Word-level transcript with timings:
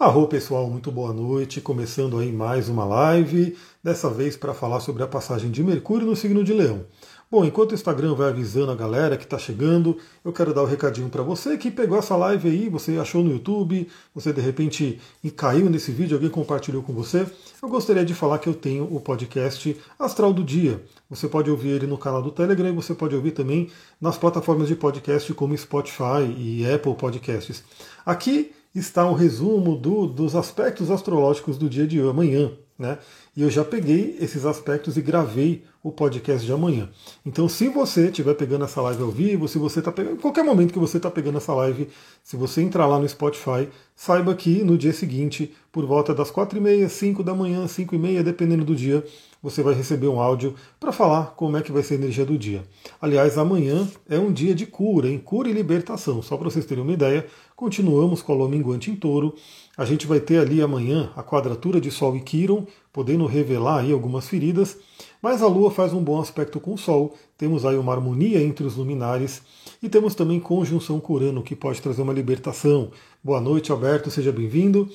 Arro 0.00 0.26
pessoal, 0.26 0.66
muito 0.66 0.90
boa 0.90 1.12
noite. 1.12 1.60
Começando 1.60 2.18
aí 2.18 2.32
mais 2.32 2.70
uma 2.70 2.86
live, 2.86 3.54
dessa 3.84 4.08
vez 4.08 4.34
para 4.34 4.54
falar 4.54 4.80
sobre 4.80 5.02
a 5.02 5.06
passagem 5.06 5.50
de 5.50 5.62
Mercúrio 5.62 6.06
no 6.06 6.16
signo 6.16 6.42
de 6.42 6.54
Leão. 6.54 6.86
Bom, 7.30 7.44
enquanto 7.44 7.72
o 7.72 7.74
Instagram 7.74 8.14
vai 8.14 8.30
avisando 8.30 8.72
a 8.72 8.74
galera 8.74 9.18
que 9.18 9.24
está 9.24 9.36
chegando, 9.36 9.98
eu 10.24 10.32
quero 10.32 10.54
dar 10.54 10.62
o 10.62 10.64
um 10.64 10.68
recadinho 10.68 11.10
para 11.10 11.22
você 11.22 11.58
que 11.58 11.70
pegou 11.70 11.98
essa 11.98 12.16
live 12.16 12.48
aí, 12.48 12.70
você 12.70 12.96
achou 12.96 13.22
no 13.22 13.30
YouTube, 13.30 13.86
você 14.14 14.32
de 14.32 14.40
repente 14.40 14.98
caiu 15.36 15.68
nesse 15.68 15.92
vídeo, 15.92 16.16
alguém 16.16 16.30
compartilhou 16.30 16.82
com 16.82 16.94
você. 16.94 17.26
Eu 17.62 17.68
gostaria 17.68 18.02
de 18.02 18.14
falar 18.14 18.38
que 18.38 18.48
eu 18.48 18.54
tenho 18.54 18.84
o 18.84 19.02
podcast 19.02 19.76
Astral 19.98 20.32
do 20.32 20.42
Dia. 20.42 20.82
Você 21.10 21.28
pode 21.28 21.50
ouvir 21.50 21.72
ele 21.72 21.86
no 21.86 21.98
canal 21.98 22.22
do 22.22 22.30
Telegram 22.30 22.70
e 22.70 22.72
você 22.72 22.94
pode 22.94 23.14
ouvir 23.14 23.32
também 23.32 23.68
nas 24.00 24.16
plataformas 24.16 24.66
de 24.66 24.76
podcast 24.76 25.34
como 25.34 25.54
Spotify 25.58 26.24
e 26.38 26.64
Apple 26.72 26.94
Podcasts. 26.94 27.62
Aqui 28.06 28.50
está 28.74 29.08
o 29.08 29.14
resumo 29.14 29.76
do, 29.76 30.06
dos 30.06 30.36
aspectos 30.36 30.90
astrológicos 30.90 31.58
do 31.58 31.68
dia 31.68 31.86
de 31.86 32.00
amanhã. 32.00 32.52
Né? 32.78 32.96
E 33.36 33.42
eu 33.42 33.50
já 33.50 33.62
peguei 33.62 34.16
esses 34.18 34.46
aspectos 34.46 34.96
e 34.96 35.02
gravei 35.02 35.64
o 35.82 35.92
podcast 35.92 36.46
de 36.46 36.52
amanhã. 36.52 36.88
Então, 37.24 37.46
se 37.46 37.68
você 37.68 38.06
estiver 38.06 38.34
pegando 38.34 38.64
essa 38.64 38.80
live 38.80 39.02
ao 39.02 39.10
vivo, 39.10 39.46
se 39.48 39.58
você 39.58 39.80
está 39.80 39.92
pegando, 39.92 40.16
qualquer 40.16 40.42
momento 40.42 40.72
que 40.72 40.78
você 40.78 40.96
está 40.96 41.10
pegando 41.10 41.36
essa 41.36 41.52
live, 41.52 41.88
se 42.22 42.36
você 42.36 42.62
entrar 42.62 42.86
lá 42.86 42.98
no 42.98 43.06
Spotify, 43.06 43.68
saiba 43.94 44.34
que 44.34 44.64
no 44.64 44.78
dia 44.78 44.94
seguinte, 44.94 45.54
por 45.70 45.84
volta 45.84 46.14
das 46.14 46.30
4h30, 46.30 46.88
5 46.88 47.22
da 47.22 47.34
manhã, 47.34 47.66
5 47.66 47.94
e 47.94 47.98
meia, 47.98 48.24
dependendo 48.24 48.64
do 48.64 48.74
dia, 48.74 49.04
você 49.42 49.62
vai 49.62 49.72
receber 49.74 50.08
um 50.08 50.20
áudio 50.20 50.54
para 50.78 50.92
falar 50.92 51.34
como 51.36 51.56
é 51.56 51.62
que 51.62 51.72
vai 51.72 51.82
ser 51.82 51.94
a 51.94 51.98
energia 51.98 52.26
do 52.26 52.36
dia. 52.36 52.62
Aliás, 53.00 53.38
amanhã 53.38 53.88
é 54.08 54.18
um 54.18 54.32
dia 54.32 54.54
de 54.54 54.66
cura, 54.66 55.08
em 55.08 55.18
cura 55.18 55.48
e 55.48 55.52
libertação. 55.52 56.20
Só 56.20 56.36
para 56.36 56.50
vocês 56.50 56.66
terem 56.66 56.84
uma 56.84 56.92
ideia, 56.92 57.26
continuamos 57.60 58.22
com 58.22 58.32
a 58.32 58.34
lua 58.34 58.48
minguante 58.48 58.90
em 58.90 58.96
touro. 58.96 59.34
A 59.76 59.84
gente 59.84 60.06
vai 60.06 60.18
ter 60.18 60.38
ali 60.38 60.62
amanhã 60.62 61.12
a 61.14 61.22
quadratura 61.22 61.78
de 61.78 61.90
Sol 61.90 62.16
e 62.16 62.20
Quiron, 62.22 62.64
podendo 62.90 63.26
revelar 63.26 63.80
aí 63.80 63.92
algumas 63.92 64.26
feridas. 64.26 64.78
Mas 65.20 65.42
a 65.42 65.46
Lua 65.46 65.70
faz 65.70 65.92
um 65.92 66.02
bom 66.02 66.18
aspecto 66.18 66.58
com 66.58 66.72
o 66.72 66.78
Sol, 66.78 67.14
temos 67.36 67.66
aí 67.66 67.76
uma 67.76 67.92
harmonia 67.92 68.42
entre 68.42 68.66
os 68.66 68.76
luminares 68.76 69.42
e 69.82 69.90
temos 69.90 70.14
também 70.14 70.40
conjunção 70.40 70.98
com 70.98 71.12
Urano, 71.12 71.42
que 71.42 71.54
pode 71.54 71.82
trazer 71.82 72.00
uma 72.00 72.14
libertação. 72.14 72.92
Boa 73.22 73.40
noite, 73.40 73.70
Alberto, 73.70 74.10
seja 74.10 74.32
bem-vindo. 74.32 74.88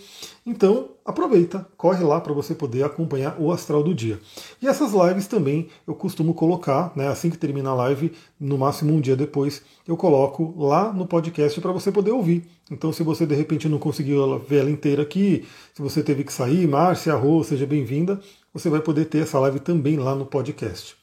Então, 0.46 0.90
aproveita, 1.06 1.68
corre 1.78 2.04
lá 2.04 2.20
para 2.20 2.34
você 2.34 2.56
poder 2.56 2.84
acompanhar 2.84 3.40
o 3.40 3.52
astral 3.52 3.84
do 3.84 3.94
dia. 3.94 4.20
E 4.62 4.68
essas 4.68 4.94
lives 4.94 5.28
também 5.28 5.70
eu 5.86 5.94
costumo 5.94 6.34
colocar, 6.34 6.92
né, 6.96 7.08
assim 7.08 7.30
que 7.30 7.38
termina 7.38 7.70
a 7.70 7.76
live, 7.76 8.12
no 8.40 8.58
máximo 8.58 8.94
um 8.94 9.00
dia 9.00 9.16
depois, 9.16 9.62
eu 9.88 9.96
coloco 9.96 10.56
lá 10.58 10.92
no 10.92 11.06
podcast 11.06 11.62
para 11.62 11.72
você 11.72 11.92
poder 11.92 12.12
ouvir. 12.12 12.44
Então, 12.72 12.92
se 12.92 13.04
você 13.04 13.28
de 13.28 13.36
repente 13.36 13.70
não 13.70 13.78
conseguiu 13.78 14.40
ver 14.40 14.62
ela 14.62 14.72
inteira 14.72 15.04
aqui, 15.04 15.46
se 15.74 15.82
você 15.82 16.02
teve 16.02 16.24
que 16.24 16.34
sair, 16.34 16.68
Márcia 16.68 17.14
Arro, 17.14 17.44
seja 17.44 17.66
bem-vinda 17.68 18.20
você 18.56 18.70
vai 18.70 18.80
poder 18.80 19.06
ter 19.06 19.18
essa 19.18 19.38
live 19.38 19.60
também 19.60 19.98
lá 19.98 20.16
no 20.16 20.26
podcast. 20.26 20.96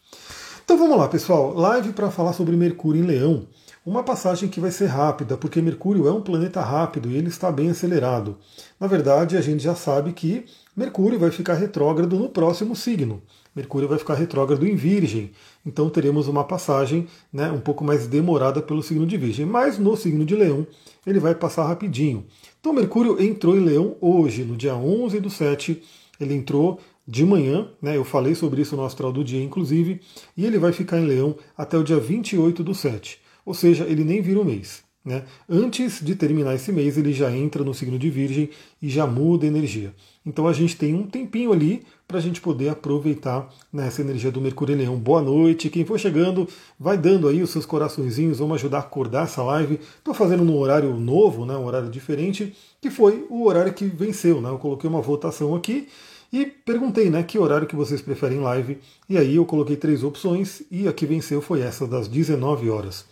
Então 0.64 0.78
vamos 0.78 0.96
lá, 0.96 1.06
pessoal. 1.06 1.52
Live 1.52 1.92
para 1.92 2.10
falar 2.10 2.32
sobre 2.32 2.56
Mercúrio 2.56 3.04
em 3.04 3.06
Leão. 3.06 3.46
Uma 3.84 4.04
passagem 4.04 4.48
que 4.48 4.60
vai 4.60 4.70
ser 4.70 4.86
rápida, 4.86 5.36
porque 5.36 5.60
Mercúrio 5.60 6.06
é 6.06 6.12
um 6.12 6.20
planeta 6.20 6.60
rápido 6.60 7.10
e 7.10 7.16
ele 7.16 7.26
está 7.26 7.50
bem 7.50 7.68
acelerado. 7.68 8.38
Na 8.78 8.86
verdade, 8.86 9.36
a 9.36 9.40
gente 9.40 9.60
já 9.60 9.74
sabe 9.74 10.12
que 10.12 10.44
Mercúrio 10.76 11.18
vai 11.18 11.32
ficar 11.32 11.54
retrógrado 11.54 12.16
no 12.16 12.28
próximo 12.28 12.76
signo. 12.76 13.20
Mercúrio 13.56 13.88
vai 13.88 13.98
ficar 13.98 14.14
retrógrado 14.14 14.64
em 14.64 14.76
Virgem. 14.76 15.32
Então 15.66 15.90
teremos 15.90 16.28
uma 16.28 16.44
passagem 16.44 17.08
né, 17.32 17.50
um 17.50 17.58
pouco 17.58 17.82
mais 17.82 18.06
demorada 18.06 18.62
pelo 18.62 18.84
signo 18.84 19.04
de 19.04 19.16
Virgem. 19.16 19.44
Mas 19.44 19.78
no 19.78 19.96
signo 19.96 20.24
de 20.24 20.36
Leão, 20.36 20.64
ele 21.04 21.18
vai 21.18 21.34
passar 21.34 21.66
rapidinho. 21.66 22.24
Então 22.60 22.72
Mercúrio 22.72 23.20
entrou 23.20 23.56
em 23.56 23.64
Leão 23.64 23.96
hoje, 24.00 24.44
no 24.44 24.56
dia 24.56 24.76
11 24.76 25.18
do 25.18 25.28
7. 25.28 25.82
Ele 26.20 26.34
entrou 26.34 26.78
de 27.06 27.24
manhã, 27.24 27.68
né, 27.80 27.96
eu 27.96 28.04
falei 28.04 28.34
sobre 28.36 28.62
isso 28.62 28.76
no 28.76 28.84
astral 28.84 29.12
do 29.12 29.24
dia, 29.24 29.42
inclusive, 29.42 30.00
e 30.36 30.46
ele 30.46 30.56
vai 30.56 30.72
ficar 30.72 31.00
em 31.00 31.04
Leão 31.04 31.36
até 31.58 31.76
o 31.76 31.82
dia 31.82 31.98
28 31.98 32.62
do 32.62 32.74
7, 32.74 33.18
ou 33.44 33.54
seja, 33.54 33.84
ele 33.84 34.04
nem 34.04 34.20
vira 34.20 34.40
o 34.40 34.44
mês. 34.44 34.82
Né? 35.04 35.24
Antes 35.48 36.00
de 36.00 36.14
terminar 36.14 36.54
esse 36.54 36.70
mês, 36.70 36.96
ele 36.96 37.12
já 37.12 37.30
entra 37.30 37.64
no 37.64 37.74
signo 37.74 37.98
de 37.98 38.08
Virgem 38.08 38.50
e 38.80 38.88
já 38.88 39.04
muda 39.04 39.44
a 39.44 39.48
energia. 39.48 39.92
Então 40.24 40.46
a 40.46 40.52
gente 40.52 40.76
tem 40.76 40.94
um 40.94 41.02
tempinho 41.04 41.52
ali 41.52 41.82
para 42.06 42.18
a 42.18 42.20
gente 42.20 42.40
poder 42.40 42.68
aproveitar 42.68 43.52
né, 43.72 43.88
essa 43.88 44.00
energia 44.00 44.30
do 44.30 44.40
Mercúrio 44.40 44.76
Leão. 44.76 44.96
Boa 44.96 45.20
noite, 45.20 45.68
quem 45.68 45.84
for 45.84 45.98
chegando, 45.98 46.48
vai 46.78 46.96
dando 46.96 47.26
aí 47.26 47.42
os 47.42 47.50
seus 47.50 47.66
coraçõezinhos, 47.66 48.38
vamos 48.38 48.54
ajudar 48.56 48.78
a 48.78 48.80
acordar 48.80 49.24
essa 49.24 49.42
live. 49.42 49.80
Estou 49.98 50.14
fazendo 50.14 50.44
num 50.44 50.56
horário 50.56 50.94
novo, 50.94 51.44
né, 51.44 51.56
um 51.56 51.64
horário 51.64 51.90
diferente, 51.90 52.54
que 52.80 52.88
foi 52.88 53.26
o 53.28 53.44
horário 53.46 53.72
que 53.72 53.86
venceu. 53.86 54.40
Né? 54.40 54.50
Eu 54.50 54.58
coloquei 54.58 54.88
uma 54.88 55.00
votação 55.00 55.56
aqui 55.56 55.88
e 56.32 56.46
perguntei, 56.46 57.10
né, 57.10 57.24
que 57.24 57.38
horário 57.40 57.66
que 57.66 57.74
vocês 57.74 58.00
preferem 58.00 58.38
live. 58.38 58.78
E 59.08 59.18
aí 59.18 59.34
eu 59.34 59.44
coloquei 59.44 59.74
três 59.74 60.04
opções 60.04 60.62
e 60.70 60.86
a 60.86 60.92
que 60.92 61.06
venceu 61.06 61.42
foi 61.42 61.60
essa, 61.60 61.88
das 61.88 62.06
19 62.06 62.70
horas. 62.70 63.04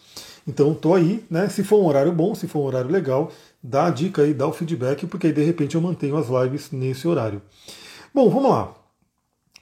Então 0.50 0.75
tô 0.75 0.94
aí, 0.94 1.25
né? 1.31 1.49
Se 1.49 1.62
for 1.62 1.81
um 1.81 1.87
horário 1.87 2.11
bom, 2.12 2.34
se 2.34 2.49
for 2.49 2.59
um 2.59 2.65
horário 2.65 2.91
legal, 2.91 3.31
dá 3.62 3.87
a 3.87 3.91
dica 3.91 4.22
aí, 4.22 4.34
dá 4.34 4.49
o 4.49 4.53
feedback, 4.53 5.06
porque 5.06 5.28
aí 5.28 5.33
de 5.33 5.44
repente 5.44 5.77
eu 5.77 5.81
mantenho 5.81 6.16
as 6.16 6.27
lives 6.28 6.72
nesse 6.72 7.06
horário. 7.06 7.41
Bom, 8.12 8.28
vamos 8.28 8.50
lá. 8.50 8.75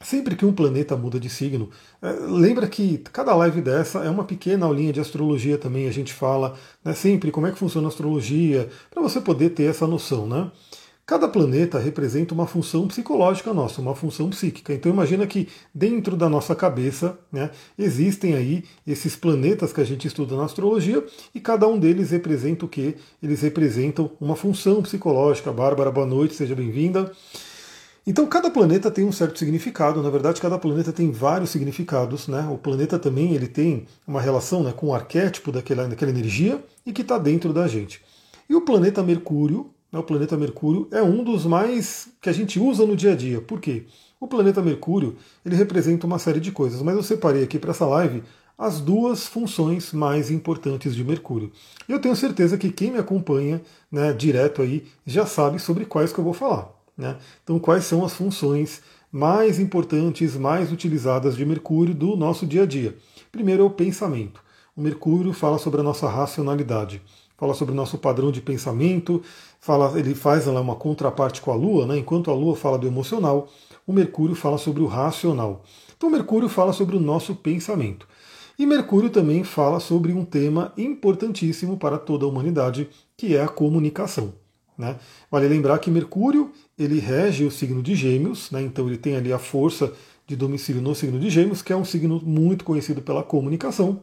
Sempre 0.00 0.34
que 0.34 0.46
um 0.46 0.52
planeta 0.52 0.96
muda 0.96 1.18
de 1.20 1.28
signo, 1.28 1.70
é, 2.00 2.10
lembra 2.12 2.68
que 2.68 2.98
cada 3.12 3.34
live 3.34 3.60
dessa 3.60 3.98
é 3.98 4.08
uma 4.08 4.24
pequena 4.24 4.64
aulinha 4.64 4.92
de 4.92 5.00
astrologia 5.00 5.58
também, 5.58 5.88
a 5.88 5.92
gente 5.92 6.14
fala 6.14 6.56
né, 6.84 6.94
sempre 6.94 7.32
como 7.32 7.48
é 7.48 7.50
que 7.50 7.58
funciona 7.58 7.88
a 7.88 7.90
astrologia, 7.90 8.68
para 8.90 9.02
você 9.02 9.20
poder 9.20 9.50
ter 9.50 9.64
essa 9.64 9.88
noção, 9.88 10.26
né? 10.26 10.50
Cada 11.08 11.26
planeta 11.26 11.78
representa 11.78 12.34
uma 12.34 12.46
função 12.46 12.86
psicológica 12.86 13.54
nossa, 13.54 13.80
uma 13.80 13.94
função 13.94 14.28
psíquica. 14.28 14.74
Então 14.74 14.92
imagina 14.92 15.26
que 15.26 15.48
dentro 15.74 16.14
da 16.14 16.28
nossa 16.28 16.54
cabeça 16.54 17.18
né, 17.32 17.50
existem 17.78 18.34
aí 18.34 18.62
esses 18.86 19.16
planetas 19.16 19.72
que 19.72 19.80
a 19.80 19.84
gente 19.84 20.06
estuda 20.06 20.36
na 20.36 20.44
astrologia 20.44 21.02
e 21.34 21.40
cada 21.40 21.66
um 21.66 21.78
deles 21.78 22.10
representa 22.10 22.66
o 22.66 22.68
que? 22.68 22.94
Eles 23.22 23.40
representam 23.40 24.10
uma 24.20 24.36
função 24.36 24.82
psicológica. 24.82 25.50
Bárbara, 25.50 25.90
boa 25.90 26.06
noite, 26.06 26.34
seja 26.34 26.54
bem-vinda. 26.54 27.10
Então 28.06 28.26
cada 28.26 28.50
planeta 28.50 28.90
tem 28.90 29.06
um 29.06 29.12
certo 29.12 29.38
significado. 29.38 30.02
Na 30.02 30.10
verdade, 30.10 30.42
cada 30.42 30.58
planeta 30.58 30.92
tem 30.92 31.10
vários 31.10 31.48
significados. 31.48 32.28
Né? 32.28 32.46
O 32.52 32.58
planeta 32.58 32.98
também 32.98 33.32
ele 33.32 33.48
tem 33.48 33.86
uma 34.06 34.20
relação 34.20 34.62
né, 34.62 34.74
com 34.76 34.88
o 34.88 34.94
arquétipo 34.94 35.50
daquela, 35.50 35.88
daquela 35.88 36.10
energia 36.10 36.62
e 36.84 36.92
que 36.92 37.00
está 37.00 37.16
dentro 37.16 37.54
da 37.54 37.66
gente. 37.66 38.02
E 38.46 38.54
o 38.54 38.60
planeta 38.60 39.02
Mercúrio 39.02 39.70
o 39.96 40.02
planeta 40.02 40.36
Mercúrio, 40.36 40.86
é 40.90 41.02
um 41.02 41.24
dos 41.24 41.46
mais 41.46 42.08
que 42.20 42.28
a 42.28 42.32
gente 42.32 42.60
usa 42.60 42.84
no 42.84 42.94
dia 42.94 43.12
a 43.12 43.16
dia. 43.16 43.40
Por 43.40 43.60
quê? 43.60 43.86
O 44.20 44.26
planeta 44.26 44.60
Mercúrio 44.60 45.16
ele 45.46 45.56
representa 45.56 46.06
uma 46.06 46.18
série 46.18 46.40
de 46.40 46.52
coisas, 46.52 46.82
mas 46.82 46.96
eu 46.96 47.02
separei 47.02 47.44
aqui 47.44 47.58
para 47.58 47.70
essa 47.70 47.86
live 47.86 48.22
as 48.58 48.80
duas 48.80 49.26
funções 49.28 49.92
mais 49.92 50.30
importantes 50.32 50.94
de 50.94 51.04
Mercúrio. 51.04 51.52
Eu 51.88 52.00
tenho 52.00 52.16
certeza 52.16 52.58
que 52.58 52.72
quem 52.72 52.90
me 52.90 52.98
acompanha 52.98 53.62
né, 53.90 54.12
direto 54.12 54.60
aí 54.60 54.84
já 55.06 55.24
sabe 55.24 55.60
sobre 55.60 55.84
quais 55.84 56.12
que 56.12 56.18
eu 56.18 56.24
vou 56.24 56.34
falar. 56.34 56.68
Né? 56.96 57.16
Então, 57.44 57.60
quais 57.60 57.84
são 57.84 58.04
as 58.04 58.12
funções 58.12 58.82
mais 59.12 59.60
importantes, 59.60 60.36
mais 60.36 60.72
utilizadas 60.72 61.36
de 61.36 61.46
Mercúrio 61.46 61.94
do 61.94 62.16
nosso 62.16 62.44
dia 62.44 62.64
a 62.64 62.66
dia? 62.66 62.96
Primeiro 63.30 63.62
é 63.62 63.66
o 63.66 63.70
pensamento. 63.70 64.42
O 64.76 64.82
Mercúrio 64.82 65.32
fala 65.32 65.58
sobre 65.58 65.80
a 65.80 65.84
nossa 65.84 66.08
racionalidade 66.08 67.00
fala 67.38 67.54
sobre 67.54 67.72
o 67.72 67.76
nosso 67.76 67.96
padrão 67.96 68.32
de 68.32 68.42
pensamento, 68.42 69.22
fala, 69.60 69.98
ele 69.98 70.14
faz 70.14 70.46
uma 70.48 70.74
contraparte 70.74 71.40
com 71.40 71.52
a 71.52 71.54
Lua, 71.54 71.86
né? 71.86 71.96
enquanto 71.96 72.30
a 72.30 72.34
Lua 72.34 72.56
fala 72.56 72.76
do 72.76 72.86
emocional, 72.86 73.48
o 73.86 73.92
Mercúrio 73.92 74.34
fala 74.34 74.58
sobre 74.58 74.82
o 74.82 74.86
racional. 74.86 75.62
Então 75.96 76.10
Mercúrio 76.10 76.48
fala 76.48 76.72
sobre 76.72 76.96
o 76.96 77.00
nosso 77.00 77.36
pensamento. 77.36 78.06
E 78.58 78.66
Mercúrio 78.66 79.08
também 79.08 79.44
fala 79.44 79.78
sobre 79.78 80.12
um 80.12 80.24
tema 80.24 80.72
importantíssimo 80.76 81.76
para 81.76 81.96
toda 81.96 82.24
a 82.24 82.28
humanidade, 82.28 82.90
que 83.16 83.36
é 83.36 83.42
a 83.42 83.48
comunicação. 83.48 84.34
Né? 84.76 84.96
Vale 85.30 85.46
lembrar 85.46 85.78
que 85.78 85.92
Mercúrio 85.92 86.50
ele 86.76 86.98
rege 86.98 87.44
o 87.44 87.52
signo 87.52 87.80
de 87.82 87.94
Gêmeos, 87.94 88.50
né? 88.50 88.62
então 88.62 88.88
ele 88.88 88.98
tem 88.98 89.16
ali 89.16 89.32
a 89.32 89.38
força 89.38 89.92
de 90.26 90.34
domicílio 90.34 90.82
no 90.82 90.94
signo 90.94 91.20
de 91.20 91.30
Gêmeos, 91.30 91.62
que 91.62 91.72
é 91.72 91.76
um 91.76 91.84
signo 91.84 92.20
muito 92.24 92.64
conhecido 92.64 93.00
pela 93.00 93.22
comunicação, 93.22 94.00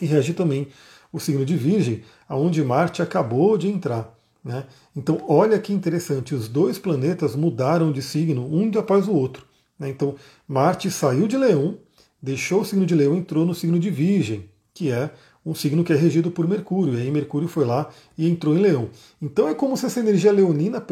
e 0.00 0.06
rege 0.06 0.34
também 0.34 0.68
o 1.12 1.18
signo 1.18 1.44
de 1.44 1.56
Virgem, 1.56 2.02
aonde 2.28 2.62
Marte 2.62 3.02
acabou 3.02 3.56
de 3.56 3.68
entrar. 3.68 4.14
Né? 4.44 4.64
Então, 4.94 5.20
olha 5.28 5.58
que 5.58 5.72
interessante, 5.72 6.34
os 6.34 6.48
dois 6.48 6.78
planetas 6.78 7.34
mudaram 7.34 7.92
de 7.92 8.02
signo 8.02 8.46
um 8.46 8.70
após 8.78 9.08
o 9.08 9.12
outro. 9.12 9.44
Né? 9.78 9.88
Então, 9.88 10.14
Marte 10.46 10.90
saiu 10.90 11.26
de 11.26 11.36
Leão, 11.36 11.78
deixou 12.22 12.62
o 12.62 12.64
signo 12.64 12.86
de 12.86 12.94
Leão 12.94 13.16
entrou 13.16 13.44
no 13.44 13.54
signo 13.54 13.78
de 13.78 13.90
Virgem, 13.90 14.48
que 14.74 14.90
é 14.90 15.10
um 15.44 15.54
signo 15.54 15.82
que 15.82 15.92
é 15.92 15.96
regido 15.96 16.30
por 16.30 16.46
Mercúrio. 16.46 16.94
E 16.94 17.02
aí 17.02 17.10
Mercúrio 17.10 17.48
foi 17.48 17.64
lá 17.64 17.88
e 18.16 18.28
entrou 18.28 18.54
em 18.54 18.60
Leão. 18.60 18.90
Então 19.20 19.48
é 19.48 19.54
como 19.54 19.76
se 19.76 19.86
essa 19.86 20.00
energia 20.00 20.32
leonina 20.32 20.84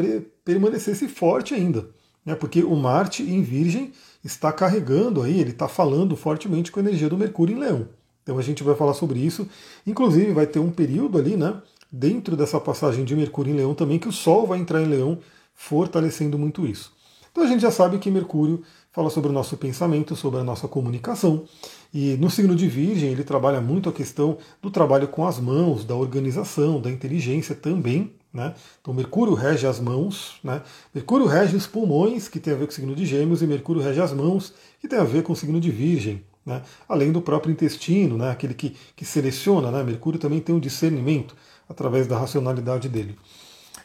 permanecesse 0.43 1.07
forte 1.07 1.53
ainda. 1.53 1.87
Né? 2.25 2.35
Porque 2.35 2.63
o 2.63 2.75
Marte 2.75 3.23
em 3.23 3.41
Virgem 3.41 3.91
está 4.23 4.51
carregando 4.51 5.21
aí, 5.21 5.39
ele 5.39 5.51
está 5.51 5.67
falando 5.67 6.15
fortemente 6.15 6.71
com 6.71 6.79
a 6.79 6.83
energia 6.83 7.09
do 7.09 7.17
Mercúrio 7.17 7.55
em 7.55 7.59
Leão. 7.59 7.87
Então 8.27 8.37
a 8.37 8.41
gente 8.41 8.61
vai 8.61 8.75
falar 8.75 8.93
sobre 8.93 9.19
isso. 9.19 9.47
Inclusive 9.85 10.33
vai 10.33 10.45
ter 10.45 10.59
um 10.59 10.69
período 10.69 11.17
ali, 11.17 11.37
né, 11.37 11.61
dentro 11.89 12.35
dessa 12.35 12.59
passagem 12.59 13.05
de 13.05 13.15
Mercúrio 13.15 13.53
em 13.53 13.55
Leão 13.55 13.73
também, 13.73 13.97
que 13.97 14.09
o 14.09 14.11
Sol 14.11 14.45
vai 14.45 14.59
entrar 14.59 14.81
em 14.81 14.85
Leão, 14.85 15.19
fortalecendo 15.55 16.37
muito 16.37 16.67
isso. 16.67 16.91
Então 17.31 17.45
a 17.45 17.47
gente 17.47 17.61
já 17.61 17.71
sabe 17.71 17.97
que 17.99 18.11
Mercúrio 18.11 18.63
fala 18.91 19.09
sobre 19.09 19.29
o 19.29 19.33
nosso 19.33 19.55
pensamento, 19.55 20.13
sobre 20.13 20.41
a 20.41 20.43
nossa 20.43 20.67
comunicação. 20.67 21.45
E 21.93 22.17
no 22.17 22.29
signo 22.29 22.53
de 22.53 22.67
Virgem 22.67 23.11
ele 23.11 23.23
trabalha 23.23 23.61
muito 23.61 23.87
a 23.87 23.93
questão 23.93 24.37
do 24.61 24.69
trabalho 24.69 25.07
com 25.07 25.25
as 25.25 25.39
mãos, 25.39 25.85
da 25.85 25.95
organização, 25.95 26.81
da 26.81 26.91
inteligência 26.91 27.55
também. 27.55 28.11
Né? 28.33 28.53
Então 28.81 28.93
Mercúrio 28.93 29.35
rege 29.35 29.65
as 29.65 29.79
mãos, 29.79 30.33
né? 30.43 30.61
Mercúrio 30.93 31.27
rege 31.27 31.55
os 31.55 31.65
pulmões, 31.65 32.27
que 32.27 32.41
tem 32.41 32.53
a 32.53 32.57
ver 32.57 32.65
com 32.65 32.71
o 32.71 32.75
signo 32.75 32.93
de 32.93 33.05
Gêmeos, 33.05 33.41
e 33.41 33.47
Mercúrio 33.47 33.81
rege 33.81 34.01
as 34.01 34.11
mãos, 34.11 34.53
que 34.81 34.87
tem 34.87 34.99
a 34.99 35.03
ver 35.05 35.23
com 35.23 35.31
o 35.31 35.35
signo 35.35 35.61
de 35.61 35.71
Virgem. 35.71 36.23
Né? 36.47 36.61
Além 36.87 37.11
do 37.11 37.21
próprio 37.21 37.51
intestino, 37.51 38.17
né? 38.17 38.31
aquele 38.31 38.53
que, 38.53 38.73
que 38.95 39.03
seleciona, 39.03 39.69
né? 39.69 39.83
Mercúrio 39.83 40.17
também 40.17 40.39
tem 40.39 40.55
um 40.55 40.61
discernimento 40.61 41.35
através 41.67 42.07
da 42.07 42.17
racionalidade 42.17 42.87
dele. 42.87 43.17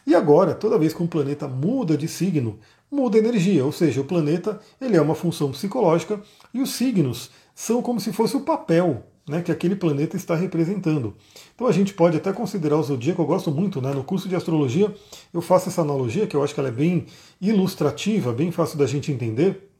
E 0.07 0.15
agora, 0.15 0.55
toda 0.55 0.79
vez 0.79 0.93
que 0.93 1.03
um 1.03 1.07
planeta 1.07 1.45
muda 1.45 1.97
de 1.97 2.07
signo, 2.07 2.57
muda 2.89 3.17
energia, 3.17 3.65
ou 3.65 3.73
seja, 3.73 3.99
o 3.99 4.05
planeta 4.05 4.61
ele 4.79 4.95
é 4.95 5.01
uma 5.01 5.13
função 5.13 5.51
psicológica 5.51 6.21
e 6.53 6.61
os 6.61 6.71
signos 6.71 7.31
são 7.53 7.81
como 7.81 7.99
se 7.99 8.13
fosse 8.13 8.37
o 8.37 8.41
papel 8.41 9.03
né, 9.27 9.41
que 9.41 9.51
aquele 9.51 9.75
planeta 9.75 10.15
está 10.15 10.33
representando. 10.33 11.13
Então 11.53 11.67
a 11.67 11.71
gente 11.73 11.93
pode 11.93 12.15
até 12.15 12.31
considerar 12.31 12.77
o 12.77 12.83
zodíaco, 12.83 13.21
eu 13.21 13.25
gosto 13.25 13.51
muito, 13.51 13.81
né, 13.81 13.91
no 13.93 14.05
curso 14.05 14.29
de 14.29 14.37
astrologia 14.37 14.93
eu 15.33 15.41
faço 15.41 15.67
essa 15.67 15.81
analogia 15.81 16.27
que 16.27 16.35
eu 16.35 16.41
acho 16.43 16.53
que 16.53 16.61
ela 16.61 16.69
é 16.69 16.73
bem 16.73 17.07
ilustrativa, 17.41 18.31
bem 18.31 18.51
fácil 18.51 18.77
da 18.77 18.85
gente 18.85 19.11
entender. 19.11 19.72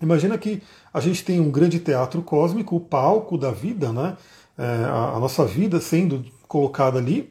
Imagina 0.00 0.38
que 0.38 0.62
a 0.92 1.00
gente 1.00 1.24
tem 1.24 1.40
um 1.40 1.50
grande 1.50 1.80
teatro 1.80 2.22
cósmico, 2.22 2.76
o 2.76 2.80
palco 2.80 3.36
da 3.36 3.50
vida, 3.50 3.92
né, 3.92 4.16
é, 4.56 4.62
a, 4.84 5.16
a 5.16 5.20
nossa 5.20 5.44
vida 5.44 5.80
sendo 5.80 6.24
colocada 6.46 6.98
ali. 6.98 7.30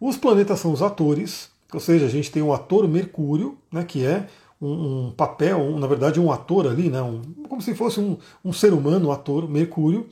Os 0.00 0.16
planetas 0.16 0.58
são 0.60 0.72
os 0.72 0.82
atores, 0.82 1.50
ou 1.72 1.80
seja, 1.80 2.06
a 2.06 2.08
gente 2.08 2.30
tem 2.30 2.42
o 2.42 2.52
ator 2.52 2.88
Mercúrio, 2.88 3.56
né, 3.70 3.84
que 3.84 4.04
é 4.04 4.26
um, 4.60 5.06
um 5.06 5.10
papel, 5.12 5.58
um, 5.58 5.78
na 5.78 5.86
verdade 5.86 6.20
um 6.20 6.32
ator 6.32 6.66
ali, 6.66 6.88
né, 6.90 7.00
um, 7.00 7.22
como 7.48 7.62
se 7.62 7.74
fosse 7.74 8.00
um, 8.00 8.18
um 8.44 8.52
ser 8.52 8.72
humano, 8.72 9.08
um 9.08 9.12
ator, 9.12 9.48
Mercúrio, 9.48 10.08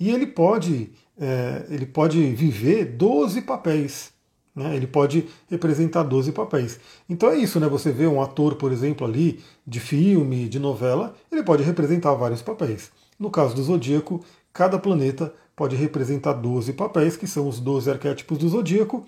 e 0.00 0.10
ele 0.10 0.26
pode, 0.26 0.90
é, 1.18 1.66
ele 1.68 1.86
pode 1.86 2.20
viver 2.34 2.84
12 2.84 3.42
papéis. 3.42 4.11
Né, 4.54 4.76
ele 4.76 4.86
pode 4.86 5.28
representar 5.48 6.02
12 6.02 6.30
papéis. 6.32 6.78
Então 7.08 7.30
é 7.30 7.36
isso, 7.38 7.58
né? 7.58 7.66
Você 7.68 7.90
vê 7.90 8.06
um 8.06 8.20
ator, 8.20 8.56
por 8.56 8.70
exemplo, 8.70 9.06
ali, 9.06 9.40
de 9.66 9.80
filme, 9.80 10.46
de 10.46 10.58
novela, 10.58 11.14
ele 11.30 11.42
pode 11.42 11.62
representar 11.62 12.12
vários 12.12 12.42
papéis. 12.42 12.90
No 13.18 13.30
caso 13.30 13.54
do 13.54 13.62
zodíaco, 13.62 14.22
cada 14.52 14.78
planeta 14.78 15.32
pode 15.56 15.76
representar 15.76 16.32
12 16.32 16.72
papéis, 16.72 17.16
que 17.16 17.26
são 17.26 17.48
os 17.48 17.60
12 17.60 17.90
arquétipos 17.90 18.38
do 18.38 18.48
zodíaco, 18.48 19.04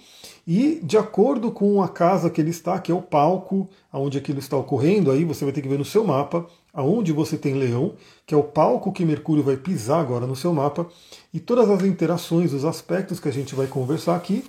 e 0.46 0.78
de 0.82 0.96
acordo 0.96 1.50
com 1.50 1.82
a 1.82 1.88
casa 1.88 2.30
que 2.30 2.40
ele 2.40 2.50
está, 2.50 2.78
que 2.78 2.92
é 2.92 2.94
o 2.94 3.02
palco 3.02 3.68
onde 3.92 4.18
aquilo 4.18 4.38
está 4.38 4.56
ocorrendo, 4.56 5.10
aí 5.10 5.24
você 5.24 5.44
vai 5.44 5.52
ter 5.52 5.62
que 5.62 5.68
ver 5.68 5.78
no 5.78 5.84
seu 5.84 6.04
mapa 6.04 6.46
aonde 6.72 7.12
você 7.12 7.36
tem 7.36 7.54
leão, 7.54 7.94
que 8.26 8.34
é 8.34 8.36
o 8.36 8.42
palco 8.42 8.92
que 8.92 9.04
Mercúrio 9.04 9.42
vai 9.42 9.56
pisar 9.56 10.00
agora 10.00 10.26
no 10.26 10.36
seu 10.36 10.52
mapa, 10.52 10.86
e 11.32 11.40
todas 11.40 11.70
as 11.70 11.82
interações, 11.82 12.52
os 12.52 12.64
aspectos 12.64 13.20
que 13.20 13.28
a 13.28 13.32
gente 13.32 13.54
vai 13.54 13.66
conversar 13.66 14.16
aqui, 14.16 14.44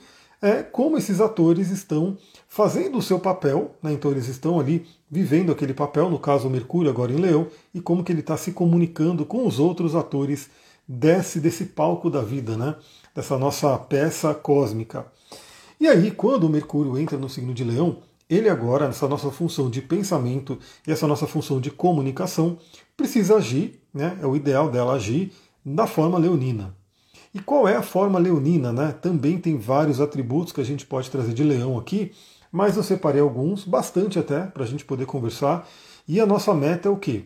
é 0.46 0.62
como 0.62 0.96
esses 0.96 1.20
atores 1.20 1.72
estão 1.72 2.18
fazendo 2.48 3.00
o 3.00 3.02
seu 3.02 3.20
papel, 3.20 3.76
né? 3.82 3.92
então 3.92 4.12
eles 4.12 4.28
estão 4.28 4.60
ali 4.60 4.86
vivendo 5.10 5.52
aquele 5.52 5.74
papel, 5.74 6.08
no 6.08 6.20
caso 6.20 6.50
Mercúrio 6.50 6.90
agora 6.90 7.12
em 7.12 7.18
Leão, 7.18 7.48
e 7.74 7.82
como 7.82 8.04
que 8.04 8.12
ele 8.12 8.20
está 8.20 8.38
se 8.38 8.52
comunicando 8.52 9.26
com 9.26 9.48
os 9.48 9.58
outros 9.58 9.96
atores 9.96 10.50
desse, 10.88 11.40
desse 11.40 11.66
palco 11.66 12.12
da 12.12 12.22
vida, 12.22 12.56
né? 12.56 12.76
dessa 13.16 13.40
nossa 13.40 13.76
peça 13.80 14.36
cósmica. 14.36 15.08
E 15.80 15.88
aí, 15.88 16.12
quando 16.12 16.44
o 16.44 16.50
Mercúrio 16.50 16.98
entra 16.98 17.18
no 17.18 17.28
signo 17.28 17.54
de 17.54 17.64
Leão, 17.64 17.98
ele 18.30 18.48
agora, 18.48 18.86
nessa 18.86 19.08
nossa 19.08 19.32
função 19.32 19.68
de 19.68 19.82
pensamento 19.82 20.60
e 20.88 20.92
essa 20.92 21.08
nossa 21.08 21.26
função 21.26 21.60
de 21.60 21.72
comunicação, 21.72 22.60
precisa 22.96 23.38
agir, 23.38 23.82
né? 23.92 24.16
é 24.22 24.28
o 24.28 24.36
ideal 24.36 24.70
dela 24.70 24.94
agir 24.94 25.32
da 25.66 25.88
forma 25.88 26.20
leonina. 26.20 26.76
E 27.36 27.40
qual 27.42 27.68
é 27.68 27.76
a 27.76 27.82
forma 27.82 28.18
leonina? 28.18 28.72
Né? 28.72 28.96
Também 29.02 29.38
tem 29.38 29.58
vários 29.58 30.00
atributos 30.00 30.54
que 30.54 30.62
a 30.62 30.64
gente 30.64 30.86
pode 30.86 31.12
trazer 31.12 31.34
de 31.34 31.44
leão 31.44 31.78
aqui, 31.78 32.14
mas 32.50 32.78
eu 32.78 32.84
separei 32.84 33.20
alguns, 33.20 33.66
bastante 33.66 34.18
até, 34.18 34.44
para 34.44 34.64
a 34.64 34.66
gente 34.66 34.86
poder 34.86 35.06
conversar. 35.06 35.68
E 36.08 36.22
a 36.22 36.26
nossa 36.26 36.54
meta 36.54 36.88
é 36.88 36.92
o 36.92 36.96
quê? 36.96 37.26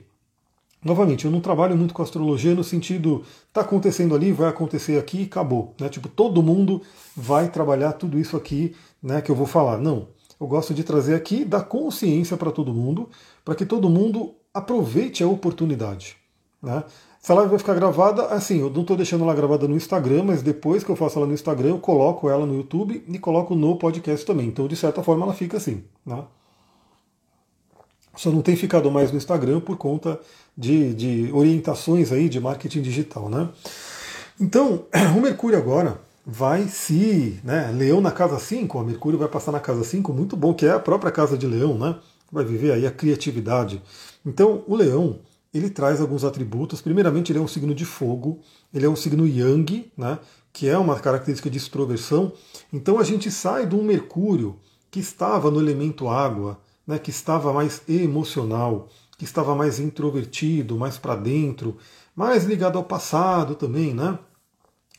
Novamente, 0.83 1.25
eu 1.25 1.31
não 1.31 1.39
trabalho 1.39 1.77
muito 1.77 1.93
com 1.93 2.01
astrologia 2.01 2.55
no 2.55 2.63
sentido, 2.63 3.23
está 3.49 3.61
acontecendo 3.61 4.15
ali, 4.15 4.31
vai 4.31 4.49
acontecer 4.49 4.97
aqui 4.97 5.25
acabou. 5.25 5.75
Né? 5.79 5.87
Tipo, 5.89 6.09
todo 6.09 6.41
mundo 6.41 6.81
vai 7.15 7.47
trabalhar 7.47 7.93
tudo 7.93 8.17
isso 8.17 8.35
aqui 8.35 8.75
né, 9.03 9.21
que 9.21 9.29
eu 9.29 9.35
vou 9.35 9.45
falar. 9.45 9.77
Não. 9.77 10.07
Eu 10.41 10.47
gosto 10.47 10.73
de 10.73 10.83
trazer 10.83 11.13
aqui, 11.13 11.45
dar 11.45 11.65
consciência 11.65 12.35
para 12.35 12.51
todo 12.51 12.73
mundo, 12.73 13.07
para 13.45 13.53
que 13.53 13.65
todo 13.65 13.87
mundo 13.87 14.33
aproveite 14.51 15.21
a 15.21 15.27
oportunidade. 15.27 16.17
Né? 16.63 16.83
Essa 17.21 17.33
live 17.33 17.49
vai 17.49 17.59
ficar 17.59 17.73
gravada, 17.73 18.27
assim, 18.27 18.61
eu 18.61 18.69
não 18.69 18.81
estou 18.81 18.95
deixando 18.95 19.23
ela 19.23 19.33
gravada 19.33 19.67
no 19.67 19.75
Instagram, 19.75 20.23
mas 20.23 20.41
depois 20.41 20.83
que 20.83 20.89
eu 20.89 20.95
faço 20.95 21.19
ela 21.19 21.27
no 21.27 21.33
Instagram, 21.33 21.69
eu 21.69 21.79
coloco 21.79 22.29
ela 22.29 22.45
no 22.45 22.55
YouTube 22.55 23.03
e 23.07 23.19
coloco 23.19 23.55
no 23.55 23.75
podcast 23.75 24.25
também. 24.25 24.47
Então, 24.47 24.67
de 24.67 24.75
certa 24.75 25.03
forma, 25.03 25.25
ela 25.25 25.33
fica 25.33 25.57
assim. 25.57 25.83
Né? 26.05 26.23
Só 28.15 28.31
não 28.31 28.41
tem 28.41 28.55
ficado 28.55 28.89
mais 28.89 29.11
no 29.11 29.17
Instagram 29.17 29.59
por 29.59 29.77
conta 29.77 30.19
de, 30.57 30.93
de 30.93 31.31
orientações 31.33 32.11
aí 32.11 32.29
de 32.29 32.39
marketing 32.39 32.81
digital, 32.81 33.29
né? 33.29 33.49
Então, 34.39 34.85
o 35.17 35.21
Mercúrio 35.21 35.57
agora 35.57 35.99
vai 36.25 36.67
se, 36.67 37.39
né, 37.43 37.71
Leão 37.73 37.99
na 38.01 38.11
casa 38.11 38.39
5, 38.39 38.77
o 38.77 38.83
Mercúrio 38.83 39.19
vai 39.19 39.27
passar 39.27 39.51
na 39.51 39.59
casa 39.59 39.83
5, 39.83 40.13
muito 40.13 40.37
bom, 40.37 40.53
que 40.53 40.65
é 40.65 40.71
a 40.71 40.79
própria 40.79 41.11
casa 41.11 41.37
de 41.37 41.47
Leão, 41.47 41.77
né? 41.77 41.95
Vai 42.31 42.45
viver 42.45 42.71
aí 42.71 42.85
a 42.85 42.91
criatividade. 42.91 43.81
Então, 44.25 44.63
o 44.67 44.75
Leão, 44.75 45.19
ele 45.53 45.69
traz 45.69 45.99
alguns 46.01 46.23
atributos. 46.23 46.81
Primeiramente, 46.81 47.31
ele 47.31 47.39
é 47.39 47.41
um 47.41 47.47
signo 47.47 47.73
de 47.73 47.85
fogo, 47.85 48.39
ele 48.73 48.85
é 48.85 48.89
um 48.89 48.95
signo 48.95 49.27
yang, 49.27 49.91
né, 49.97 50.19
que 50.51 50.67
é 50.67 50.77
uma 50.77 50.99
característica 50.99 51.49
de 51.49 51.57
extroversão. 51.57 52.31
Então, 52.71 52.99
a 52.99 53.03
gente 53.03 53.31
sai 53.31 53.65
de 53.65 53.75
um 53.75 53.83
Mercúrio 53.83 54.57
que 54.91 54.99
estava 54.99 55.51
no 55.51 55.59
elemento 55.59 56.07
água, 56.07 56.59
né, 56.85 56.97
que 56.97 57.09
estava 57.09 57.53
mais 57.53 57.81
emocional, 57.87 58.89
que 59.17 59.25
estava 59.25 59.53
mais 59.53 59.79
introvertido, 59.79 60.77
mais 60.77 60.97
para 60.97 61.15
dentro, 61.15 61.77
mais 62.15 62.45
ligado 62.45 62.77
ao 62.77 62.83
passado 62.83 63.53
também, 63.55 63.93
né? 63.93 64.17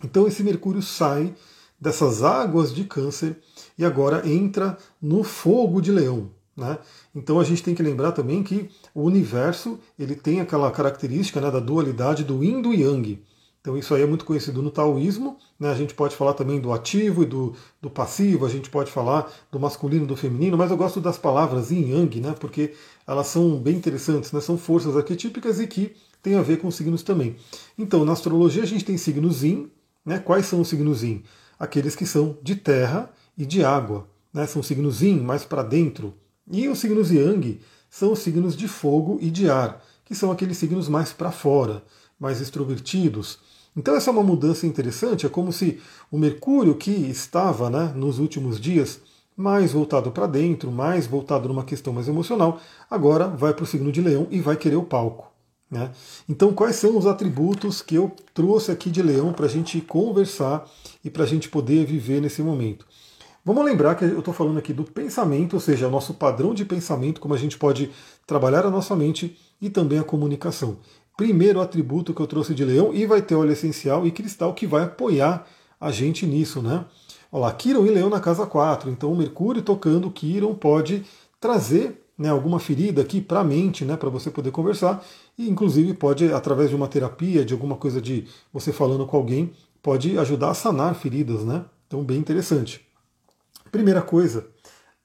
Então 0.03 0.27
esse 0.27 0.43
Mercúrio 0.43 0.83
sai 0.83 1.35
dessas 1.81 2.23
águas 2.23 2.75
de 2.75 2.85
câncer 2.85 3.39
e 3.77 3.85
agora 3.85 4.29
entra 4.29 4.77
no 5.01 5.23
fogo 5.23 5.81
de 5.81 5.91
leão. 5.91 6.31
Né? 6.57 6.79
Então 7.15 7.41
a 7.41 7.45
gente 7.45 7.63
tem 7.63 7.75
que 7.75 7.83
lembrar 7.83 8.13
também 8.13 8.43
que 8.43 8.71
o 8.95 9.03
universo 9.03 9.79
ele 9.99 10.15
tem 10.15 10.41
aquela 10.41 10.71
característica 10.71 11.41
né, 11.41 11.51
da 11.51 11.61
dualidade 11.61 12.25
do 12.25 12.43
yin 12.43 12.61
do 12.61 12.73
yang. 12.73 13.23
Então 13.61 13.77
isso 13.77 13.95
aí 13.95 14.03
é 14.03 14.07
muito 14.07 14.25
conhecido 14.25 14.63
no 14.63 14.71
taoísmo, 14.71 15.37
né? 15.59 15.71
a 15.71 15.75
gente 15.75 15.93
pode 15.93 16.17
falar 16.17 16.33
também 16.33 16.59
do 16.59 16.73
ativo 16.73 17.23
e 17.23 17.27
do, 17.27 17.55
do 17.81 17.91
passivo, 17.91 18.47
a 18.47 18.49
gente 18.49 18.71
pode 18.71 18.91
falar 18.91 19.31
do 19.53 19.61
masculino 19.61 20.05
e 20.05 20.07
do 20.07 20.17
feminino, 20.17 20.57
mas 20.57 20.71
eu 20.71 20.79
gosto 20.79 20.99
das 20.99 21.19
palavras 21.19 21.71
yin 21.71 21.91
yang, 21.91 22.21
né? 22.21 22.35
porque 22.41 22.73
elas 23.07 23.27
são 23.27 23.59
bem 23.59 23.77
interessantes, 23.77 24.33
né? 24.33 24.41
são 24.41 24.57
forças 24.57 24.97
arquetípicas 24.97 25.61
e 25.61 25.67
que 25.67 25.95
têm 26.23 26.37
a 26.37 26.43
ver 26.43 26.57
com 26.59 26.71
signos 26.71 27.03
também. 27.03 27.37
Então 27.77 28.03
na 28.03 28.13
astrologia 28.13 28.63
a 28.63 28.67
gente 28.67 28.85
tem 28.85 28.97
signos 28.97 29.45
yin, 29.45 29.71
né? 30.07 30.19
quais 30.19 30.47
são 30.47 30.63
os 30.63 30.69
signos 30.69 31.03
yin? 31.03 31.23
Aqueles 31.59 31.95
que 31.95 32.07
são 32.07 32.39
de 32.43 32.57
terra 32.57 33.11
e 33.37 33.45
de 33.45 33.63
água, 33.63 34.09
né? 34.33 34.47
são 34.47 34.63
signos 34.63 35.03
yin 35.03 35.21
mais 35.21 35.45
para 35.45 35.63
dentro, 35.63 36.15
e 36.51 36.69
os 36.69 36.79
signos 36.79 37.11
yang 37.11 37.61
são 37.91 38.13
os 38.13 38.21
signos 38.21 38.57
de 38.57 38.69
fogo 38.69 39.19
e 39.21 39.31
de 39.31 39.51
ar, 39.51 39.85
que 40.05 40.15
são 40.15 40.31
aqueles 40.31 40.57
signos 40.57 40.89
mais 40.89 41.13
para 41.13 41.31
fora, 41.31 41.83
mais 42.19 42.41
extrovertidos, 42.41 43.39
então 43.77 43.95
essa 43.95 44.11
é 44.11 44.13
uma 44.13 44.23
mudança 44.23 44.67
interessante, 44.67 45.27
é 45.27 45.29
como 45.29 45.53
se 45.53 45.81
o 46.11 46.19
Mercúrio 46.19 46.75
que 46.75 46.91
estava 46.91 47.71
né, 47.71 47.93
nos 47.95 48.19
últimos 48.19 48.61
dias 48.61 49.01
mais 49.37 49.73
voltado 49.73 50.11
para 50.11 50.27
dentro, 50.27 50.71
mais 50.71 51.07
voltado 51.07 51.49
numa 51.49 51.65
questão 51.65 51.93
mais 51.93 52.09
emocional, 52.09 52.61
agora 52.91 53.29
vai 53.29 53.55
para 53.55 53.63
o 53.63 53.67
signo 53.67 53.93
de 53.93 54.01
Leão 54.01 54.27
e 54.31 54.41
vai 54.41 54.57
querer 54.57 54.77
o 54.77 54.83
palco. 54.83 55.31
Né? 55.71 55.91
Então, 56.29 56.53
quais 56.53 56.77
são 56.77 56.99
os 56.99 57.07
atributos 57.07 57.81
que 57.81 57.95
eu 57.95 58.11
trouxe 58.35 58.73
aqui 58.73 58.91
de 58.91 59.01
Leão 59.01 59.33
para 59.33 59.47
a 59.47 59.49
gente 59.49 59.81
conversar 59.81 60.69
e 61.05 61.09
para 61.09 61.23
a 61.23 61.27
gente 61.27 61.49
poder 61.49 61.87
viver 61.87 62.21
nesse 62.21 62.43
momento? 62.43 62.85
Vamos 63.45 63.65
lembrar 63.65 63.95
que 63.95 64.05
eu 64.05 64.19
estou 64.19 64.35
falando 64.35 64.59
aqui 64.59 64.73
do 64.73 64.85
pensamento, 64.85 65.55
ou 65.55 65.61
seja, 65.61 65.89
o 65.89 65.91
nosso 65.91 66.15
padrão 66.15 66.53
de 66.53 66.65
pensamento, 66.65 67.21
como 67.21 67.35
a 67.35 67.39
gente 67.39 67.57
pode 67.57 67.91
trabalhar 68.27 68.67
a 68.67 68.71
nossa 68.71 68.95
mente 68.95 69.37
e 69.61 69.71
também 69.71 69.99
a 69.99 70.05
comunicação 70.05 70.79
primeiro 71.21 71.61
atributo 71.61 72.15
que 72.15 72.23
eu 72.23 72.27
trouxe 72.27 72.55
de 72.55 72.65
leão 72.65 72.95
e 72.95 73.05
vai 73.05 73.21
ter 73.21 73.35
óleo 73.35 73.53
essencial 73.53 74.07
e 74.07 74.11
cristal 74.11 74.55
que 74.55 74.67
vai 74.67 74.85
apoiar 74.85 75.47
a 75.79 75.91
gente 75.91 76.25
nisso, 76.25 76.63
né? 76.63 76.87
Olha 77.31 77.43
lá, 77.43 77.53
Quiron 77.53 77.85
e 77.85 77.91
leão 77.91 78.09
na 78.09 78.21
casa 78.21 78.47
4. 78.47 78.89
Então 78.89 79.15
Mercúrio 79.15 79.61
tocando 79.61 80.11
Quiron 80.11 80.55
pode 80.55 81.05
trazer 81.39 82.07
né, 82.17 82.31
alguma 82.31 82.59
ferida 82.59 83.03
aqui 83.03 83.21
para 83.21 83.41
a 83.41 83.45
mente, 83.45 83.85
né, 83.85 83.99
para 83.99 84.09
você 84.09 84.31
poder 84.31 84.51
conversar 84.51 85.05
e 85.37 85.47
inclusive 85.47 85.93
pode 85.93 86.33
através 86.33 86.71
de 86.71 86.77
uma 86.77 86.89
terapia, 86.89 87.45
de 87.45 87.53
alguma 87.53 87.77
coisa 87.77 88.01
de 88.01 88.27
você 88.51 88.73
falando 88.73 89.05
com 89.05 89.19
alguém, 89.19 89.53
pode 89.83 90.19
ajudar 90.19 90.53
a 90.53 90.55
sanar 90.55 90.95
feridas, 90.95 91.45
né? 91.45 91.67
Então 91.87 92.03
bem 92.03 92.17
interessante. 92.17 92.81
Primeira 93.71 94.03
coisa, 94.03 94.47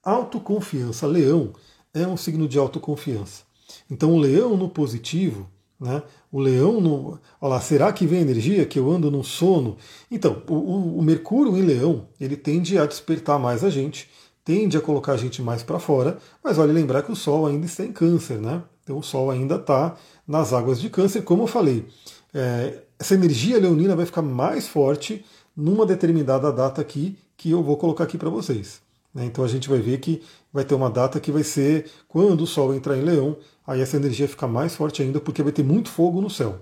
autoconfiança. 0.02 1.06
Leão 1.06 1.52
é 1.94 2.06
um 2.06 2.16
signo 2.16 2.48
de 2.48 2.58
autoconfiança. 2.58 3.42
Então 3.90 4.12
o 4.12 4.18
leão 4.18 4.56
no 4.56 4.68
positivo, 4.68 5.48
né? 5.80 6.02
O 6.32 6.40
leão 6.40 6.80
no. 6.80 7.18
Olha 7.40 7.54
lá, 7.54 7.60
será 7.60 7.92
que 7.92 8.06
vem 8.06 8.20
energia 8.20 8.64
que 8.66 8.78
eu 8.78 8.90
ando 8.90 9.10
num 9.10 9.22
sono? 9.22 9.76
Então, 10.10 10.42
o, 10.48 10.54
o, 10.54 10.98
o 10.98 11.02
Mercúrio 11.02 11.56
em 11.56 11.62
leão, 11.62 12.08
ele 12.20 12.36
tende 12.36 12.78
a 12.78 12.86
despertar 12.86 13.38
mais 13.38 13.62
a 13.62 13.70
gente, 13.70 14.08
tende 14.44 14.76
a 14.76 14.80
colocar 14.80 15.12
a 15.12 15.16
gente 15.16 15.42
mais 15.42 15.62
para 15.62 15.78
fora, 15.78 16.18
mas 16.42 16.56
vale 16.56 16.72
lembrar 16.72 17.02
que 17.02 17.12
o 17.12 17.16
Sol 17.16 17.46
ainda 17.46 17.66
está 17.66 17.84
em 17.84 17.92
câncer, 17.92 18.38
né? 18.38 18.62
Então 18.82 18.98
o 18.98 19.02
Sol 19.02 19.30
ainda 19.30 19.56
está 19.56 19.96
nas 20.26 20.52
águas 20.52 20.80
de 20.80 20.88
câncer, 20.88 21.22
como 21.22 21.42
eu 21.42 21.46
falei. 21.46 21.86
É, 22.32 22.82
essa 22.98 23.14
energia 23.14 23.58
leonina 23.58 23.94
vai 23.94 24.06
ficar 24.06 24.22
mais 24.22 24.66
forte 24.66 25.24
numa 25.56 25.86
determinada 25.86 26.52
data 26.52 26.80
aqui 26.80 27.18
que 27.36 27.50
eu 27.50 27.62
vou 27.62 27.76
colocar 27.76 28.04
aqui 28.04 28.16
para 28.16 28.30
vocês. 28.30 28.80
Né? 29.16 29.24
Então 29.24 29.44
a 29.44 29.48
gente 29.48 29.68
vai 29.68 29.78
ver 29.78 29.98
que 29.98 30.22
vai 30.52 30.64
ter 30.64 30.74
uma 30.74 30.90
data 30.90 31.18
que 31.18 31.32
vai 31.32 31.42
ser 31.42 31.90
quando 32.06 32.42
o 32.42 32.46
Sol 32.46 32.74
entrar 32.74 32.96
em 32.96 33.02
Leão, 33.02 33.36
aí 33.66 33.80
essa 33.80 33.96
energia 33.96 34.28
fica 34.28 34.46
mais 34.46 34.74
forte 34.74 35.02
ainda 35.02 35.20
porque 35.20 35.42
vai 35.42 35.52
ter 35.52 35.64
muito 35.64 35.88
fogo 35.88 36.20
no 36.20 36.30
céu. 36.30 36.60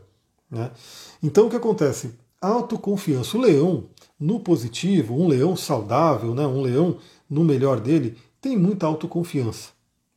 Né? 0.50 0.71
Então 1.23 1.47
o 1.47 1.50
que 1.50 1.57
acontece? 1.57 2.14
Autoconfiança. 2.40 3.37
O 3.37 3.40
leão, 3.40 3.85
no 4.21 4.38
positivo, 4.38 5.14
um 5.14 5.26
leão 5.26 5.57
saudável, 5.57 6.35
né? 6.35 6.47
um 6.47 6.61
leão 6.61 6.99
no 7.28 7.43
melhor 7.43 7.81
dele, 7.81 8.16
tem 8.40 8.57
muita 8.57 8.87
autoconfiança. 8.87 9.71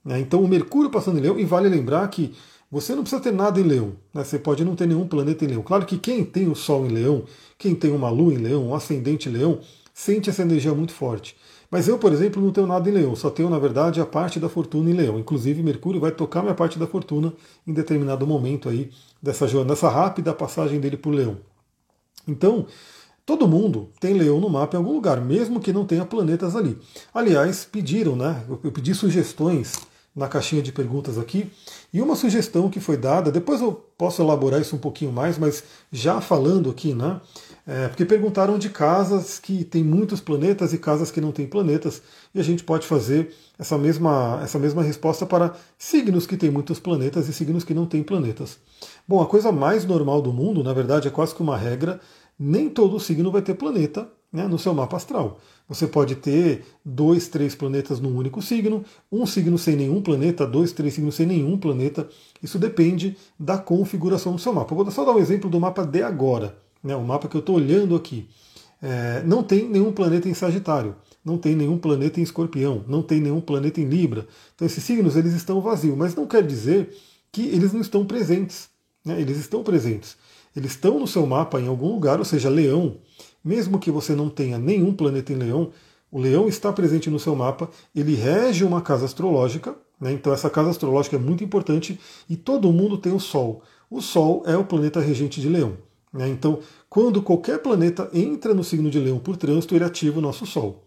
Né? 0.03 0.19
Então 0.19 0.43
o 0.43 0.47
Mercúrio 0.47 0.91
passando 0.91 1.17
em 1.17 1.21
leão, 1.21 1.39
e 1.39 1.45
vale 1.45 1.69
lembrar 1.69 2.07
que 2.09 2.35
você 2.69 2.93
não 2.93 3.01
precisa 3.01 3.21
ter 3.21 3.31
nada 3.31 3.59
em 3.59 3.63
leão, 3.63 3.93
né? 4.13 4.23
você 4.23 4.37
pode 4.37 4.63
não 4.65 4.75
ter 4.75 4.85
nenhum 4.87 5.07
planeta 5.07 5.45
em 5.45 5.47
leão. 5.47 5.63
Claro 5.63 5.85
que 5.85 5.97
quem 5.97 6.23
tem 6.25 6.49
o 6.49 6.55
Sol 6.55 6.85
em 6.85 6.89
leão, 6.89 7.23
quem 7.57 7.73
tem 7.73 7.91
uma 7.91 8.09
lua 8.09 8.33
em 8.33 8.37
leão, 8.37 8.67
um 8.67 8.75
ascendente 8.75 9.29
em 9.29 9.31
leão, 9.31 9.59
sente 9.97 10.29
essa 10.29 10.43
energia 10.43 10.75
muito 10.75 10.93
forte. 10.93 11.35
Mas 11.71 11.87
eu, 11.87 11.97
por 11.97 12.13
exemplo, 12.13 12.39
não 12.39 12.51
tenho 12.51 12.67
nada 12.67 12.87
em 12.87 12.93
leão, 12.93 13.15
só 13.15 13.31
tenho, 13.31 13.49
na 13.49 13.57
verdade, 13.57 13.99
a 13.99 14.05
parte 14.05 14.39
da 14.39 14.47
fortuna 14.47 14.91
em 14.91 14.93
leão. 14.93 15.17
Inclusive, 15.17 15.63
Mercúrio 15.63 15.99
vai 15.99 16.11
tocar 16.11 16.43
minha 16.43 16.53
parte 16.53 16.77
da 16.77 16.85
fortuna 16.85 17.33
em 17.65 17.73
determinado 17.73 18.25
momento 18.25 18.69
aí 18.69 18.91
dessa, 19.21 19.47
dessa 19.65 19.89
rápida 19.89 20.35
passagem 20.35 20.79
dele 20.79 20.97
por 20.97 21.15
leão. 21.15 21.37
Então, 22.27 22.67
todo 23.25 23.47
mundo 23.47 23.89
tem 23.99 24.13
leão 24.13 24.39
no 24.39 24.49
mapa 24.49 24.75
em 24.75 24.79
algum 24.79 24.93
lugar, 24.93 25.19
mesmo 25.19 25.59
que 25.59 25.73
não 25.73 25.83
tenha 25.83 26.05
planetas 26.05 26.55
ali. 26.55 26.77
Aliás, 27.11 27.65
pediram, 27.65 28.15
né? 28.15 28.43
Eu 28.63 28.71
pedi 28.71 28.93
sugestões 28.93 29.79
na 30.15 30.27
caixinha 30.27 30.61
de 30.61 30.71
perguntas 30.71 31.17
aqui. 31.17 31.51
E 31.91 32.01
uma 32.01 32.15
sugestão 32.15 32.69
que 32.69 32.79
foi 32.79 32.97
dada, 32.97 33.31
depois 33.31 33.61
eu 33.61 33.71
posso 33.97 34.21
elaborar 34.21 34.61
isso 34.61 34.75
um 34.75 34.79
pouquinho 34.79 35.11
mais, 35.11 35.37
mas 35.37 35.63
já 35.91 36.21
falando 36.21 36.69
aqui, 36.69 36.93
né? 36.93 37.19
É, 37.69 37.89
porque 37.89 38.05
perguntaram 38.05 38.57
de 38.57 38.69
casas 38.69 39.39
que 39.39 39.65
tem 39.65 39.83
muitos 39.83 40.21
planetas 40.21 40.71
e 40.71 40.77
casas 40.77 41.11
que 41.11 41.19
não 41.19 41.33
têm 41.33 41.45
planetas, 41.45 42.01
e 42.33 42.39
a 42.39 42.43
gente 42.43 42.63
pode 42.63 42.87
fazer 42.87 43.35
essa 43.59 43.77
mesma, 43.77 44.39
essa 44.41 44.57
mesma 44.57 44.81
resposta 44.81 45.25
para 45.25 45.53
signos 45.77 46.25
que 46.25 46.37
têm 46.37 46.49
muitos 46.49 46.79
planetas 46.79 47.27
e 47.27 47.33
signos 47.33 47.65
que 47.65 47.73
não 47.73 47.85
têm 47.85 48.01
planetas. 48.01 48.57
Bom, 49.05 49.21
a 49.21 49.25
coisa 49.25 49.51
mais 49.51 49.83
normal 49.83 50.21
do 50.21 50.31
mundo, 50.31 50.63
na 50.63 50.71
verdade, 50.71 51.09
é 51.09 51.11
quase 51.11 51.35
que 51.35 51.41
uma 51.41 51.57
regra, 51.57 51.99
nem 52.39 52.69
todo 52.69 53.01
signo 53.01 53.33
vai 53.33 53.41
ter 53.41 53.55
planeta 53.55 54.07
né, 54.31 54.47
no 54.47 54.57
seu 54.57 54.73
mapa 54.73 54.95
astral. 54.95 55.37
Você 55.67 55.87
pode 55.87 56.15
ter 56.15 56.63
dois, 56.85 57.27
três 57.27 57.53
planetas 57.53 57.99
num 57.99 58.15
único 58.15 58.41
signo, 58.41 58.85
um 59.11 59.25
signo 59.25 59.57
sem 59.57 59.75
nenhum 59.75 60.01
planeta, 60.01 60.47
dois, 60.47 60.71
três 60.71 60.93
signos 60.93 61.15
sem 61.15 61.25
nenhum 61.25 61.57
planeta. 61.57 62.07
Isso 62.41 62.57
depende 62.57 63.17
da 63.37 63.57
configuração 63.57 64.31
do 64.31 64.39
seu 64.39 64.53
mapa. 64.53 64.73
Vou 64.73 64.89
só 64.89 65.03
dar 65.03 65.11
um 65.11 65.19
exemplo 65.19 65.49
do 65.49 65.59
mapa 65.59 65.85
de 65.85 66.01
agora 66.01 66.65
né, 66.87 66.95
o 66.95 67.03
mapa 67.03 67.27
que 67.27 67.35
eu 67.35 67.39
estou 67.39 67.57
olhando 67.57 67.95
aqui, 67.95 68.27
é, 68.81 69.21
não 69.25 69.43
tem 69.43 69.67
nenhum 69.67 69.91
planeta 69.91 70.29
em 70.29 70.33
Sagitário, 70.33 70.95
não 71.23 71.37
tem 71.37 71.55
nenhum 71.55 71.77
planeta 71.77 72.19
em 72.19 72.23
Escorpião, 72.23 72.83
não 72.87 73.01
tem 73.01 73.19
nenhum 73.19 73.41
planeta 73.41 73.81
em 73.81 73.85
Libra. 73.85 74.27
Então 74.55 74.65
esses 74.65 74.83
signos 74.83 75.15
eles 75.15 75.33
estão 75.33 75.59
vazios, 75.59 75.97
mas 75.97 76.15
não 76.15 76.25
quer 76.25 76.43
dizer 76.43 76.95
que 77.31 77.41
eles 77.41 77.73
não 77.73 77.81
estão 77.81 78.05
presentes. 78.05 78.69
Né? 79.03 79.19
Eles 79.19 79.37
estão 79.37 79.63
presentes. 79.63 80.15
Eles 80.55 80.71
estão 80.71 80.99
no 80.99 81.07
seu 81.07 81.25
mapa 81.25 81.59
em 81.59 81.67
algum 81.67 81.93
lugar, 81.93 82.19
ou 82.19 82.25
seja, 82.25 82.49
Leão. 82.49 82.97
Mesmo 83.43 83.79
que 83.79 83.91
você 83.91 84.15
não 84.15 84.29
tenha 84.29 84.57
nenhum 84.57 84.93
planeta 84.93 85.33
em 85.33 85.35
Leão, 85.35 85.71
o 86.11 86.19
Leão 86.19 86.47
está 86.47 86.71
presente 86.71 87.09
no 87.09 87.19
seu 87.19 87.35
mapa, 87.35 87.69
ele 87.93 88.15
rege 88.15 88.63
uma 88.63 88.81
casa 88.81 89.05
astrológica, 89.05 89.75
né? 89.99 90.13
então 90.13 90.31
essa 90.31 90.49
casa 90.49 90.69
astrológica 90.69 91.15
é 91.15 91.19
muito 91.19 91.43
importante 91.43 91.99
e 92.29 92.37
todo 92.37 92.71
mundo 92.71 92.97
tem 92.97 93.11
o 93.11 93.19
Sol. 93.19 93.61
O 93.89 94.01
Sol 94.01 94.43
é 94.45 94.55
o 94.55 94.63
planeta 94.63 94.99
regente 94.99 95.41
de 95.41 95.49
Leão. 95.49 95.77
Né? 96.17 96.27
Então, 96.27 96.59
quando 96.89 97.21
qualquer 97.21 97.59
planeta 97.59 98.09
entra 98.11 98.53
no 98.53 98.63
signo 98.63 98.89
de 98.89 98.99
Leão 98.99 99.19
por 99.19 99.37
trânsito, 99.37 99.75
ele 99.75 99.83
ativa 99.83 100.17
o 100.17 100.21
nosso 100.21 100.45
Sol. 100.47 100.83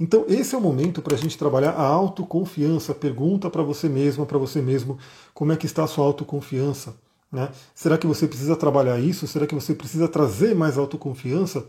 Então, 0.00 0.24
esse 0.28 0.54
é 0.54 0.58
o 0.58 0.60
momento 0.60 1.00
para 1.00 1.14
a 1.14 1.18
gente 1.18 1.38
trabalhar 1.38 1.70
a 1.70 1.86
autoconfiança. 1.86 2.92
Pergunta 2.92 3.48
para 3.48 3.62
você 3.62 3.88
mesma, 3.88 4.26
para 4.26 4.38
você 4.38 4.60
mesmo, 4.60 4.98
como 5.32 5.52
é 5.52 5.56
que 5.56 5.66
está 5.66 5.84
a 5.84 5.86
sua 5.86 6.04
autoconfiança. 6.04 6.96
Né? 7.30 7.48
Será 7.74 7.96
que 7.96 8.06
você 8.06 8.26
precisa 8.26 8.56
trabalhar 8.56 8.98
isso? 8.98 9.26
Será 9.28 9.46
que 9.46 9.54
você 9.54 9.72
precisa 9.72 10.08
trazer 10.08 10.54
mais 10.54 10.76
autoconfiança? 10.76 11.64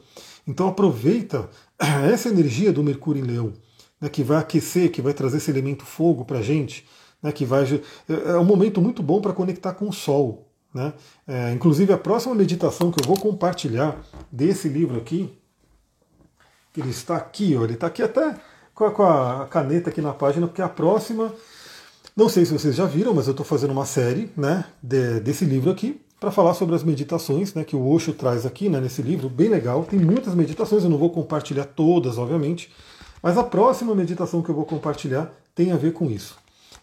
Então 0.47 0.67
aproveita 0.67 1.49
essa 2.11 2.29
energia 2.29 2.73
do 2.73 2.83
Mercúrio 2.83 3.23
em 3.23 3.27
Leão, 3.27 3.53
né, 4.01 4.09
que 4.09 4.23
vai 4.23 4.37
aquecer, 4.37 4.91
que 4.91 5.01
vai 5.01 5.13
trazer 5.13 5.37
esse 5.37 5.51
elemento 5.51 5.85
fogo 5.85 6.25
para 6.25 6.39
a 6.39 6.41
gente, 6.41 6.85
né, 7.21 7.31
que 7.31 7.45
vai 7.45 7.63
é, 7.63 8.31
é 8.31 8.37
um 8.37 8.43
momento 8.43 8.81
muito 8.81 9.01
bom 9.01 9.21
para 9.21 9.31
conectar 9.31 9.73
com 9.73 9.87
o 9.87 9.93
Sol. 9.93 10.42
Né? 10.73 10.93
É, 11.27 11.51
inclusive, 11.51 11.93
a 11.93 11.97
próxima 11.97 12.33
meditação 12.33 12.91
que 12.91 13.01
eu 13.01 13.07
vou 13.07 13.19
compartilhar 13.19 14.01
desse 14.31 14.67
livro 14.67 14.97
aqui, 14.97 15.31
que 16.71 16.81
ele 16.81 16.89
está 16.89 17.15
aqui, 17.15 17.55
ó, 17.55 17.63
ele 17.63 17.73
está 17.73 17.87
aqui 17.87 18.01
até 18.01 18.35
com 18.73 18.85
a, 18.85 18.91
com 18.91 19.03
a, 19.03 19.47
caneta 19.47 19.89
aqui 19.89 20.01
na 20.01 20.13
página, 20.13 20.47
porque 20.47 20.61
a 20.61 20.69
próxima, 20.69 21.31
não 22.15 22.27
sei 22.27 22.45
se 22.45 22.51
vocês 22.51 22.75
já 22.75 22.85
viram, 22.85 23.13
mas 23.13 23.27
eu 23.27 23.31
estou 23.31 23.45
fazendo 23.45 23.71
uma 23.71 23.85
série 23.85 24.31
né, 24.35 24.65
de, 24.81 25.19
desse 25.19 25.45
livro 25.45 25.69
aqui 25.69 26.01
para 26.19 26.31
falar 26.31 26.53
sobre 26.53 26.73
as 26.73 26.83
meditações 26.83 27.53
né, 27.53 27.63
que 27.63 27.75
o 27.75 27.85
Osho 27.85 28.13
traz 28.13 28.45
aqui 28.45 28.69
né, 28.69 28.79
nesse 28.79 29.01
livro, 29.01 29.29
bem 29.29 29.49
legal. 29.49 29.83
Tem 29.83 29.99
muitas 29.99 30.33
meditações, 30.33 30.83
eu 30.83 30.89
não 30.89 30.97
vou 30.97 31.11
compartilhar 31.11 31.65
todas, 31.65 32.17
obviamente, 32.17 32.73
mas 33.21 33.37
a 33.37 33.43
próxima 33.43 33.93
meditação 33.93 34.41
que 34.41 34.49
eu 34.49 34.55
vou 34.55 34.65
compartilhar 34.65 35.31
tem 35.53 35.71
a 35.71 35.77
ver 35.77 35.93
com 35.93 36.09
isso. 36.09 36.37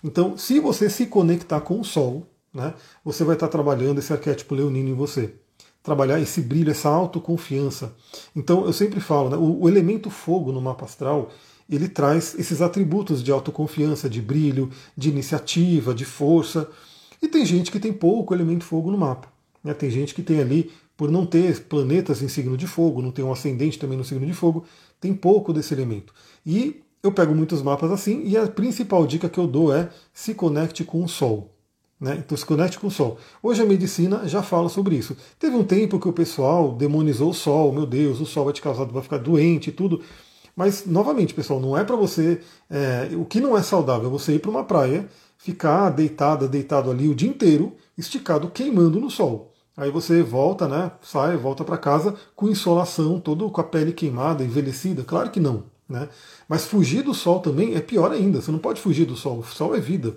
Então, 0.05 0.37
se 0.39 0.61
você 0.61 0.89
se 0.89 1.07
conectar 1.07 1.61
com 1.61 1.81
o 1.81 1.85
Sol, 1.85 2.27
né, 2.53 2.75
você 3.05 3.25
vai 3.25 3.37
estar 3.37 3.49
trabalhando 3.49 3.99
esse 3.99 4.13
arquétipo 4.13 4.55
leonino 4.55 4.89
em 4.89 4.95
você. 4.95 5.35
Trabalhar 5.83 6.21
esse 6.21 6.43
brilho, 6.43 6.71
essa 6.71 6.89
autoconfiança. 6.89 7.95
Então, 8.37 8.67
eu 8.67 8.73
sempre 8.73 9.01
falo, 9.01 9.31
né, 9.31 9.37
o, 9.37 9.63
o 9.63 9.69
elemento 9.69 10.11
fogo 10.11 10.53
no 10.53 10.61
mapa 10.61 10.85
astral, 10.85 11.31
ele 11.69 11.89
traz 11.89 12.35
esses 12.39 12.61
atributos 12.61 13.23
de 13.23 13.31
autoconfiança, 13.31 14.11
de 14.11 14.21
brilho, 14.21 14.71
de 14.97 15.09
iniciativa, 15.09 15.95
de 15.95 16.05
força. 16.05 16.69
E 17.23 17.29
tem 17.29 17.47
gente 17.47 17.71
que 17.71 17.79
tem 17.79 17.93
pouco 17.93 18.35
elemento 18.35 18.65
fogo 18.65 18.91
no 18.91 18.99
mapa. 18.99 19.29
Né? 19.63 19.73
Tem 19.73 19.89
gente 19.89 20.15
que 20.15 20.23
tem 20.23 20.41
ali, 20.41 20.71
por 20.97 21.11
não 21.11 21.25
ter 21.25 21.63
planetas 21.65 22.23
em 22.23 22.29
signo 22.29 22.57
de 22.57 22.67
fogo, 22.67 23.01
não 23.01 23.13
tem 23.13 23.25
um 23.25 23.33
ascendente 23.33 23.79
também 23.79 23.97
no 23.97 24.05
signo 24.05 24.27
de 24.27 24.35
fogo, 24.35 24.65
tem 25.01 25.15
pouco 25.15 25.53
desse 25.53 25.73
elemento. 25.73 26.13
E 26.45 26.83
eu 27.03 27.13
pego 27.13 27.35
muitos 27.35 27.63
mapas 27.63 27.91
assim, 27.91 28.23
e 28.27 28.37
a 28.37 28.47
principal 28.47 29.07
dica 29.07 29.29
que 29.29 29.39
eu 29.39 29.47
dou 29.47 29.75
é 29.75 29.89
se 30.13 30.35
conecte 30.35 30.85
com 30.85 31.03
o 31.03 31.09
Sol. 31.09 31.55
Né? 32.01 32.23
Então 32.25 32.37
se 32.37 32.47
conecte 32.47 32.79
com 32.79 32.87
o 32.87 32.91
Sol. 32.91 33.19
Hoje 33.43 33.63
a 33.63 33.67
medicina 33.67 34.27
já 34.27 34.43
fala 34.43 34.69
sobre 34.71 34.97
isso. 34.97 35.17
Teve 35.39 35.55
um 35.55 35.65
tempo 35.65 36.01
que 36.01 36.09
o 36.09 36.13
pessoal 36.13 36.73
demonizou 36.73 37.31
o 37.31 37.35
Sol, 37.35 37.73
meu 37.73 37.85
Deus, 37.85 38.21
o 38.21 38.27
Sol 38.27 38.47
vai 38.47 38.55
te 38.55 38.63
causar, 38.63 38.85
vai 38.87 39.03
ficar 39.03 39.19
doente 39.19 39.69
e 39.69 39.73
tudo. 39.73 40.01
Mas, 40.57 40.87
novamente, 40.87 41.35
pessoal, 41.35 41.61
não 41.61 41.77
é 41.77 41.85
para 41.85 41.97
você. 41.97 42.41
É, 42.69 43.11
o 43.15 43.25
que 43.25 43.41
não 43.41 43.57
é 43.57 43.63
saudável 43.63 44.09
é 44.09 44.11
você 44.11 44.35
ir 44.35 44.39
para 44.41 44.51
uma 44.51 44.65
praia, 44.65 45.09
ficar 45.39 45.91
deitada, 45.91 46.49
deitado 46.49 46.91
ali 46.91 47.09
o 47.09 47.15
dia 47.15 47.29
inteiro, 47.29 47.75
esticado, 47.97 48.51
queimando 48.51 49.01
no 49.01 49.11
sol. 49.11 49.53
Aí 49.77 49.91
você 49.91 50.23
volta, 50.23 50.69
né? 50.69 50.93
Sai, 51.01 51.37
volta 51.37 51.65
para 51.65 51.79
casa 51.79 52.15
com 52.37 52.49
insolação, 52.49 53.19
todo 53.19 53.49
com 53.51 53.61
a 53.61 53.65
pele 53.65 53.93
queimada, 53.93 54.45
envelhecida. 54.45 55.05
Claro 55.05 55.31
que 55.31 55.41
não. 55.41 55.65
Né? 55.89 56.09
Mas 56.49 56.67
fugir 56.67 57.03
do 57.03 57.15
sol 57.15 57.41
também 57.41 57.75
é 57.75 57.81
pior 57.81 58.13
ainda. 58.13 58.41
Você 58.41 58.53
não 58.53 58.59
pode 58.59 58.81
fugir 58.81 59.07
do 59.07 59.17
sol. 59.17 59.39
O 59.39 59.45
sol 59.45 59.75
é 59.75 59.81
vida. 59.81 60.17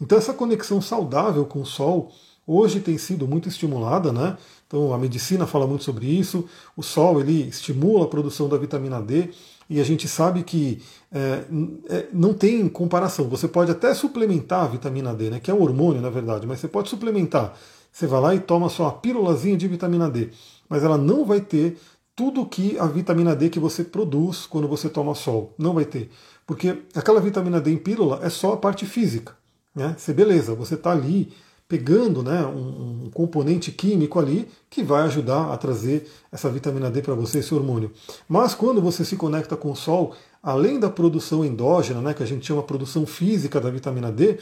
Então 0.00 0.18
essa 0.18 0.32
conexão 0.32 0.80
saudável 0.80 1.44
com 1.44 1.62
o 1.62 1.66
Sol 1.66 2.12
hoje 2.46 2.80
tem 2.80 2.96
sido 2.96 3.26
muito 3.26 3.48
estimulada, 3.48 4.12
né? 4.12 4.36
Então 4.66 4.92
a 4.92 4.98
medicina 4.98 5.46
fala 5.46 5.66
muito 5.66 5.84
sobre 5.84 6.06
isso. 6.06 6.46
O 6.76 6.82
Sol 6.82 7.20
ele 7.20 7.48
estimula 7.48 8.04
a 8.04 8.08
produção 8.08 8.48
da 8.48 8.56
vitamina 8.56 9.00
D 9.00 9.30
e 9.68 9.80
a 9.80 9.84
gente 9.84 10.06
sabe 10.06 10.42
que 10.44 10.82
é, 11.10 11.44
é, 11.88 12.06
não 12.12 12.32
tem 12.32 12.68
comparação. 12.68 13.28
Você 13.28 13.48
pode 13.48 13.70
até 13.70 13.92
suplementar 13.94 14.64
a 14.64 14.68
vitamina 14.68 15.14
D, 15.14 15.30
né? 15.30 15.40
Que 15.40 15.50
é 15.50 15.54
um 15.54 15.62
hormônio 15.62 16.00
na 16.00 16.10
verdade, 16.10 16.46
mas 16.46 16.60
você 16.60 16.68
pode 16.68 16.88
suplementar. 16.88 17.56
Você 17.90 18.06
vai 18.06 18.20
lá 18.20 18.34
e 18.34 18.40
toma 18.40 18.68
só 18.68 18.84
uma 18.84 18.92
pílulazinha 18.92 19.56
de 19.56 19.66
vitamina 19.66 20.10
D, 20.10 20.28
mas 20.68 20.84
ela 20.84 20.98
não 20.98 21.24
vai 21.24 21.40
ter 21.40 21.78
tudo 22.14 22.46
que 22.46 22.78
a 22.78 22.86
vitamina 22.86 23.34
D 23.34 23.50
que 23.50 23.60
você 23.60 23.84
produz 23.84 24.46
quando 24.46 24.66
você 24.66 24.88
toma 24.88 25.14
sol. 25.14 25.54
Não 25.58 25.74
vai 25.74 25.84
ter. 25.84 26.10
Porque 26.46 26.82
aquela 26.94 27.20
vitamina 27.20 27.60
D 27.60 27.70
em 27.70 27.76
pílula 27.76 28.20
é 28.22 28.30
só 28.30 28.54
a 28.54 28.56
parte 28.56 28.86
física. 28.86 29.36
Né? 29.76 29.94
Você, 29.98 30.14
beleza, 30.14 30.54
você 30.54 30.74
está 30.74 30.90
ali 30.90 31.30
pegando 31.68 32.22
né, 32.22 32.46
um, 32.46 33.04
um, 33.04 33.10
componente 33.10 33.70
químico 33.70 34.18
ali 34.18 34.48
que 34.70 34.82
vai 34.82 35.02
ajudar 35.02 35.52
a 35.52 35.56
trazer 35.56 36.08
essa 36.32 36.48
vitamina 36.48 36.90
D 36.90 37.02
para 37.02 37.14
você, 37.14 37.40
esse 37.40 37.54
hormônio. 37.54 37.92
Mas 38.26 38.54
quando 38.54 38.80
você 38.80 39.04
se 39.04 39.16
conecta 39.16 39.56
com 39.56 39.70
o 39.70 39.76
Sol, 39.76 40.14
além 40.42 40.80
da 40.80 40.88
produção 40.88 41.44
endógena, 41.44 42.00
né, 42.00 42.14
que 42.14 42.22
a 42.22 42.26
gente 42.26 42.46
chama 42.46 42.62
produção 42.62 43.04
física 43.04 43.60
da 43.60 43.68
vitamina 43.68 44.10
D, 44.10 44.38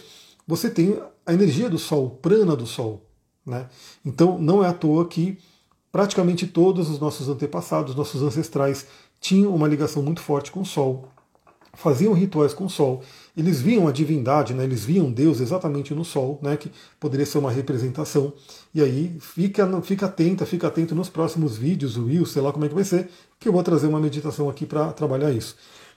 você 0.47 0.71
tem 0.71 1.01
a 1.27 1.33
energia 1.33 1.69
do 1.69 1.79
Sol, 1.79 2.11
prana 2.23 2.55
do 2.55 2.67
Sol. 2.67 3.03
Né? 3.45 3.67
Então 4.05 4.39
não 4.39 4.63
é 4.63 4.69
à 4.69 4.73
toa 4.73 5.09
que 5.09 5.39
praticamente 5.91 6.47
todos 6.47 6.91
os 6.91 7.01
nossos 7.01 7.29
antepassados, 7.29 7.95
nossos 7.95 8.23
ancestrais, 8.23 8.87
tinham 9.19 9.55
uma 9.55 9.67
ligação 9.67 10.03
muito 10.03 10.21
forte 10.21 10.53
com 10.53 10.61
o 10.61 10.67
Sol, 10.67 11.09
faziam 11.73 12.13
rituais 12.13 12.53
com 12.53 12.67
o 12.67 12.71
Sol. 12.71 13.03
Eles 13.37 13.61
viam 13.61 13.89
a 13.89 13.93
divindade, 13.93 14.55
né? 14.55 14.63
eles 14.63 14.85
viam 14.85 15.11
Deus 15.11 15.41
exatamente 15.41 15.93
no 15.93 16.05
Sol, 16.05 16.39
né? 16.41 16.57
que 16.57 16.71
poderia 17.01 17.27
ser 17.27 17.39
uma 17.39 17.51
representação. 17.51 18.33
E 18.73 18.81
aí 18.81 19.17
fica, 19.21 19.83
fica 19.83 20.07
atenta, 20.07 20.47
fica 20.47 20.69
atento 20.69 20.95
nos 20.95 21.09
próximos 21.09 21.57
vídeos, 21.57 21.97
o 21.97 22.05
Will, 22.05 22.27
sei 22.27 22.43
lá 22.43 22.53
como 22.53 22.65
é 22.65 22.69
que 22.69 22.75
vai 22.75 22.85
ser, 22.85 23.09
que 23.41 23.49
eu 23.49 23.53
vou 23.53 23.63
trazer 23.63 23.89
uma 23.89 23.99
meditação 23.99 24.49
aqui 24.49 24.65
para 24.65 24.93
trabalhar 24.93 25.33
isso. 25.33 25.57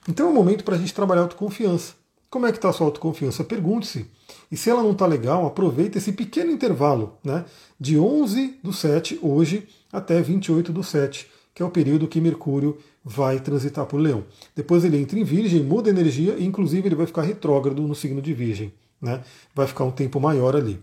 Então 0.09 0.27
é 0.27 0.29
um 0.29 0.33
momento 0.33 0.63
para 0.63 0.75
a 0.75 0.77
gente 0.79 0.93
trabalhar 0.93 1.21
autoconfiança. 1.21 1.93
Como 2.29 2.45
é 2.45 2.51
que 2.51 2.57
está 2.57 2.69
a 2.69 2.73
sua 2.73 2.87
autoconfiança? 2.87 3.43
Pergunte-se. 3.43 4.05
E 4.51 4.57
se 4.57 4.69
ela 4.69 4.83
não 4.83 4.91
está 4.91 5.05
legal, 5.05 5.45
aproveita 5.45 5.97
esse 5.97 6.11
pequeno 6.11 6.51
intervalo, 6.51 7.17
né? 7.23 7.45
De 7.79 7.97
11 7.97 8.59
do 8.63 8.73
7 8.73 9.19
hoje 9.21 9.67
até 9.91 10.21
28 10.21 10.71
do 10.73 10.83
7, 10.83 11.29
que 11.57 11.63
é 11.63 11.65
o 11.65 11.71
período 11.71 12.07
que 12.07 12.21
Mercúrio 12.21 12.77
vai 13.03 13.39
transitar 13.39 13.83
por 13.87 13.99
Leão. 13.99 14.23
Depois 14.55 14.85
ele 14.85 14.95
entra 14.95 15.17
em 15.17 15.23
Virgem, 15.23 15.63
muda 15.63 15.89
energia 15.89 16.35
e 16.37 16.45
inclusive 16.45 16.87
ele 16.87 16.93
vai 16.93 17.07
ficar 17.07 17.23
retrógrado 17.23 17.81
no 17.81 17.95
signo 17.95 18.21
de 18.21 18.31
Virgem, 18.31 18.71
né? 19.01 19.23
Vai 19.55 19.65
ficar 19.65 19.83
um 19.83 19.89
tempo 19.89 20.19
maior 20.19 20.55
ali. 20.55 20.79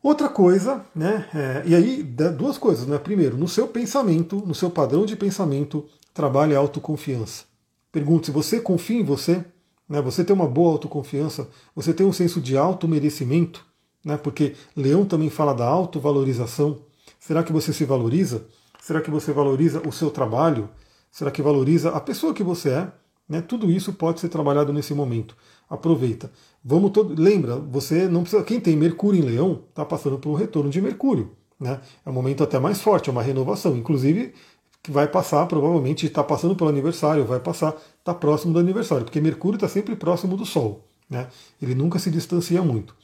Outra 0.00 0.28
coisa, 0.28 0.86
né? 0.94 1.28
É, 1.34 1.62
e 1.66 1.74
aí 1.74 2.00
duas 2.00 2.58
coisas, 2.58 2.86
né? 2.86 2.96
Primeiro, 2.96 3.36
no 3.36 3.48
seu 3.48 3.66
pensamento, 3.66 4.36
no 4.46 4.54
seu 4.54 4.70
padrão 4.70 5.04
de 5.04 5.16
pensamento, 5.16 5.84
trabalhe 6.14 6.54
a 6.54 6.60
autoconfiança. 6.60 7.42
Pergunte 7.90 8.26
se 8.26 8.30
você 8.30 8.60
confia 8.60 9.00
em 9.00 9.04
você, 9.04 9.44
né? 9.88 10.00
Você 10.00 10.22
tem 10.22 10.32
uma 10.32 10.46
boa 10.46 10.74
autoconfiança, 10.74 11.48
você 11.74 11.92
tem 11.92 12.06
um 12.06 12.12
senso 12.12 12.40
de 12.40 12.56
auto-merecimento, 12.56 13.66
né? 14.04 14.16
porque 14.16 14.54
Leão 14.76 15.04
também 15.04 15.28
fala 15.28 15.52
da 15.52 15.66
autovalorização. 15.66 16.78
Será 17.18 17.42
que 17.42 17.52
você 17.52 17.72
se 17.72 17.84
valoriza? 17.84 18.46
Será 18.82 19.00
que 19.00 19.12
você 19.12 19.32
valoriza 19.32 19.80
o 19.86 19.92
seu 19.92 20.10
trabalho? 20.10 20.68
Será 21.08 21.30
que 21.30 21.40
valoriza 21.40 21.90
a 21.90 22.00
pessoa 22.00 22.34
que 22.34 22.42
você 22.42 22.70
é? 22.70 22.92
Né? 23.28 23.40
Tudo 23.40 23.70
isso 23.70 23.92
pode 23.92 24.18
ser 24.18 24.28
trabalhado 24.28 24.72
nesse 24.72 24.92
momento. 24.92 25.36
Aproveita. 25.70 26.32
Vamos 26.64 26.90
todo... 26.90 27.14
Lembra, 27.14 27.54
você 27.54 28.08
não 28.08 28.22
precisa. 28.22 28.42
Quem 28.42 28.58
tem 28.58 28.76
Mercúrio 28.76 29.20
em 29.20 29.24
Leão 29.24 29.62
está 29.68 29.84
passando 29.84 30.18
por 30.18 30.30
um 30.30 30.34
retorno 30.34 30.68
de 30.68 30.82
Mercúrio. 30.82 31.30
Né? 31.60 31.80
É 32.04 32.10
um 32.10 32.12
momento 32.12 32.42
até 32.42 32.58
mais 32.58 32.80
forte, 32.80 33.08
é 33.08 33.12
uma 33.12 33.22
renovação. 33.22 33.76
Inclusive, 33.76 34.34
que 34.82 34.90
vai 34.90 35.06
passar, 35.06 35.46
provavelmente 35.46 36.04
está 36.04 36.24
passando 36.24 36.56
pelo 36.56 36.68
aniversário, 36.68 37.24
vai 37.24 37.38
passar, 37.38 37.76
está 38.00 38.12
próximo 38.12 38.52
do 38.52 38.58
aniversário, 38.58 39.04
porque 39.04 39.20
Mercúrio 39.20 39.58
está 39.58 39.68
sempre 39.68 39.94
próximo 39.94 40.36
do 40.36 40.44
Sol. 40.44 40.84
Né? 41.08 41.28
Ele 41.62 41.76
nunca 41.76 42.00
se 42.00 42.10
distancia 42.10 42.60
muito. 42.62 42.96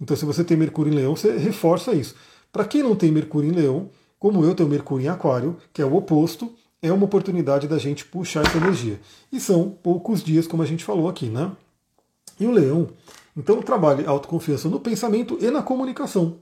Então, 0.00 0.16
se 0.16 0.24
você 0.24 0.42
tem 0.42 0.56
Mercúrio 0.56 0.90
em 0.90 0.96
Leão, 0.96 1.14
você 1.14 1.36
reforça 1.36 1.92
isso. 1.92 2.14
Para 2.50 2.64
quem 2.64 2.82
não 2.82 2.96
tem 2.96 3.12
Mercúrio 3.12 3.50
em 3.50 3.52
Leão, 3.52 3.90
como 4.18 4.44
eu 4.44 4.54
tenho 4.54 4.68
Mercúrio 4.68 5.04
em 5.04 5.08
Aquário, 5.08 5.56
que 5.72 5.82
é 5.82 5.84
o 5.84 5.94
oposto, 5.94 6.52
é 6.82 6.92
uma 6.92 7.04
oportunidade 7.04 7.66
da 7.66 7.78
gente 7.78 8.04
puxar 8.04 8.46
essa 8.46 8.56
energia. 8.56 9.00
E 9.32 9.40
são 9.40 9.70
poucos 9.82 10.22
dias, 10.22 10.46
como 10.46 10.62
a 10.62 10.66
gente 10.66 10.84
falou 10.84 11.08
aqui, 11.08 11.26
né? 11.26 11.52
E 12.38 12.46
o 12.46 12.50
Leão, 12.50 12.88
então 13.36 13.62
trabalhe 13.62 14.06
autoconfiança 14.06 14.68
no 14.68 14.80
pensamento 14.80 15.38
e 15.40 15.50
na 15.50 15.62
comunicação. 15.62 16.36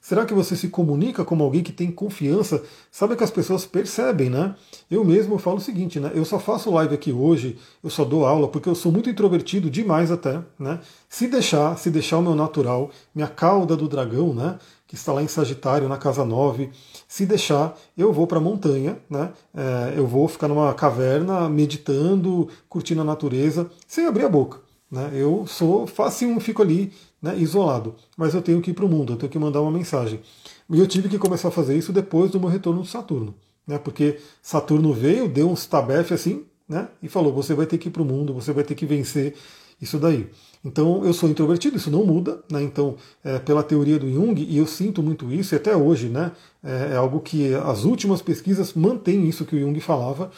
Será 0.00 0.24
que 0.24 0.32
você 0.32 0.56
se 0.56 0.68
comunica 0.68 1.24
como 1.24 1.44
alguém 1.44 1.62
que 1.62 1.72
tem 1.72 1.90
confiança? 1.90 2.62
Sabe 2.90 3.14
que 3.16 3.22
as 3.22 3.30
pessoas 3.30 3.66
percebem, 3.66 4.30
né? 4.30 4.54
Eu 4.90 5.04
mesmo 5.04 5.38
falo 5.38 5.58
o 5.58 5.60
seguinte, 5.60 6.00
né? 6.00 6.10
Eu 6.14 6.24
só 6.24 6.38
faço 6.38 6.70
live 6.70 6.94
aqui 6.94 7.12
hoje, 7.12 7.58
eu 7.84 7.90
só 7.90 8.02
dou 8.02 8.24
aula 8.24 8.48
porque 8.48 8.68
eu 8.68 8.74
sou 8.74 8.90
muito 8.90 9.10
introvertido 9.10 9.68
demais 9.68 10.10
até, 10.10 10.40
né? 10.58 10.80
Se 11.06 11.28
deixar, 11.28 11.76
se 11.76 11.90
deixar 11.90 12.16
o 12.16 12.22
meu 12.22 12.34
natural, 12.34 12.90
minha 13.14 13.28
cauda 13.28 13.76
do 13.76 13.86
dragão, 13.86 14.32
né? 14.32 14.58
Que 14.90 14.96
está 14.96 15.12
lá 15.12 15.22
em 15.22 15.28
Sagitário, 15.28 15.88
na 15.88 15.96
casa 15.96 16.24
9, 16.24 16.68
se 17.06 17.24
deixar, 17.24 17.78
eu 17.96 18.12
vou 18.12 18.26
para 18.26 18.38
a 18.38 18.40
montanha, 18.40 18.98
né? 19.08 19.30
É, 19.54 19.94
eu 19.96 20.04
vou 20.04 20.26
ficar 20.26 20.48
numa 20.48 20.74
caverna 20.74 21.48
meditando, 21.48 22.48
curtindo 22.68 23.00
a 23.00 23.04
natureza, 23.04 23.70
sem 23.86 24.04
abrir 24.04 24.24
a 24.24 24.28
boca. 24.28 24.58
Né? 24.90 25.12
Eu 25.14 25.46
sou 25.46 25.86
facinho, 25.86 26.40
fico 26.40 26.60
ali 26.60 26.92
né, 27.22 27.38
isolado, 27.38 27.94
mas 28.16 28.34
eu 28.34 28.42
tenho 28.42 28.60
que 28.60 28.72
ir 28.72 28.74
para 28.74 28.84
o 28.84 28.88
mundo, 28.88 29.12
eu 29.12 29.16
tenho 29.16 29.30
que 29.30 29.38
mandar 29.38 29.60
uma 29.60 29.70
mensagem. 29.70 30.20
E 30.68 30.80
eu 30.80 30.88
tive 30.88 31.08
que 31.08 31.20
começar 31.20 31.46
a 31.46 31.52
fazer 31.52 31.78
isso 31.78 31.92
depois 31.92 32.32
do 32.32 32.40
meu 32.40 32.48
retorno 32.48 32.82
de 32.82 32.88
Saturno, 32.88 33.32
né, 33.64 33.78
porque 33.78 34.18
Saturno 34.42 34.92
veio, 34.92 35.28
deu 35.28 35.48
um 35.48 35.54
stabef 35.54 36.12
assim, 36.12 36.44
né, 36.70 36.88
e 37.02 37.08
falou: 37.08 37.34
você 37.34 37.52
vai 37.52 37.66
ter 37.66 37.76
que 37.76 37.88
ir 37.88 37.90
para 37.90 38.00
o 38.00 38.04
mundo, 38.04 38.32
você 38.32 38.52
vai 38.52 38.64
ter 38.64 38.74
que 38.74 38.86
vencer 38.86 39.34
isso 39.82 39.98
daí. 39.98 40.30
Então 40.64 41.04
eu 41.04 41.12
sou 41.12 41.28
introvertido, 41.28 41.76
isso 41.76 41.90
não 41.90 42.06
muda, 42.06 42.42
né? 42.50 42.62
Então, 42.62 42.96
é, 43.22 43.38
pela 43.38 43.62
teoria 43.62 43.98
do 43.98 44.10
Jung, 44.10 44.40
e 44.40 44.56
eu 44.56 44.66
sinto 44.66 45.02
muito 45.02 45.32
isso, 45.32 45.54
e 45.54 45.56
até 45.56 45.76
hoje, 45.76 46.08
né? 46.08 46.32
É, 46.62 46.92
é 46.92 46.96
algo 46.96 47.20
que 47.20 47.52
as 47.54 47.84
últimas 47.84 48.22
pesquisas 48.22 48.72
mantêm 48.72 49.28
isso 49.28 49.44
que 49.44 49.56
o 49.56 49.60
Jung 49.60 49.78
falava. 49.80 50.30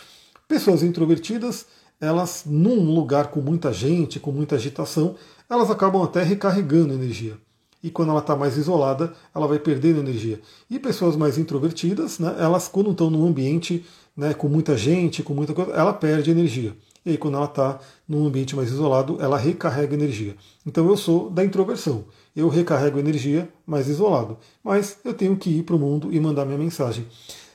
Pessoas 0.48 0.82
introvertidas 0.82 1.66
elas, 2.02 2.42
num 2.44 2.92
lugar 2.92 3.28
com 3.28 3.40
muita 3.40 3.72
gente, 3.72 4.18
com 4.18 4.32
muita 4.32 4.56
agitação, 4.56 5.14
elas 5.48 5.70
acabam 5.70 6.02
até 6.02 6.20
recarregando 6.20 6.92
energia. 6.92 7.38
E 7.82 7.90
quando 7.90 8.10
ela 8.10 8.20
está 8.20 8.36
mais 8.36 8.56
isolada, 8.56 9.12
ela 9.34 9.46
vai 9.46 9.58
perdendo 9.58 10.00
energia. 10.00 10.40
E 10.70 10.78
pessoas 10.78 11.16
mais 11.16 11.36
introvertidas, 11.36 12.18
né, 12.18 12.34
elas, 12.38 12.68
quando 12.68 12.92
estão 12.92 13.10
num 13.10 13.26
ambiente 13.26 13.84
né, 14.16 14.32
com 14.34 14.48
muita 14.48 14.76
gente, 14.76 15.22
com 15.22 15.34
muita 15.34 15.52
coisa, 15.52 15.72
ela 15.72 15.92
perde 15.92 16.30
energia. 16.30 16.76
E 17.04 17.10
aí, 17.10 17.18
quando 17.18 17.36
ela 17.36 17.46
está 17.46 17.80
num 18.06 18.26
ambiente 18.26 18.54
mais 18.54 18.70
isolado, 18.70 19.16
ela 19.20 19.36
recarrega 19.36 19.94
energia. 19.94 20.36
Então, 20.64 20.86
eu 20.86 20.96
sou 20.96 21.28
da 21.28 21.44
introversão. 21.44 22.04
Eu 22.34 22.48
recarrego 22.48 22.98
energia 22.98 23.48
mais 23.66 23.88
isolado. 23.88 24.38
Mas 24.62 24.98
eu 25.04 25.12
tenho 25.12 25.36
que 25.36 25.50
ir 25.50 25.62
para 25.64 25.74
o 25.74 25.78
mundo 25.78 26.12
e 26.12 26.20
mandar 26.20 26.44
minha 26.44 26.58
mensagem. 26.58 27.04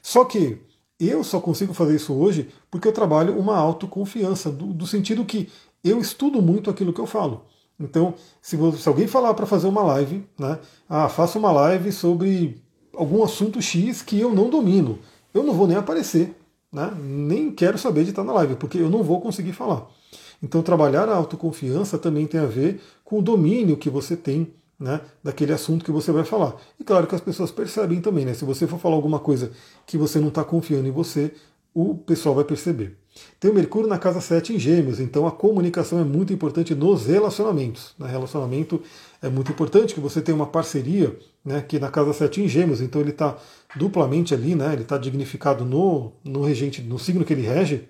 Só 0.02 0.26
que 0.26 0.58
eu 1.00 1.24
só 1.24 1.40
consigo 1.40 1.74
fazer 1.74 1.96
isso 1.96 2.13
hoje 2.13 2.50
porque 2.70 2.88
eu 2.88 2.92
trabalho 2.92 3.38
uma 3.38 3.56
autoconfiança, 3.56 4.52
do, 4.52 4.74
do 4.74 4.86
sentido 4.86 5.24
que 5.24 5.48
eu 5.84 6.00
estudo 6.00 6.42
muito 6.42 6.70
aquilo 6.70 6.92
que 6.92 7.00
eu 7.00 7.06
falo. 7.06 7.46
Então, 7.80 8.16
se, 8.42 8.58
se 8.78 8.90
alguém 8.90 9.08
falar 9.08 9.34
para 9.34 9.46
fazer 9.46 9.68
uma 9.68 9.84
live, 9.84 10.28
né, 10.38 10.60
ah, 10.90 11.08
faça 11.08 11.38
uma 11.38 11.52
live 11.52 11.92
sobre 11.92 12.62
algum 12.94 13.24
assunto 13.24 13.62
X 13.62 14.02
que 14.02 14.20
eu 14.20 14.34
não 14.34 14.50
domino, 14.50 15.00
eu 15.34 15.44
não 15.44 15.54
vou 15.54 15.68
nem 15.68 15.78
aparecer, 15.78 16.36
né, 16.72 16.92
nem 17.00 17.52
quero 17.52 17.78
saber 17.78 18.04
de 18.04 18.10
estar 18.10 18.24
na 18.24 18.34
live, 18.34 18.56
porque 18.56 18.80
eu 18.80 18.90
não 18.90 19.04
vou 19.04 19.22
conseguir 19.22 19.54
falar. 19.54 19.88
Então, 20.42 20.62
trabalhar 20.62 21.08
a 21.10 21.16
autoconfiança 21.16 21.98
também 21.98 22.26
tem 22.26 22.40
a 22.40 22.46
ver 22.46 22.82
com 23.04 23.20
o 23.20 23.22
domínio 23.22 23.78
que 23.78 23.90
você 23.90 24.16
tem 24.16 24.54
né, 24.80 25.02
daquele 25.24 25.54
assunto 25.54 25.84
que 25.84 25.92
você 25.92 26.12
vai 26.12 26.24
falar. 26.24 26.56
E 26.80 26.84
claro 26.84 27.08
que 27.08 27.16
as 27.16 27.22
pessoas 27.22 27.52
percebem 27.52 28.00
também, 28.00 28.26
né? 28.26 28.34
Se 28.34 28.46
você 28.46 28.68
for 28.68 28.80
falar 28.80 28.96
alguma 28.96 29.20
coisa 29.20 29.52
que 29.86 29.98
você 29.98 30.20
não 30.20 30.28
está 30.28 30.44
confiando 30.44 30.88
em 30.88 30.92
você, 30.92 31.34
o 31.74 31.96
pessoal 31.96 32.36
vai 32.36 32.44
perceber. 32.44 32.98
Tem 33.39 33.51
o 33.51 33.53
Mercúrio 33.53 33.88
na 33.88 33.97
casa 33.97 34.21
7 34.21 34.53
em 34.53 34.60
Gêmeos, 34.60 34.99
então 34.99 35.27
a 35.27 35.32
comunicação 35.32 35.99
é 35.99 36.03
muito 36.03 36.34
importante 36.34 36.73
nos 36.73 37.06
relacionamentos. 37.06 37.93
No 37.97 38.06
né? 38.06 38.12
relacionamento 38.12 38.82
é 39.21 39.30
muito 39.30 39.51
importante 39.51 39.93
que 39.93 39.99
você 39.99 40.21
tenha 40.21 40.36
uma 40.36 40.47
parceria, 40.47 41.17
né, 41.43 41.62
que 41.62 41.80
na 41.80 41.89
casa 41.89 42.13
7 42.13 42.41
em 42.41 42.47
Gêmeos, 42.47 42.82
então 42.82 43.01
ele 43.01 43.12
está 43.12 43.38
duplamente 43.75 44.34
ali, 44.34 44.56
né, 44.56 44.73
ele 44.73 44.84
está 44.84 44.97
dignificado 44.97 45.63
no, 45.65 46.12
no 46.23 46.41
regente, 46.41 46.82
no 46.82 46.97
signo 46.97 47.23
que 47.23 47.34
ele 47.34 47.43
rege. 47.43 47.88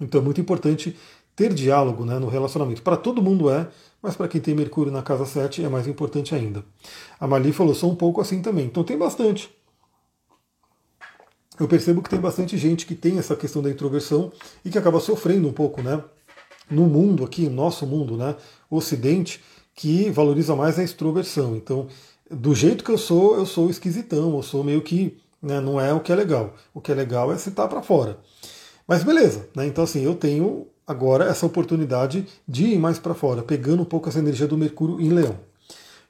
Então 0.00 0.20
é 0.20 0.24
muito 0.24 0.40
importante 0.40 0.96
ter 1.34 1.52
diálogo 1.54 2.04
né, 2.04 2.18
no 2.18 2.28
relacionamento. 2.28 2.82
Para 2.82 2.96
todo 2.96 3.22
mundo 3.22 3.50
é, 3.50 3.68
mas 4.02 4.16
para 4.16 4.28
quem 4.28 4.40
tem 4.40 4.54
Mercúrio 4.54 4.92
na 4.92 5.02
casa 5.02 5.24
7 5.24 5.64
é 5.64 5.68
mais 5.68 5.86
importante 5.86 6.34
ainda. 6.34 6.64
A 7.20 7.26
Mali 7.26 7.52
falou, 7.52 7.74
sou 7.74 7.90
um 7.90 7.96
pouco 7.96 8.20
assim 8.20 8.42
também. 8.42 8.66
Então 8.66 8.82
tem 8.82 8.98
bastante. 8.98 9.50
Eu 11.60 11.68
percebo 11.68 12.02
que 12.02 12.10
tem 12.10 12.20
bastante 12.20 12.56
gente 12.56 12.86
que 12.86 12.94
tem 12.94 13.18
essa 13.18 13.36
questão 13.36 13.62
da 13.62 13.70
introversão 13.70 14.32
e 14.64 14.70
que 14.70 14.78
acaba 14.78 15.00
sofrendo 15.00 15.48
um 15.48 15.52
pouco, 15.52 15.82
né? 15.82 16.02
No 16.70 16.86
mundo 16.86 17.24
aqui, 17.24 17.48
nosso 17.48 17.86
mundo, 17.86 18.16
né? 18.16 18.34
Ocidente, 18.70 19.42
que 19.74 20.10
valoriza 20.10 20.56
mais 20.56 20.78
a 20.78 20.82
extroversão. 20.82 21.54
Então, 21.56 21.88
do 22.30 22.54
jeito 22.54 22.82
que 22.82 22.90
eu 22.90 22.98
sou, 22.98 23.36
eu 23.36 23.44
sou 23.44 23.68
esquisitão, 23.68 24.36
eu 24.36 24.42
sou 24.42 24.64
meio 24.64 24.80
que 24.80 25.18
né, 25.42 25.60
não 25.60 25.80
é 25.80 25.92
o 25.92 26.00
que 26.00 26.12
é 26.12 26.14
legal. 26.14 26.54
O 26.72 26.80
que 26.80 26.92
é 26.92 26.94
legal 26.94 27.32
é 27.32 27.36
citar 27.36 27.68
para 27.68 27.82
fora. 27.82 28.18
Mas 28.86 29.02
beleza, 29.02 29.48
né? 29.54 29.66
Então 29.66 29.84
assim, 29.84 30.02
eu 30.02 30.14
tenho 30.14 30.68
agora 30.86 31.24
essa 31.24 31.46
oportunidade 31.46 32.26
de 32.46 32.66
ir 32.66 32.78
mais 32.78 32.98
para 32.98 33.14
fora, 33.14 33.42
pegando 33.42 33.82
um 33.82 33.86
pouco 33.86 34.08
essa 34.08 34.18
energia 34.18 34.46
do 34.46 34.56
Mercúrio 34.56 35.00
em 35.00 35.08
Leão. 35.08 35.38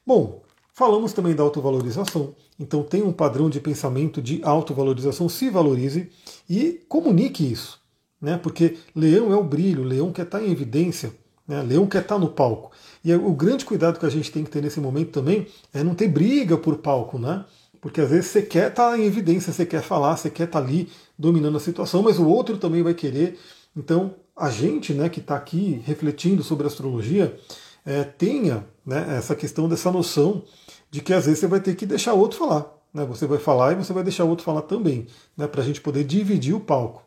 Bom, 0.05 0.42
falamos 0.73 1.13
também 1.13 1.35
da 1.35 1.43
autovalorização, 1.43 2.35
então 2.59 2.83
tem 2.83 3.01
um 3.03 3.13
padrão 3.13 3.49
de 3.49 3.59
pensamento 3.59 4.21
de 4.21 4.41
autovalorização, 4.43 5.29
se 5.29 5.49
valorize 5.49 6.09
e 6.49 6.81
comunique 6.89 7.49
isso, 7.49 7.79
né? 8.19 8.37
Porque 8.37 8.77
Leão 8.95 9.31
é 9.31 9.35
o 9.35 9.43
brilho, 9.43 9.83
Leão 9.83 10.11
quer 10.11 10.23
estar 10.23 10.43
em 10.43 10.51
evidência, 10.51 11.13
Né? 11.45 11.61
Leão 11.61 11.85
quer 11.85 12.01
estar 12.03 12.17
no 12.17 12.29
palco. 12.29 12.71
E 13.03 13.13
o 13.13 13.33
grande 13.33 13.65
cuidado 13.65 13.99
que 13.99 14.05
a 14.05 14.09
gente 14.09 14.31
tem 14.31 14.45
que 14.45 14.49
ter 14.49 14.61
nesse 14.61 14.79
momento 14.79 15.11
também 15.11 15.45
é 15.73 15.83
não 15.83 15.93
ter 15.93 16.07
briga 16.07 16.57
por 16.57 16.77
palco, 16.77 17.19
né? 17.19 17.43
Porque 17.81 17.99
às 17.99 18.09
vezes 18.09 18.27
você 18.27 18.41
quer 18.41 18.69
estar 18.69 18.97
em 18.97 19.03
evidência, 19.03 19.51
você 19.51 19.65
quer 19.65 19.81
falar, 19.81 20.15
você 20.15 20.29
quer 20.29 20.45
estar 20.45 20.59
ali 20.59 20.89
dominando 21.19 21.57
a 21.57 21.59
situação, 21.59 22.01
mas 22.01 22.17
o 22.17 22.25
outro 22.25 22.57
também 22.57 22.81
vai 22.81 22.93
querer. 22.93 23.37
Então, 23.75 24.15
a 24.35 24.49
gente 24.49 24.93
né, 24.93 25.09
que 25.09 25.19
está 25.19 25.35
aqui 25.35 25.81
refletindo 25.85 26.41
sobre 26.43 26.65
astrologia 26.65 27.37
é, 27.85 28.03
tenha 28.03 28.65
né, 28.85 29.17
essa 29.17 29.35
questão 29.35 29.67
dessa 29.67 29.91
noção 29.91 30.43
de 30.93 31.01
que 31.01 31.11
às 31.11 31.25
vezes 31.25 31.39
você 31.39 31.47
vai 31.47 31.59
ter 31.59 31.73
que 31.73 31.87
deixar 31.87 32.13
outro 32.13 32.37
falar. 32.37 32.71
Né? 32.93 33.03
Você 33.05 33.25
vai 33.25 33.39
falar 33.39 33.71
e 33.71 33.75
você 33.83 33.91
vai 33.91 34.03
deixar 34.03 34.25
outro 34.25 34.45
falar 34.45 34.61
também, 34.61 35.07
né, 35.35 35.47
para 35.47 35.63
a 35.63 35.65
gente 35.65 35.81
poder 35.81 36.03
dividir 36.03 36.53
o 36.53 36.59
palco. 36.59 37.01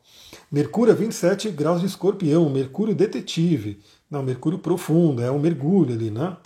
Mercúrio 0.50 0.90
é 0.90 0.94
27 0.94 1.50
graus 1.50 1.80
de 1.80 1.86
escorpião, 1.86 2.50
Mercúrio 2.50 2.96
detetive, 2.96 3.78
não, 4.10 4.24
Mercúrio 4.24 4.58
profundo, 4.58 5.22
é 5.22 5.30
um 5.30 5.38
mergulho 5.38 5.94
ali, 5.94 6.10
né? 6.10 6.36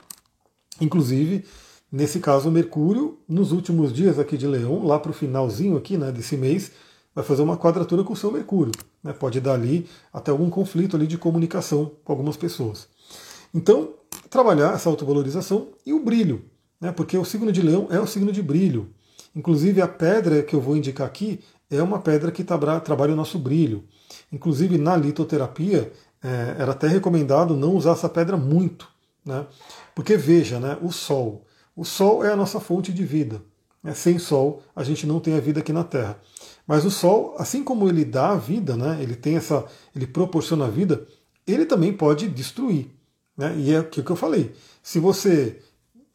Inclusive, 0.83 1.47
nesse 1.91 2.21
caso, 2.21 2.51
o 2.51 2.53
Mercúrio, 2.53 3.19
nos 3.27 3.53
últimos 3.53 3.91
dias 3.91 4.19
aqui 4.19 4.37
de 4.37 4.47
Leão, 4.47 4.85
lá 4.85 4.99
para 4.99 5.11
o 5.11 5.15
finalzinho 5.15 5.79
aqui 5.79 5.97
né, 5.97 6.13
desse 6.13 6.37
mês, 6.37 6.73
vai 7.15 7.25
fazer 7.25 7.41
uma 7.41 7.57
quadratura 7.57 8.05
com 8.05 8.13
o 8.13 8.17
seu 8.17 8.31
Mercúrio. 8.31 8.73
Né? 9.03 9.15
Pode 9.15 9.41
dar 9.41 9.55
ali 9.55 9.87
até 10.13 10.31
algum 10.31 10.51
conflito 10.51 10.95
ali 10.95 11.07
de 11.07 11.17
comunicação 11.17 11.91
com 12.05 12.13
algumas 12.13 12.37
pessoas. 12.37 12.87
Então, 13.55 13.95
trabalhar 14.29 14.75
essa 14.75 14.91
autovalorização 14.91 15.69
e 15.87 15.95
o 15.95 16.01
brilho, 16.05 16.45
né? 16.81 16.93
porque 16.93 17.17
o 17.19 17.25
signo 17.25 17.53
de 17.53 17.63
Leão 17.63 17.89
é 17.91 18.01
o 18.01 18.07
signo 18.07 18.33
de 18.33 18.43
brilho. 18.43 18.89
Inclusive, 19.35 19.81
a 19.81 19.89
pedra 19.89 20.43
que 20.43 20.55
eu 20.55 20.61
vou 20.61 20.77
indicar 20.77 21.07
aqui 21.07 21.41
é 21.71 21.83
uma 21.83 22.01
pedra 22.01 22.33
que 22.33 22.43
trabalha 22.43 23.13
o 23.13 23.17
nosso 23.17 23.39
brilho. 23.39 23.85
Inclusive, 24.33 24.77
na 24.77 24.97
litoterapia, 24.97 25.93
é, 26.23 26.57
era 26.59 26.73
até 26.73 26.89
recomendado 26.89 27.57
não 27.57 27.75
usar 27.75 27.93
essa 27.93 28.09
pedra 28.09 28.37
muito. 28.37 28.89
Né? 29.25 29.47
Porque 29.95 30.17
veja, 30.17 30.59
né, 30.59 30.77
o 30.83 30.91
Sol. 30.91 31.47
O 31.77 31.85
Sol 31.85 32.25
é 32.25 32.33
a 32.33 32.37
nossa 32.37 32.59
fonte 32.59 32.93
de 32.93 33.05
vida. 33.05 33.41
Né? 33.83 33.95
Sem 33.95 34.19
Sol, 34.19 34.63
a 34.75 34.83
gente 34.83 35.07
não 35.07 35.21
tem 35.21 35.37
a 35.37 35.41
vida 35.41 35.61
aqui 35.61 35.73
na 35.73 35.85
Terra. 35.85 36.19
Mas 36.67 36.85
o 36.85 36.91
Sol, 36.91 37.35
assim 37.39 37.63
como 37.63 37.89
ele 37.89 38.05
dá 38.05 38.31
a 38.31 38.37
vida, 38.37 38.77
né, 38.77 38.99
ele 39.01 39.15
tem 39.15 39.37
essa, 39.37 39.65
ele 39.95 40.07
proporciona 40.07 40.67
a 40.67 40.71
vida, 40.71 41.07
ele 41.47 41.65
também 41.67 41.93
pode 41.93 42.29
destruir. 42.29 42.91
Né? 43.37 43.55
E 43.57 43.73
é 43.73 43.81
o 43.81 43.85
que 43.85 44.09
eu 44.09 44.17
falei. 44.17 44.53
Se 44.83 44.99
você 44.99 45.61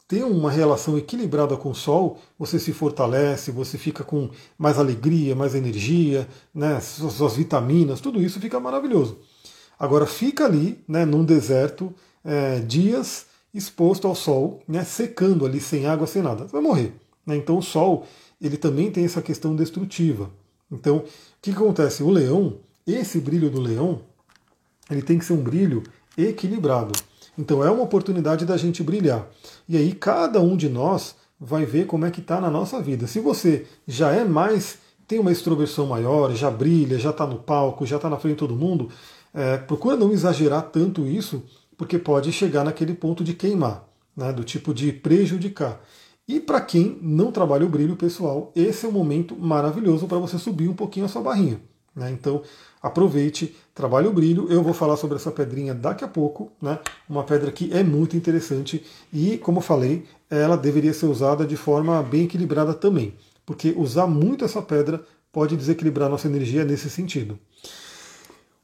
ter 0.08 0.24
uma 0.24 0.50
relação 0.50 0.96
equilibrada 0.96 1.56
com 1.56 1.70
o 1.70 1.74
Sol, 1.74 2.18
você 2.38 2.58
se 2.58 2.72
fortalece, 2.72 3.50
você 3.50 3.76
fica 3.76 4.04
com 4.04 4.30
mais 4.56 4.78
alegria, 4.78 5.34
mais 5.34 5.54
energia, 5.54 6.28
né, 6.54 6.78
suas, 6.80 7.14
suas 7.14 7.34
vitaminas, 7.34 8.00
tudo 8.00 8.22
isso 8.22 8.40
fica 8.40 8.60
maravilhoso. 8.60 9.18
Agora 9.78 10.06
fica 10.06 10.44
ali, 10.44 10.78
né, 10.86 11.04
num 11.04 11.24
deserto, 11.24 11.92
é, 12.24 12.60
dias 12.60 13.26
exposto 13.52 14.06
ao 14.06 14.14
Sol, 14.14 14.62
né, 14.68 14.84
secando 14.84 15.44
ali, 15.44 15.60
sem 15.60 15.86
água, 15.86 16.06
sem 16.06 16.22
nada. 16.22 16.44
Vai 16.44 16.60
morrer. 16.60 16.94
Né? 17.26 17.36
Então 17.36 17.58
o 17.58 17.62
Sol 17.62 18.06
ele 18.40 18.56
também 18.56 18.90
tem 18.90 19.04
essa 19.04 19.22
questão 19.22 19.56
destrutiva. 19.56 20.30
Então, 20.70 20.98
o 20.98 21.02
que, 21.40 21.52
que 21.52 21.56
acontece? 21.56 22.02
O 22.02 22.10
leão, 22.10 22.58
esse 22.86 23.20
brilho 23.20 23.48
do 23.50 23.60
leão, 23.60 24.02
ele 24.90 25.02
tem 25.02 25.18
que 25.18 25.24
ser 25.24 25.32
um 25.32 25.42
brilho 25.42 25.82
equilibrado. 26.18 26.92
Então 27.38 27.64
é 27.64 27.70
uma 27.70 27.82
oportunidade 27.82 28.44
da 28.44 28.56
gente 28.56 28.82
brilhar. 28.82 29.26
E 29.68 29.76
aí 29.76 29.92
cada 29.92 30.40
um 30.40 30.56
de 30.56 30.68
nós 30.68 31.14
vai 31.38 31.64
ver 31.64 31.86
como 31.86 32.06
é 32.06 32.10
que 32.10 32.20
está 32.20 32.40
na 32.40 32.50
nossa 32.50 32.80
vida. 32.80 33.06
Se 33.06 33.20
você 33.20 33.66
já 33.86 34.12
é 34.12 34.24
mais, 34.24 34.78
tem 35.06 35.18
uma 35.18 35.32
extroversão 35.32 35.86
maior, 35.86 36.34
já 36.34 36.50
brilha, 36.50 36.98
já 36.98 37.10
está 37.10 37.26
no 37.26 37.36
palco, 37.36 37.86
já 37.86 37.96
está 37.96 38.08
na 38.08 38.16
frente 38.16 38.34
de 38.34 38.40
todo 38.40 38.56
mundo, 38.56 38.88
é, 39.34 39.58
procura 39.58 39.96
não 39.96 40.12
exagerar 40.12 40.62
tanto 40.62 41.06
isso, 41.06 41.42
porque 41.76 41.98
pode 41.98 42.32
chegar 42.32 42.64
naquele 42.64 42.94
ponto 42.94 43.22
de 43.22 43.34
queimar, 43.34 43.84
né, 44.16 44.32
do 44.32 44.42
tipo 44.42 44.72
de 44.72 44.92
prejudicar. 44.92 45.80
E 46.26 46.40
para 46.40 46.60
quem 46.60 46.98
não 47.00 47.30
trabalha 47.30 47.64
o 47.66 47.68
brilho 47.68 47.94
pessoal, 47.94 48.50
esse 48.56 48.84
é 48.84 48.88
um 48.88 48.92
momento 48.92 49.36
maravilhoso 49.36 50.06
para 50.06 50.18
você 50.18 50.38
subir 50.38 50.68
um 50.68 50.74
pouquinho 50.74 51.06
a 51.06 51.08
sua 51.08 51.22
barrinha. 51.22 51.60
Né? 51.94 52.10
Então, 52.10 52.42
aproveite, 52.86 53.54
trabalhe 53.74 54.06
o 54.06 54.12
brilho. 54.12 54.46
Eu 54.50 54.62
vou 54.62 54.72
falar 54.72 54.96
sobre 54.96 55.16
essa 55.16 55.30
pedrinha 55.30 55.74
daqui 55.74 56.04
a 56.04 56.08
pouco. 56.08 56.50
Né? 56.60 56.78
Uma 57.08 57.24
pedra 57.24 57.50
que 57.50 57.72
é 57.72 57.82
muito 57.82 58.16
interessante 58.16 58.84
e, 59.12 59.38
como 59.38 59.60
falei, 59.60 60.04
ela 60.30 60.56
deveria 60.56 60.92
ser 60.92 61.06
usada 61.06 61.44
de 61.44 61.56
forma 61.56 62.02
bem 62.02 62.24
equilibrada 62.24 62.74
também, 62.74 63.14
porque 63.44 63.74
usar 63.76 64.06
muito 64.06 64.44
essa 64.44 64.62
pedra 64.62 65.04
pode 65.32 65.56
desequilibrar 65.56 66.08
nossa 66.08 66.28
energia 66.28 66.64
nesse 66.64 66.88
sentido. 66.88 67.38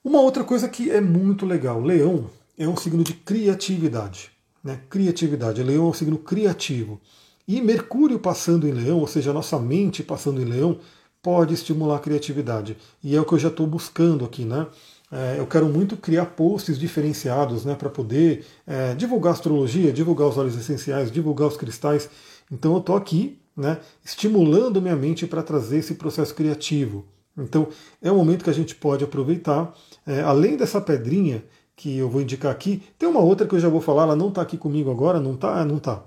Uma 0.04 0.20
outra 0.20 0.42
coisa 0.42 0.68
que 0.68 0.90
é 0.90 1.00
muito 1.00 1.46
legal: 1.46 1.80
Leão 1.80 2.30
é 2.58 2.66
um 2.66 2.76
signo 2.76 3.04
de 3.04 3.14
criatividade. 3.14 4.30
Né? 4.62 4.80
Criatividade. 4.88 5.62
Leão 5.62 5.86
é 5.86 5.88
um 5.88 5.92
signo 5.92 6.18
criativo. 6.18 7.00
E 7.46 7.60
Mercúrio 7.60 8.18
passando 8.18 8.68
em 8.68 8.72
Leão, 8.72 8.98
ou 8.98 9.06
seja, 9.06 9.30
a 9.30 9.34
nossa 9.34 9.58
mente 9.58 10.02
passando 10.02 10.40
em 10.40 10.44
Leão, 10.44 10.78
pode 11.22 11.54
estimular 11.54 11.96
a 11.96 12.00
criatividade. 12.00 12.76
E 13.02 13.14
é 13.14 13.20
o 13.20 13.24
que 13.24 13.32
eu 13.32 13.38
já 13.38 13.48
estou 13.48 13.66
buscando 13.66 14.24
aqui, 14.24 14.44
né? 14.44 14.66
É, 15.10 15.38
eu 15.38 15.46
quero 15.46 15.66
muito 15.66 15.94
criar 15.94 16.24
posts 16.24 16.78
diferenciados 16.78 17.66
né, 17.66 17.74
para 17.74 17.90
poder 17.90 18.46
é, 18.66 18.94
divulgar 18.94 19.34
astrologia, 19.34 19.92
divulgar 19.92 20.26
os 20.26 20.38
óleos 20.38 20.56
essenciais, 20.56 21.12
divulgar 21.12 21.48
os 21.48 21.56
cristais. 21.56 22.08
Então 22.50 22.72
eu 22.72 22.78
estou 22.78 22.96
aqui 22.96 23.38
né, 23.54 23.78
estimulando 24.02 24.80
minha 24.80 24.96
mente 24.96 25.26
para 25.26 25.42
trazer 25.42 25.78
esse 25.78 25.94
processo 25.96 26.34
criativo. 26.34 27.04
Então 27.36 27.68
é 28.00 28.10
um 28.10 28.16
momento 28.16 28.42
que 28.42 28.50
a 28.50 28.54
gente 28.54 28.74
pode 28.74 29.04
aproveitar. 29.04 29.74
É, 30.06 30.22
além 30.22 30.56
dessa 30.56 30.80
pedrinha 30.80 31.44
que 31.76 31.98
eu 31.98 32.08
vou 32.08 32.22
indicar 32.22 32.50
aqui, 32.50 32.82
tem 32.98 33.06
uma 33.06 33.20
outra 33.20 33.46
que 33.46 33.54
eu 33.54 33.60
já 33.60 33.68
vou 33.68 33.82
falar, 33.82 34.04
ela 34.04 34.16
não 34.16 34.28
está 34.28 34.40
aqui 34.40 34.56
comigo 34.56 34.90
agora, 34.90 35.20
não 35.20 35.34
está? 35.34 35.62
Não 35.62 35.76
está. 35.76 36.02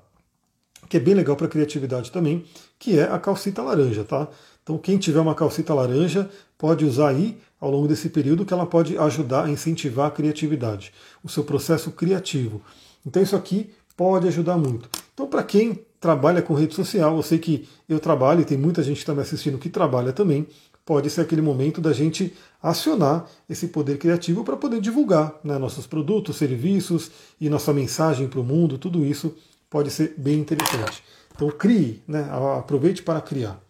Que 0.90 0.98
é 0.98 1.00
bem 1.00 1.14
legal 1.14 1.36
para 1.36 1.48
criatividade 1.48 2.12
também, 2.12 2.44
que 2.80 2.98
é 2.98 3.04
a 3.04 3.20
calcita 3.20 3.62
laranja, 3.62 4.04
tá? 4.04 4.28
Então, 4.66 4.80
quem 4.80 4.98
tiver 4.98 5.20
uma 5.20 5.36
calcita 5.36 5.76
laranja 5.76 6.28
pode 6.58 6.84
usar 6.84 7.10
aí 7.10 7.38
ao 7.62 7.70
longo 7.70 7.88
desse 7.88 8.10
período 8.10 8.44
que 8.44 8.52
ela 8.52 8.66
pode 8.66 8.98
ajudar 8.98 9.46
a 9.46 9.50
incentivar 9.50 10.08
a 10.08 10.12
criatividade, 10.12 10.92
o 11.24 11.30
seu 11.30 11.44
processo 11.44 11.92
criativo. 11.92 12.64
Então, 13.06 13.22
isso 13.22 13.36
aqui 13.36 13.70
pode 13.96 14.28
ajudar 14.28 14.58
muito. 14.58 14.90
Então, 15.14 15.28
para 15.28 15.44
quem 15.44 15.86
trabalha 16.00 16.42
com 16.42 16.56
rede 16.56 16.74
social, 16.74 17.16
eu 17.16 17.22
sei 17.22 17.38
que 17.38 17.70
eu 17.88 18.00
trabalho 18.00 18.42
e 18.42 18.46
tem 18.46 18.58
muita 18.58 18.82
gente 18.82 18.96
que 18.96 19.04
está 19.04 19.14
me 19.14 19.22
assistindo 19.22 19.60
que 19.60 19.70
trabalha 19.70 20.12
também, 20.12 20.48
pode 20.84 21.12
ser 21.12 21.22
aquele 21.22 21.44
momento 21.44 21.80
da 21.80 21.94
gente 21.94 22.34
acionar 22.62 23.28
esse 23.48 23.68
poder 23.68 24.00
criativo 24.00 24.44
para 24.44 24.58
poder 24.58 24.82
divulgar 24.82 25.40
né, 25.44 25.60
nossos 25.60 25.86
produtos, 25.86 26.38
serviços 26.38 27.12
e 27.40 27.50
nossa 27.50 27.72
mensagem 27.72 28.28
para 28.28 28.40
o 28.40 28.44
mundo, 28.44 28.80
tudo 28.80 29.06
isso 29.06 29.36
pode 29.70 29.92
ser 29.92 30.16
bem 30.18 30.40
interessante. 30.40 31.04
Então 31.36 31.50
crie, 31.50 32.02
né, 32.08 32.28
aproveite 32.58 33.04
para 33.04 33.22
criar. 33.22 33.65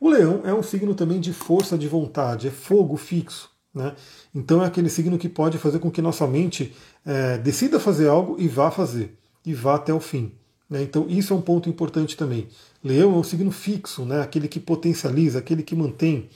O 0.00 0.08
leão 0.08 0.40
é 0.44 0.54
um 0.54 0.62
signo 0.62 0.94
também 0.94 1.20
de 1.20 1.30
força 1.30 1.76
de 1.76 1.86
vontade, 1.86 2.48
é 2.48 2.50
fogo 2.50 2.96
fixo. 2.96 3.50
Né? 3.72 3.94
Então 4.34 4.62
é 4.62 4.66
aquele 4.66 4.88
signo 4.88 5.18
que 5.18 5.28
pode 5.28 5.58
fazer 5.58 5.78
com 5.78 5.90
que 5.90 6.00
nossa 6.00 6.26
mente 6.26 6.74
é, 7.04 7.36
decida 7.36 7.78
fazer 7.78 8.08
algo 8.08 8.36
e 8.38 8.48
vá 8.48 8.70
fazer, 8.70 9.16
e 9.44 9.52
vá 9.52 9.74
até 9.74 9.92
o 9.92 10.00
fim. 10.00 10.32
Né? 10.68 10.82
Então 10.82 11.06
isso 11.06 11.34
é 11.34 11.36
um 11.36 11.42
ponto 11.42 11.68
importante 11.68 12.16
também. 12.16 12.48
Leão 12.82 13.14
é 13.14 13.16
um 13.16 13.22
signo 13.22 13.50
fixo, 13.50 14.06
né? 14.06 14.22
aquele 14.22 14.48
que 14.48 14.58
potencializa, 14.58 15.38
aquele 15.38 15.62
que 15.62 15.76
mantém. 15.76 16.30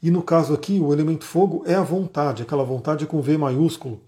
E 0.00 0.12
no 0.12 0.22
caso 0.22 0.54
aqui, 0.54 0.78
o 0.78 0.92
elemento 0.92 1.24
fogo 1.24 1.64
é 1.66 1.74
a 1.74 1.82
vontade, 1.82 2.44
aquela 2.44 2.62
vontade 2.62 3.04
com 3.04 3.20
V 3.20 3.36
maiúsculo. 3.36 4.00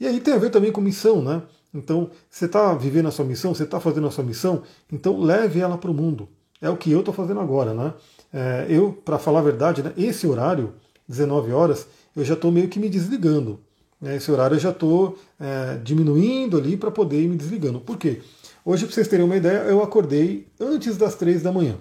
E 0.00 0.06
aí 0.06 0.20
tem 0.20 0.32
a 0.32 0.38
ver 0.38 0.50
também 0.50 0.72
com 0.72 0.80
missão, 0.80 1.20
né? 1.20 1.42
Então, 1.74 2.10
você 2.30 2.46
está 2.46 2.72
vivendo 2.72 3.08
a 3.08 3.10
sua 3.10 3.26
missão, 3.26 3.54
você 3.54 3.64
está 3.64 3.78
fazendo 3.78 4.06
a 4.06 4.10
sua 4.10 4.24
missão, 4.24 4.62
então 4.90 5.20
leve 5.20 5.60
ela 5.60 5.76
para 5.76 5.90
o 5.90 5.94
mundo. 5.94 6.28
É 6.62 6.70
o 6.70 6.78
que 6.78 6.90
eu 6.90 7.00
estou 7.00 7.12
fazendo 7.12 7.40
agora, 7.40 7.74
né? 7.74 7.92
É, 8.32 8.66
eu, 8.68 8.92
para 8.92 9.18
falar 9.18 9.40
a 9.40 9.42
verdade, 9.42 9.82
né, 9.82 9.92
esse 9.96 10.26
horário, 10.26 10.74
19 11.08 11.52
horas, 11.52 11.86
eu 12.14 12.24
já 12.24 12.34
estou 12.34 12.52
meio 12.52 12.68
que 12.68 12.78
me 12.78 12.88
desligando. 12.88 13.60
Né, 14.00 14.16
esse 14.16 14.30
horário 14.30 14.56
eu 14.56 14.60
já 14.60 14.70
estou 14.70 15.18
é, 15.40 15.78
diminuindo 15.82 16.56
ali 16.56 16.76
para 16.76 16.90
poder 16.90 17.22
ir 17.22 17.28
me 17.28 17.36
desligando. 17.36 17.80
Por 17.80 17.96
quê? 17.96 18.20
Hoje, 18.64 18.84
para 18.84 18.94
vocês 18.94 19.08
terem 19.08 19.24
uma 19.24 19.36
ideia, 19.36 19.58
eu 19.60 19.82
acordei 19.82 20.46
antes 20.60 20.96
das 20.96 21.14
3 21.14 21.42
da 21.42 21.50
manhã. 21.50 21.76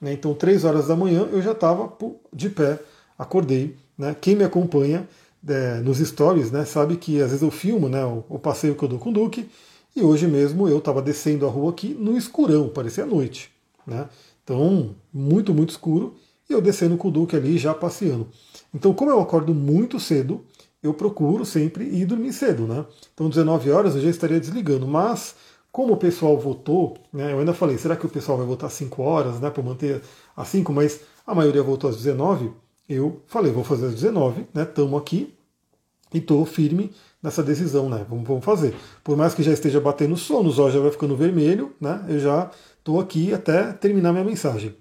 Né, 0.00 0.12
então, 0.12 0.34
3 0.34 0.64
horas 0.64 0.88
da 0.88 0.96
manhã 0.96 1.28
eu 1.30 1.40
já 1.40 1.52
estava 1.52 1.92
de 2.32 2.48
pé, 2.48 2.80
acordei. 3.16 3.76
Né, 3.96 4.16
quem 4.20 4.34
me 4.34 4.44
acompanha 4.44 5.08
é, 5.46 5.80
nos 5.80 5.98
stories 5.98 6.50
né, 6.50 6.64
sabe 6.64 6.96
que 6.96 7.20
às 7.20 7.28
vezes 7.28 7.42
eu 7.42 7.50
filmo 7.50 7.88
né, 7.88 8.04
o, 8.04 8.24
o 8.28 8.38
passeio 8.38 8.74
que 8.74 8.82
eu 8.82 8.88
dou 8.88 8.98
com 8.98 9.10
o 9.10 9.12
Duque. 9.12 9.48
E 9.94 10.02
hoje 10.02 10.26
mesmo 10.26 10.68
eu 10.68 10.78
estava 10.78 11.02
descendo 11.02 11.46
a 11.46 11.50
rua 11.50 11.70
aqui 11.70 11.94
no 11.98 12.16
escurão, 12.16 12.68
parecia 12.68 13.04
noite. 13.04 13.50
Né? 13.86 14.08
Então, 14.42 14.94
muito, 15.12 15.54
muito 15.54 15.70
escuro, 15.70 16.14
e 16.48 16.52
eu 16.52 16.60
descendo 16.60 16.96
com 16.96 17.08
o 17.08 17.10
Duque 17.10 17.36
ali 17.36 17.58
já 17.58 17.74
passeando. 17.74 18.28
Então, 18.74 18.92
como 18.92 19.10
eu 19.10 19.20
acordo 19.20 19.54
muito 19.54 20.00
cedo, 20.00 20.44
eu 20.82 20.92
procuro 20.92 21.44
sempre 21.44 21.84
ir 21.84 22.06
dormir 22.06 22.32
cedo, 22.32 22.66
né? 22.66 22.84
Então, 23.14 23.28
19 23.28 23.70
horas 23.70 23.94
eu 23.94 24.00
já 24.00 24.10
estaria 24.10 24.40
desligando, 24.40 24.86
mas 24.86 25.34
como 25.70 25.94
o 25.94 25.96
pessoal 25.96 26.38
votou, 26.38 26.96
né, 27.12 27.32
eu 27.32 27.38
ainda 27.38 27.54
falei, 27.54 27.78
será 27.78 27.96
que 27.96 28.04
o 28.04 28.08
pessoal 28.08 28.36
vai 28.36 28.46
votar 28.46 28.70
5 28.70 29.02
horas, 29.02 29.40
né, 29.40 29.48
para 29.48 29.62
manter 29.62 30.02
às 30.36 30.48
5, 30.48 30.70
mas 30.72 31.00
a 31.26 31.34
maioria 31.34 31.62
votou 31.62 31.88
às 31.88 31.96
19, 31.96 32.50
eu 32.88 33.22
falei, 33.26 33.50
vou 33.52 33.64
fazer 33.64 33.86
às 33.86 33.94
19, 33.94 34.46
né, 34.52 34.64
estamos 34.64 35.00
aqui, 35.00 35.32
e 36.12 36.18
estou 36.18 36.44
firme, 36.44 36.90
nessa 37.22 37.42
decisão, 37.42 37.88
né? 37.88 38.04
Vamos, 38.08 38.26
vamos 38.26 38.44
fazer. 38.44 38.74
Por 39.04 39.16
mais 39.16 39.32
que 39.32 39.42
já 39.42 39.52
esteja 39.52 39.80
batendo 39.80 40.16
sono, 40.16 40.50
o 40.50 40.70
já 40.70 40.80
vai 40.80 40.90
ficando 40.90 41.16
vermelho, 41.16 41.72
né? 41.80 42.04
Eu 42.08 42.18
já 42.18 42.50
estou 42.78 43.00
aqui 43.00 43.32
até 43.32 43.72
terminar 43.72 44.12
minha 44.12 44.24
mensagem. 44.24 44.74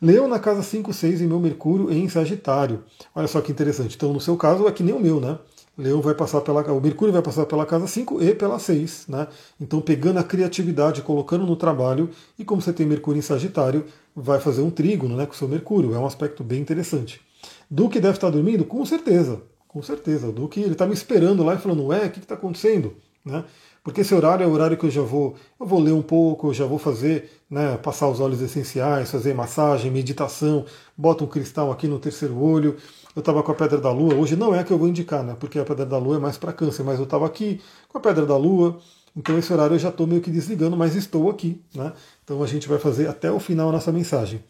Leão 0.00 0.28
na 0.28 0.38
casa 0.38 0.62
5, 0.62 0.92
6 0.92 1.22
em 1.22 1.26
meu 1.26 1.40
Mercúrio 1.40 1.90
em 1.92 2.08
Sagitário. 2.08 2.84
Olha 3.14 3.26
só 3.26 3.40
que 3.40 3.52
interessante. 3.52 3.96
Então, 3.96 4.12
no 4.12 4.20
seu 4.20 4.36
caso, 4.36 4.66
é 4.66 4.72
que 4.72 4.82
nem 4.82 4.94
o 4.94 5.00
meu, 5.00 5.20
né? 5.20 5.38
Leão 5.76 6.00
vai 6.00 6.14
passar 6.14 6.40
pela. 6.40 6.60
O 6.72 6.80
Mercúrio 6.80 7.12
vai 7.12 7.22
passar 7.22 7.46
pela 7.46 7.66
casa 7.66 7.86
5 7.86 8.22
e 8.22 8.34
pela 8.34 8.58
6, 8.58 9.06
né? 9.08 9.26
Então, 9.60 9.80
pegando 9.80 10.18
a 10.18 10.24
criatividade, 10.24 11.02
colocando 11.02 11.44
no 11.44 11.56
trabalho, 11.56 12.10
e 12.38 12.44
como 12.44 12.62
você 12.62 12.72
tem 12.72 12.86
Mercúrio 12.86 13.18
em 13.18 13.22
Sagitário, 13.22 13.84
vai 14.14 14.38
fazer 14.38 14.62
um 14.62 14.70
trígono 14.70 15.16
né, 15.16 15.26
com 15.26 15.32
o 15.32 15.36
seu 15.36 15.48
Mercúrio. 15.48 15.94
É 15.94 15.98
um 15.98 16.06
aspecto 16.06 16.44
bem 16.44 16.60
interessante. 16.60 17.20
Duque 17.68 17.98
deve 17.98 18.16
estar 18.16 18.30
dormindo? 18.30 18.64
Com 18.64 18.84
certeza. 18.84 19.40
Com 19.66 19.82
certeza. 19.82 20.28
O 20.28 20.32
Duque 20.32 20.60
ele 20.60 20.72
está 20.72 20.86
me 20.86 20.94
esperando 20.94 21.42
lá 21.42 21.54
e 21.54 21.58
falando, 21.58 21.86
ué, 21.86 22.06
o 22.06 22.10
que 22.10 22.20
está 22.20 22.34
acontecendo? 22.34 22.94
Né? 23.24 23.44
Porque 23.84 24.00
esse 24.00 24.14
horário 24.14 24.42
é 24.42 24.46
o 24.46 24.50
horário 24.50 24.78
que 24.78 24.86
eu 24.86 24.90
já 24.90 25.02
vou, 25.02 25.34
eu 25.60 25.66
vou 25.66 25.78
ler 25.78 25.92
um 25.92 26.00
pouco, 26.00 26.48
eu 26.48 26.54
já 26.54 26.64
vou 26.64 26.78
fazer, 26.78 27.30
né, 27.50 27.76
passar 27.76 28.08
os 28.08 28.18
óleos 28.18 28.40
essenciais, 28.40 29.10
fazer 29.10 29.34
massagem, 29.34 29.90
meditação, 29.90 30.64
bota 30.96 31.22
um 31.22 31.26
cristal 31.26 31.70
aqui 31.70 31.86
no 31.86 31.98
terceiro 31.98 32.42
olho. 32.42 32.76
Eu 33.14 33.20
estava 33.20 33.42
com 33.42 33.52
a 33.52 33.54
pedra 33.54 33.78
da 33.78 33.92
lua, 33.92 34.14
hoje 34.14 34.36
não 34.36 34.54
é 34.54 34.60
a 34.60 34.64
que 34.64 34.72
eu 34.72 34.78
vou 34.78 34.88
indicar, 34.88 35.22
né, 35.22 35.36
porque 35.38 35.58
a 35.58 35.64
pedra 35.64 35.84
da 35.84 35.98
lua 35.98 36.16
é 36.16 36.18
mais 36.18 36.38
para 36.38 36.50
câncer, 36.50 36.82
mas 36.82 36.98
eu 36.98 37.04
estava 37.04 37.26
aqui 37.26 37.60
com 37.86 37.98
a 37.98 38.00
pedra 38.00 38.24
da 38.24 38.36
lua, 38.38 38.80
então 39.14 39.38
esse 39.38 39.52
horário 39.52 39.74
eu 39.74 39.78
já 39.78 39.90
estou 39.90 40.06
meio 40.06 40.22
que 40.22 40.30
desligando, 40.30 40.76
mas 40.76 40.96
estou 40.96 41.28
aqui, 41.30 41.62
né? 41.74 41.92
Então 42.24 42.42
a 42.42 42.46
gente 42.46 42.66
vai 42.66 42.78
fazer 42.78 43.06
até 43.06 43.30
o 43.30 43.38
final 43.38 43.68
a 43.68 43.72
nossa 43.72 43.92
mensagem. 43.92 44.42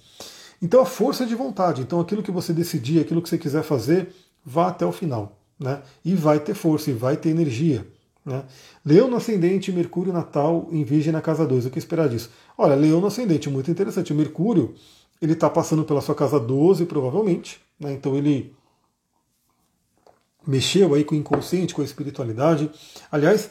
Então 0.63 0.81
a 0.81 0.87
força 0.87 1.27
de 1.27 1.35
vontade, 1.35 1.83
então 1.83 2.01
aquilo 2.01 2.23
que 2.23 2.31
você 2.31 2.53
decidir, 2.53 3.01
aquilo 3.01 3.21
que 3.21 3.29
você 3.29 3.37
quiser 3.37 3.63
fazer, 3.63 4.15
vá 4.45 4.69
até 4.69 4.87
o 4.87 4.93
final, 4.93 5.39
né? 5.59 5.83
E 6.05 6.15
vai 6.15 6.41
ter 6.41 6.55
força, 6.55 6.91
e 6.91 6.95
vai 6.95 7.17
ter 7.17 7.31
energia. 7.31 7.87
Né? 8.25 8.45
Leão 8.85 9.09
no 9.09 9.17
ascendente, 9.17 9.71
Mercúrio 9.73 10.13
natal 10.13 10.69
em 10.71 10.83
Virgem 10.83 11.13
na 11.13 11.21
casa 11.21 11.47
2. 11.47 11.67
O 11.67 11.71
que 11.71 11.79
esperar 11.79 12.09
disso? 12.09 12.31
Olha, 12.57 12.75
Leão 12.75 13.01
no 13.01 13.07
ascendente, 13.07 13.51
muito 13.51 13.71
interessante. 13.71 14.13
O 14.13 14.17
Mercúrio 14.17 14.75
ele 15.21 15.33
está 15.33 15.49
passando 15.49 15.85
pela 15.85 16.01
sua 16.01 16.15
casa 16.15 16.41
12, 16.41 16.87
provavelmente. 16.87 17.61
Né? 17.79 17.93
Então 17.93 18.17
ele 18.17 18.55
mexeu 20.47 20.95
aí 20.95 21.05
com 21.05 21.15
o 21.15 21.19
inconsciente, 21.19 21.75
com 21.75 21.83
a 21.83 21.85
espiritualidade. 21.85 22.71
Aliás, 23.11 23.51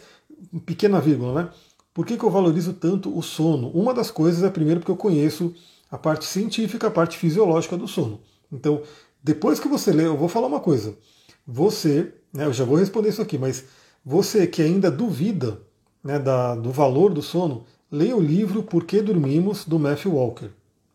pequena 0.65 0.99
vírgula, 0.99 1.43
né? 1.43 1.49
Por 1.93 2.05
que, 2.05 2.17
que 2.17 2.23
eu 2.23 2.29
valorizo 2.29 2.73
tanto 2.73 3.15
o 3.15 3.21
sono? 3.21 3.69
Uma 3.69 3.93
das 3.93 4.09
coisas 4.09 4.43
é 4.43 4.49
primeiro 4.49 4.79
porque 4.79 4.91
eu 4.91 4.97
conheço 4.97 5.53
a 5.91 5.97
parte 5.97 6.25
científica, 6.25 6.87
a 6.87 6.91
parte 6.91 7.17
fisiológica 7.17 7.77
do 7.77 7.87
sono. 7.87 8.19
Então, 8.51 8.81
depois 9.23 9.59
que 9.59 9.67
você 9.67 9.91
lê, 9.91 10.05
eu 10.05 10.17
vou 10.17 10.27
falar 10.27 10.47
uma 10.47 10.59
coisa. 10.59 10.97
Você, 11.45 12.11
né, 12.33 12.45
eu 12.45 12.53
já 12.53 12.65
vou 12.65 12.77
responder 12.77 13.09
isso 13.09 13.21
aqui, 13.21 13.37
mas 13.37 13.65
você 14.05 14.45
que 14.47 14.61
ainda 14.61 14.91
duvida 14.91 15.61
né, 16.03 16.19
da, 16.19 16.55
do 16.55 16.71
valor 16.71 17.13
do 17.13 17.21
sono, 17.21 17.65
leia 17.91 18.15
o 18.15 18.21
livro 18.21 18.63
Por 18.63 18.83
que 18.85 19.01
Dormimos, 19.01 19.65
do 19.65 19.79
Matthew 19.79 20.13
Walker. 20.13 20.49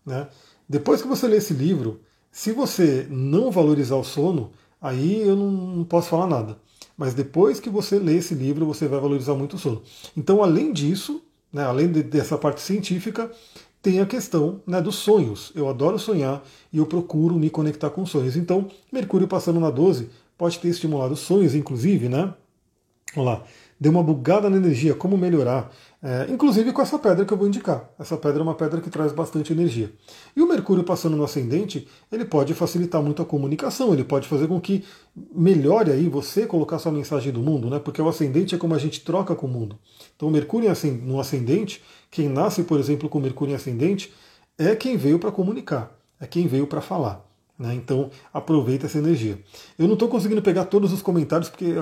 Né? 0.04 0.28
Depois 0.68 1.00
que 1.00 1.08
você 1.08 1.26
lê 1.26 1.38
esse 1.38 1.54
livro, 1.54 2.00
se 2.30 2.52
você 2.52 3.06
não 3.08 3.50
valorizar 3.50 3.96
o 3.96 4.04
sono, 4.04 4.50
aí 4.80 5.22
eu 5.26 5.34
não, 5.34 5.50
não 5.50 5.84
posso 5.84 6.08
falar 6.08 6.26
nada. 6.26 6.58
Mas 6.96 7.14
depois 7.14 7.60
que 7.60 7.70
você 7.70 7.98
lê 7.98 8.16
esse 8.16 8.34
livro, 8.34 8.66
você 8.66 8.86
vai 8.86 9.00
valorizar 9.00 9.34
muito 9.34 9.54
o 9.54 9.58
sono. 9.58 9.82
Então, 10.16 10.42
além 10.42 10.72
disso, 10.72 11.22
né, 11.52 11.64
além 11.64 11.90
de, 11.90 12.02
dessa 12.02 12.36
parte 12.36 12.60
científica, 12.60 13.30
tem 13.80 14.00
a 14.00 14.06
questão 14.06 14.60
né, 14.66 14.82
dos 14.82 14.96
sonhos. 14.96 15.52
Eu 15.54 15.68
adoro 15.68 15.98
sonhar 15.98 16.44
e 16.72 16.78
eu 16.78 16.86
procuro 16.86 17.36
me 17.36 17.48
conectar 17.48 17.90
com 17.90 18.04
sonhos. 18.04 18.36
Então, 18.36 18.68
Mercúrio 18.92 19.28
passando 19.28 19.60
na 19.60 19.70
12 19.70 20.10
pode 20.36 20.58
ter 20.58 20.68
estimulado 20.68 21.16
sonhos, 21.16 21.54
inclusive, 21.54 22.08
né? 22.08 22.34
Vamos 23.14 23.32
lá. 23.32 23.42
Deu 23.80 23.92
uma 23.92 24.02
bugada 24.02 24.50
na 24.50 24.56
energia, 24.56 24.92
como 24.92 25.16
melhorar? 25.16 25.72
É, 26.02 26.26
inclusive 26.30 26.72
com 26.72 26.82
essa 26.82 26.98
pedra 26.98 27.24
que 27.24 27.32
eu 27.32 27.38
vou 27.38 27.46
indicar. 27.46 27.88
Essa 27.98 28.16
pedra 28.16 28.40
é 28.40 28.42
uma 28.42 28.54
pedra 28.54 28.80
que 28.80 28.90
traz 28.90 29.12
bastante 29.12 29.52
energia. 29.52 29.92
E 30.34 30.42
o 30.42 30.48
Mercúrio 30.48 30.82
passando 30.82 31.16
no 31.16 31.22
ascendente, 31.22 31.86
ele 32.10 32.24
pode 32.24 32.54
facilitar 32.54 33.00
muito 33.00 33.22
a 33.22 33.24
comunicação, 33.24 33.92
ele 33.92 34.02
pode 34.02 34.26
fazer 34.26 34.48
com 34.48 34.60
que 34.60 34.84
melhore 35.32 35.92
aí 35.92 36.08
você 36.08 36.44
colocar 36.44 36.78
sua 36.80 36.90
mensagem 36.90 37.32
do 37.32 37.40
mundo, 37.40 37.70
né? 37.70 37.78
Porque 37.78 38.02
o 38.02 38.08
ascendente 38.08 38.54
é 38.54 38.58
como 38.58 38.74
a 38.74 38.78
gente 38.78 39.00
troca 39.00 39.34
com 39.34 39.46
o 39.46 39.50
mundo. 39.50 39.78
Então 40.16 40.28
o 40.28 40.30
Mercúrio 40.30 40.70
no 41.02 41.20
ascendente, 41.20 41.82
quem 42.10 42.28
nasce, 42.28 42.64
por 42.64 42.80
exemplo, 42.80 43.08
com 43.08 43.20
Mercúrio 43.20 43.52
em 43.52 43.56
ascendente, 43.56 44.12
é 44.58 44.74
quem 44.74 44.96
veio 44.96 45.20
para 45.20 45.30
comunicar, 45.30 45.96
é 46.20 46.26
quem 46.26 46.48
veio 46.48 46.66
para 46.66 46.80
falar. 46.80 47.24
Né? 47.56 47.74
Então 47.74 48.10
aproveita 48.32 48.86
essa 48.86 48.98
energia. 48.98 49.38
Eu 49.78 49.86
não 49.86 49.94
estou 49.94 50.08
conseguindo 50.08 50.42
pegar 50.42 50.64
todos 50.64 50.92
os 50.92 51.00
comentários 51.00 51.48
porque 51.48 51.74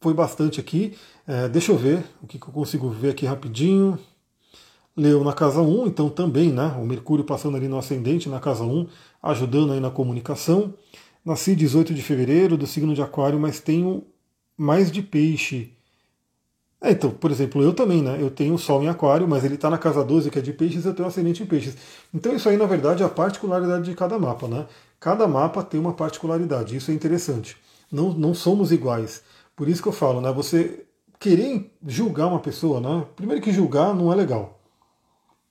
foi 0.00 0.14
bastante 0.14 0.60
aqui. 0.60 0.96
É, 1.26 1.48
deixa 1.48 1.72
eu 1.72 1.76
ver 1.76 2.04
o 2.22 2.26
que, 2.26 2.38
que, 2.38 2.48
eu 2.48 2.52
consigo 2.52 2.88
ver 2.88 3.10
aqui 3.10 3.26
rapidinho. 3.26 3.98
Leão 4.96 5.22
na 5.22 5.32
casa 5.32 5.60
1, 5.60 5.86
então 5.86 6.08
também, 6.08 6.52
né? 6.52 6.76
O 6.80 6.84
Mercúrio 6.84 7.24
passando 7.24 7.56
ali 7.56 7.68
no 7.68 7.78
ascendente 7.78 8.28
na 8.28 8.40
casa 8.40 8.64
1, 8.64 8.86
ajudando 9.22 9.72
aí 9.72 9.80
na 9.80 9.90
comunicação. 9.90 10.74
Nasci 11.24 11.54
18 11.54 11.94
de 11.94 12.02
fevereiro, 12.02 12.56
do 12.56 12.66
signo 12.66 12.94
de 12.94 13.02
Aquário, 13.02 13.38
mas 13.38 13.60
tenho 13.60 14.04
mais 14.56 14.90
de 14.90 15.02
peixe. 15.02 15.72
É, 16.80 16.92
então, 16.92 17.10
por 17.10 17.30
exemplo, 17.30 17.60
eu 17.62 17.72
também, 17.72 18.02
né? 18.02 18.18
Eu 18.20 18.30
tenho 18.30 18.54
o 18.54 18.58
Sol 18.58 18.82
em 18.82 18.88
Aquário, 18.88 19.26
mas 19.26 19.44
ele 19.44 19.54
está 19.56 19.68
na 19.68 19.78
casa 19.78 20.04
12, 20.04 20.30
que 20.30 20.38
é 20.38 20.42
de 20.42 20.52
peixes, 20.52 20.84
eu 20.84 20.94
tenho 20.94 21.08
ascendente 21.08 21.42
em 21.42 21.46
peixes. 21.46 21.76
Então, 22.14 22.34
isso 22.34 22.48
aí, 22.48 22.56
na 22.56 22.66
verdade, 22.66 23.02
é 23.02 23.06
a 23.06 23.08
particularidade 23.08 23.84
de 23.84 23.94
cada 23.96 24.18
mapa, 24.18 24.46
né? 24.46 24.66
Cada 25.00 25.26
mapa 25.26 25.62
tem 25.62 25.78
uma 25.78 25.92
particularidade, 25.92 26.76
isso 26.76 26.90
é 26.90 26.94
interessante. 26.94 27.56
Não, 27.90 28.12
não 28.12 28.32
somos 28.32 28.70
iguais. 28.70 29.22
Por 29.58 29.68
isso 29.68 29.82
que 29.82 29.88
eu 29.88 29.92
falo, 29.92 30.20
né? 30.20 30.30
Você 30.30 30.86
querer 31.18 31.68
julgar 31.84 32.28
uma 32.28 32.38
pessoa, 32.38 32.80
né? 32.80 33.04
Primeiro 33.16 33.42
que 33.42 33.52
julgar 33.52 33.92
não 33.92 34.12
é 34.12 34.14
legal. 34.14 34.62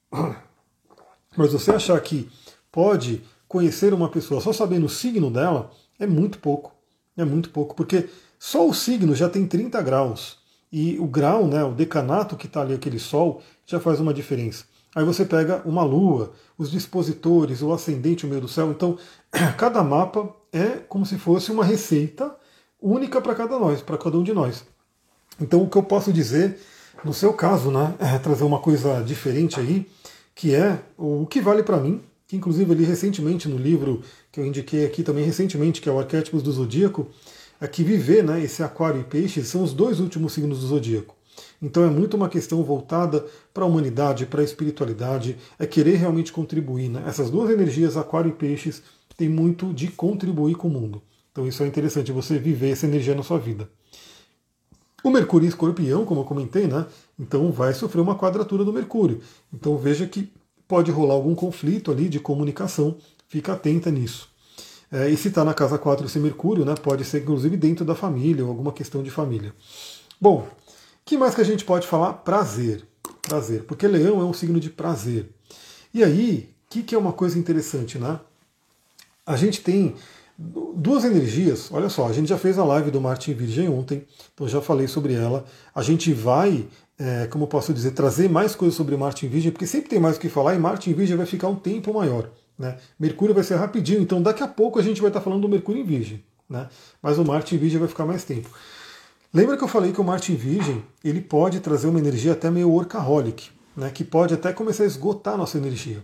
Mas 1.35 1.51
você 1.51 1.71
achar 1.71 1.99
que 1.99 2.31
pode 2.71 3.21
conhecer 3.49 3.93
uma 3.93 4.07
pessoa 4.07 4.39
só 4.39 4.53
sabendo 4.53 4.85
o 4.85 4.89
signo 4.89 5.29
dela 5.29 5.71
é 5.99 6.07
muito 6.07 6.39
pouco. 6.39 6.73
É 7.17 7.25
muito 7.25 7.49
pouco, 7.49 7.75
porque 7.75 8.07
só 8.39 8.65
o 8.65 8.73
signo 8.73 9.13
já 9.13 9.27
tem 9.27 9.45
30 9.45 9.81
graus. 9.81 10.37
E 10.71 10.97
o 10.99 11.05
grau, 11.05 11.45
né, 11.45 11.61
o 11.65 11.73
decanato 11.73 12.37
que 12.37 12.47
está 12.47 12.61
ali, 12.61 12.75
aquele 12.75 12.99
sol, 12.99 13.41
já 13.65 13.77
faz 13.77 13.99
uma 13.99 14.13
diferença. 14.13 14.63
Aí 14.95 15.03
você 15.03 15.25
pega 15.25 15.61
uma 15.65 15.83
lua, 15.83 16.31
os 16.57 16.71
dispositores, 16.71 17.61
o 17.61 17.73
ascendente, 17.73 18.25
o 18.25 18.29
meio 18.29 18.39
do 18.39 18.47
céu. 18.47 18.71
Então, 18.71 18.97
cada 19.57 19.83
mapa 19.83 20.33
é 20.53 20.77
como 20.87 21.05
se 21.05 21.17
fosse 21.17 21.51
uma 21.51 21.65
receita 21.65 22.33
única 22.81 23.21
para 23.21 23.35
cada 23.35 23.57
nós, 23.57 23.81
para 23.81 23.97
cada 23.97 24.17
um 24.17 24.23
de 24.23 24.33
nós. 24.33 24.65
Então 25.39 25.61
o 25.63 25.69
que 25.69 25.77
eu 25.77 25.83
posso 25.83 26.11
dizer, 26.11 26.59
no 27.03 27.13
seu 27.13 27.33
caso, 27.33 27.71
né, 27.71 27.95
é 27.99 28.17
trazer 28.17 28.43
uma 28.43 28.59
coisa 28.59 29.01
diferente 29.01 29.59
aí, 29.59 29.87
que 30.33 30.53
é 30.53 30.79
o 30.97 31.25
que 31.25 31.41
vale 31.41 31.63
para 31.63 31.77
mim, 31.77 32.01
que 32.27 32.35
inclusive 32.35 32.71
ali 32.71 32.83
recentemente 32.83 33.47
no 33.47 33.57
livro 33.57 34.01
que 34.31 34.39
eu 34.39 34.45
indiquei 34.45 34.85
aqui 34.85 35.03
também 35.03 35.23
recentemente, 35.23 35.81
que 35.81 35.89
é 35.89 35.91
o 35.91 35.99
Arquétipos 35.99 36.43
do 36.43 36.51
Zodíaco, 36.51 37.07
é 37.59 37.67
que 37.67 37.83
viver, 37.83 38.23
né, 38.23 38.43
esse 38.43 38.61
aquário 38.61 39.01
e 39.01 39.03
peixes 39.03 39.47
são 39.47 39.63
os 39.63 39.73
dois 39.73 39.99
últimos 39.99 40.33
signos 40.33 40.59
do 40.59 40.67
zodíaco. 40.67 41.15
Então 41.61 41.83
é 41.83 41.89
muito 41.89 42.15
uma 42.15 42.29
questão 42.29 42.63
voltada 42.63 43.25
para 43.53 43.63
a 43.63 43.67
humanidade, 43.67 44.25
para 44.25 44.41
a 44.41 44.43
espiritualidade, 44.43 45.37
é 45.57 45.65
querer 45.65 45.95
realmente 45.95 46.31
contribuir. 46.31 46.89
Né? 46.89 47.03
Essas 47.07 47.31
duas 47.31 47.49
energias, 47.49 47.97
aquário 47.97 48.29
e 48.29 48.33
peixes, 48.33 48.83
têm 49.15 49.29
muito 49.29 49.73
de 49.73 49.87
contribuir 49.87 50.55
com 50.55 50.67
o 50.67 50.71
mundo. 50.71 51.01
Então 51.37 51.47
isso 51.47 51.61
é 51.61 51.67
interessante, 51.67 52.11
você 52.11 52.39
viver 52.39 52.71
essa 52.71 52.87
energia 52.87 53.13
na 53.13 53.21
sua 53.21 53.37
vida. 53.37 53.69
O 55.03 55.11
Mercúrio 55.11 55.45
em 55.45 55.49
escorpião, 55.49 56.03
como 56.03 56.21
eu 56.21 56.25
comentei, 56.25 56.65
né? 56.65 56.87
Então 57.19 57.51
vai 57.51 57.75
sofrer 57.75 58.01
uma 58.01 58.15
quadratura 58.15 58.65
do 58.65 58.73
Mercúrio. 58.73 59.21
Então 59.53 59.77
veja 59.77 60.07
que 60.07 60.33
pode 60.67 60.89
rolar 60.89 61.13
algum 61.13 61.35
conflito 61.35 61.91
ali 61.91 62.09
de 62.09 62.19
comunicação, 62.19 62.97
fica 63.27 63.53
atenta 63.53 63.91
nisso. 63.91 64.27
É, 64.91 65.11
e 65.11 65.15
se 65.15 65.27
está 65.27 65.45
na 65.45 65.53
casa 65.53 65.77
4 65.77 66.07
esse 66.07 66.17
Mercúrio, 66.17 66.65
né, 66.65 66.73
pode 66.73 67.05
ser 67.05 67.21
inclusive 67.21 67.55
dentro 67.55 67.85
da 67.85 67.93
família 67.93 68.43
ou 68.43 68.49
alguma 68.49 68.71
questão 68.71 69.03
de 69.03 69.11
família. 69.11 69.53
Bom, 70.19 70.47
que 71.05 71.19
mais 71.19 71.35
que 71.35 71.41
a 71.41 71.45
gente 71.45 71.63
pode 71.63 71.85
falar? 71.85 72.13
Prazer. 72.13 72.83
Prazer, 73.21 73.63
porque 73.65 73.87
leão 73.87 74.19
é 74.21 74.23
um 74.23 74.33
signo 74.33 74.59
de 74.59 74.71
prazer. 74.71 75.29
E 75.93 76.03
aí, 76.03 76.49
o 76.65 76.69
que, 76.71 76.81
que 76.81 76.95
é 76.95 76.97
uma 76.97 77.13
coisa 77.13 77.37
interessante, 77.37 77.99
né? 77.99 78.19
A 79.23 79.35
gente 79.35 79.61
tem 79.61 79.93
Duas 80.39 81.03
energias, 81.03 81.71
olha 81.71 81.89
só, 81.89 82.07
a 82.07 82.13
gente 82.13 82.29
já 82.29 82.37
fez 82.37 82.59
a 82.59 82.63
live 82.63 82.91
do 82.91 83.01
Marte 83.01 83.31
em 83.31 83.33
Virgem 83.33 83.67
ontem, 83.67 84.05
então 84.35 84.47
já 84.47 84.61
falei 84.61 84.87
sobre 84.87 85.13
ela. 85.13 85.43
A 85.73 85.81
gente 85.81 86.13
vai, 86.13 86.67
é, 86.99 87.25
como 87.25 87.47
posso 87.47 87.73
dizer, 87.73 87.91
trazer 87.91 88.29
mais 88.29 88.53
coisas 88.53 88.75
sobre 88.75 88.95
Marte 88.95 89.25
em 89.25 89.29
Virgem, 89.29 89.51
porque 89.51 89.65
sempre 89.65 89.89
tem 89.89 89.99
mais 89.99 90.15
o 90.17 90.19
que 90.19 90.29
falar 90.29 90.53
e 90.53 90.59
Marte 90.59 90.91
em 90.91 90.93
Virgem 90.93 91.17
vai 91.17 91.25
ficar 91.25 91.47
um 91.47 91.55
tempo 91.55 91.91
maior. 91.91 92.29
Né? 92.57 92.77
Mercúrio 92.99 93.33
vai 93.33 93.43
ser 93.43 93.55
rapidinho, 93.55 93.99
então 93.99 94.21
daqui 94.21 94.43
a 94.43 94.47
pouco 94.47 94.77
a 94.77 94.83
gente 94.83 95.01
vai 95.01 95.09
estar 95.09 95.21
falando 95.21 95.41
do 95.41 95.49
Mercúrio 95.49 95.81
em 95.81 95.85
Virgem. 95.85 96.23
Né? 96.47 96.67
Mas 97.01 97.17
o 97.17 97.25
Marte 97.25 97.55
em 97.55 97.57
Virgem 97.57 97.79
vai 97.79 97.87
ficar 97.87 98.05
mais 98.05 98.23
tempo. 98.23 98.47
Lembra 99.33 99.57
que 99.57 99.63
eu 99.63 99.67
falei 99.67 99.91
que 99.91 99.99
o 99.99 100.03
Marte 100.03 100.31
em 100.31 100.35
Virgem 100.35 100.83
ele 101.03 101.19
pode 101.19 101.59
trazer 101.61 101.87
uma 101.87 101.99
energia 101.99 102.33
até 102.33 102.51
meio 102.51 102.69
workaholic, 102.69 103.49
né? 103.75 103.89
que 103.89 104.03
pode 104.03 104.35
até 104.35 104.53
começar 104.53 104.83
a 104.83 104.87
esgotar 104.87 105.33
a 105.33 105.37
nossa 105.37 105.57
energia. 105.57 106.03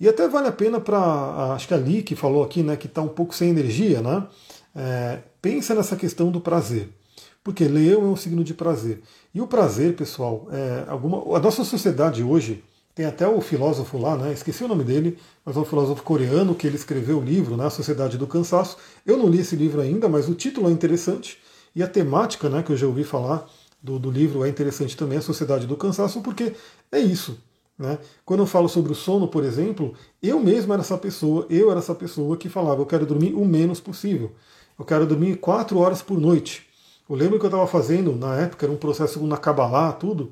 E 0.00 0.08
até 0.08 0.26
vale 0.26 0.48
a 0.48 0.52
pena 0.52 0.80
para, 0.80 1.52
acho 1.54 1.68
que 1.68 1.74
a 1.74 1.76
Li 1.76 2.02
que 2.02 2.16
falou 2.16 2.42
aqui, 2.42 2.62
né, 2.62 2.74
que 2.74 2.86
está 2.86 3.02
um 3.02 3.08
pouco 3.08 3.34
sem 3.34 3.50
energia, 3.50 4.00
né? 4.00 4.26
É, 4.74 5.18
pensa 5.42 5.74
nessa 5.74 5.94
questão 5.94 6.30
do 6.30 6.40
prazer. 6.40 6.88
Porque 7.44 7.64
leão 7.64 8.02
é 8.02 8.06
um 8.06 8.16
signo 8.16 8.42
de 8.42 8.54
prazer. 8.54 9.02
E 9.34 9.40
o 9.40 9.46
prazer, 9.46 9.94
pessoal, 9.94 10.48
é 10.50 10.84
alguma. 10.88 11.36
A 11.36 11.40
nossa 11.40 11.64
sociedade 11.64 12.22
hoje 12.22 12.64
tem 12.94 13.06
até 13.06 13.26
o 13.26 13.40
filósofo 13.40 13.98
lá, 13.98 14.16
né? 14.16 14.32
Esqueci 14.32 14.64
o 14.64 14.68
nome 14.68 14.84
dele, 14.84 15.18
mas 15.44 15.56
é 15.56 15.58
um 15.58 15.64
filósofo 15.64 16.02
coreano 16.02 16.54
que 16.54 16.66
ele 16.66 16.76
escreveu 16.76 17.18
o 17.18 17.22
livro, 17.22 17.56
né? 17.56 17.66
A 17.66 17.70
Sociedade 17.70 18.18
do 18.18 18.26
Cansaço. 18.26 18.76
Eu 19.06 19.16
não 19.16 19.28
li 19.28 19.40
esse 19.40 19.56
livro 19.56 19.80
ainda, 19.80 20.08
mas 20.08 20.28
o 20.28 20.34
título 20.34 20.68
é 20.68 20.72
interessante 20.72 21.38
e 21.74 21.82
a 21.82 21.88
temática, 21.88 22.48
né? 22.48 22.62
Que 22.62 22.72
eu 22.72 22.76
já 22.76 22.86
ouvi 22.86 23.04
falar 23.04 23.46
do, 23.82 23.98
do 23.98 24.10
livro 24.10 24.44
é 24.44 24.48
interessante 24.48 24.96
também, 24.96 25.18
a 25.18 25.22
Sociedade 25.22 25.66
do 25.66 25.76
Cansaço, 25.76 26.20
porque 26.20 26.54
é 26.92 26.98
isso. 26.98 27.38
Né? 27.80 27.98
Quando 28.26 28.40
eu 28.40 28.46
falo 28.46 28.68
sobre 28.68 28.92
o 28.92 28.94
sono, 28.94 29.26
por 29.26 29.42
exemplo, 29.42 29.94
eu 30.22 30.38
mesmo 30.38 30.70
era 30.70 30.82
essa 30.82 30.98
pessoa, 30.98 31.46
eu 31.48 31.70
era 31.70 31.80
essa 31.80 31.94
pessoa 31.94 32.36
que 32.36 32.46
falava, 32.46 32.82
eu 32.82 32.86
quero 32.86 33.06
dormir 33.06 33.32
o 33.32 33.42
menos 33.42 33.80
possível. 33.80 34.32
Eu 34.78 34.84
quero 34.84 35.06
dormir 35.06 35.36
quatro 35.36 35.78
horas 35.78 36.02
por 36.02 36.20
noite. 36.20 36.66
Eu 37.08 37.16
lembro 37.16 37.38
que 37.38 37.46
eu 37.46 37.48
estava 37.48 37.66
fazendo, 37.66 38.14
na 38.14 38.36
época, 38.36 38.66
era 38.66 38.72
um 38.72 38.76
processo 38.76 39.18
na 39.26 39.38
Kabbalah, 39.38 39.92
tudo, 39.92 40.30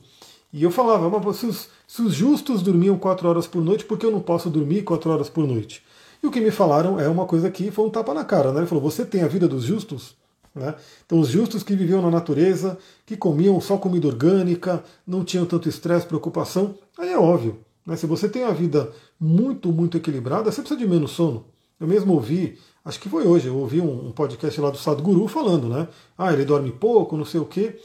e 0.53 0.63
eu 0.63 0.71
falava, 0.71 1.09
mas 1.09 1.37
se 1.37 1.47
os, 1.47 1.69
se 1.87 2.03
os 2.03 2.13
justos 2.13 2.61
dormiam 2.61 2.99
quatro 2.99 3.27
horas 3.27 3.47
por 3.47 3.63
noite, 3.63 3.87
por 3.87 3.97
que 3.97 4.05
eu 4.05 4.11
não 4.11 4.21
posso 4.21 4.51
dormir 4.51 4.83
quatro 4.83 5.11
horas 5.11 5.31
por 5.31 5.47
noite? 5.47 5.83
E 6.23 6.27
o 6.27 6.31
que 6.31 6.43
me 6.43 6.51
falaram 6.51 7.01
é 7.01 7.09
uma 7.09 7.25
coisa 7.25 7.51
que 7.51 7.71
foi 7.71 7.87
um 7.87 7.91
tapa 7.91 8.13
na 8.13 8.27
cara. 8.27 8.53
Né? 8.53 8.61
Ele 8.61 8.67
falou, 8.67 8.85
você 8.85 9.07
tem 9.07 9.23
a 9.23 9.29
vida 9.29 9.49
dos 9.49 9.65
justos? 9.65 10.15
Né? 10.59 10.75
Então, 11.07 11.21
os 11.21 11.29
justos 11.29 11.63
que 11.63 11.75
viviam 11.75 12.03
na 12.03 12.11
natureza, 12.11 12.77
que 13.07 13.17
comiam 13.17 13.61
só 13.61 13.79
comida 13.79 14.07
orgânica, 14.07 14.83
não 15.07 15.25
tinham 15.25 15.47
tanto 15.47 15.69
estresse, 15.69 16.07
preocupação, 16.07 16.75
aí 16.99 17.11
é 17.11 17.19
óbvio. 17.19 17.59
Né? 17.87 17.97
Se 17.97 18.07
você 18.07 18.29
tem 18.29 18.45
a 18.45 18.51
vida 18.51 18.93
muito, 19.19 19.73
muito 19.73 19.97
equilibrada, 19.97 20.51
você 20.51 20.61
precisa 20.61 20.79
de 20.79 20.87
menos 20.87 21.13
sono. 21.13 21.47
Eu 21.81 21.87
mesmo 21.87 22.13
ouvi, 22.13 22.59
acho 22.85 22.99
que 23.01 23.09
foi 23.09 23.27
hoje, 23.27 23.47
eu 23.47 23.57
ouvi 23.57 23.81
um, 23.81 24.09
um 24.09 24.13
podcast 24.13 24.61
lá 24.61 24.71
do 24.71 24.77
Sadhguru 24.77 25.29
falando, 25.29 25.69
né? 25.69 25.87
Ah, 26.17 26.33
ele 26.33 26.45
dorme 26.45 26.73
pouco, 26.73 27.17
não 27.17 27.25
sei 27.25 27.41
o 27.41 27.45
quê. 27.45 27.79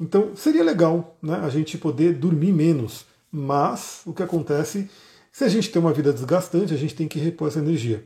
Então, 0.00 0.30
seria 0.36 0.62
legal 0.62 1.16
né, 1.20 1.34
a 1.42 1.48
gente 1.48 1.76
poder 1.76 2.14
dormir 2.14 2.52
menos. 2.52 3.04
Mas 3.30 4.02
o 4.06 4.12
que 4.12 4.22
acontece, 4.22 4.88
se 5.30 5.44
a 5.44 5.48
gente 5.48 5.70
tem 5.70 5.82
uma 5.82 5.92
vida 5.92 6.12
desgastante, 6.12 6.72
a 6.72 6.76
gente 6.76 6.94
tem 6.94 7.06
que 7.08 7.18
repor 7.18 7.48
essa 7.48 7.58
energia. 7.58 8.04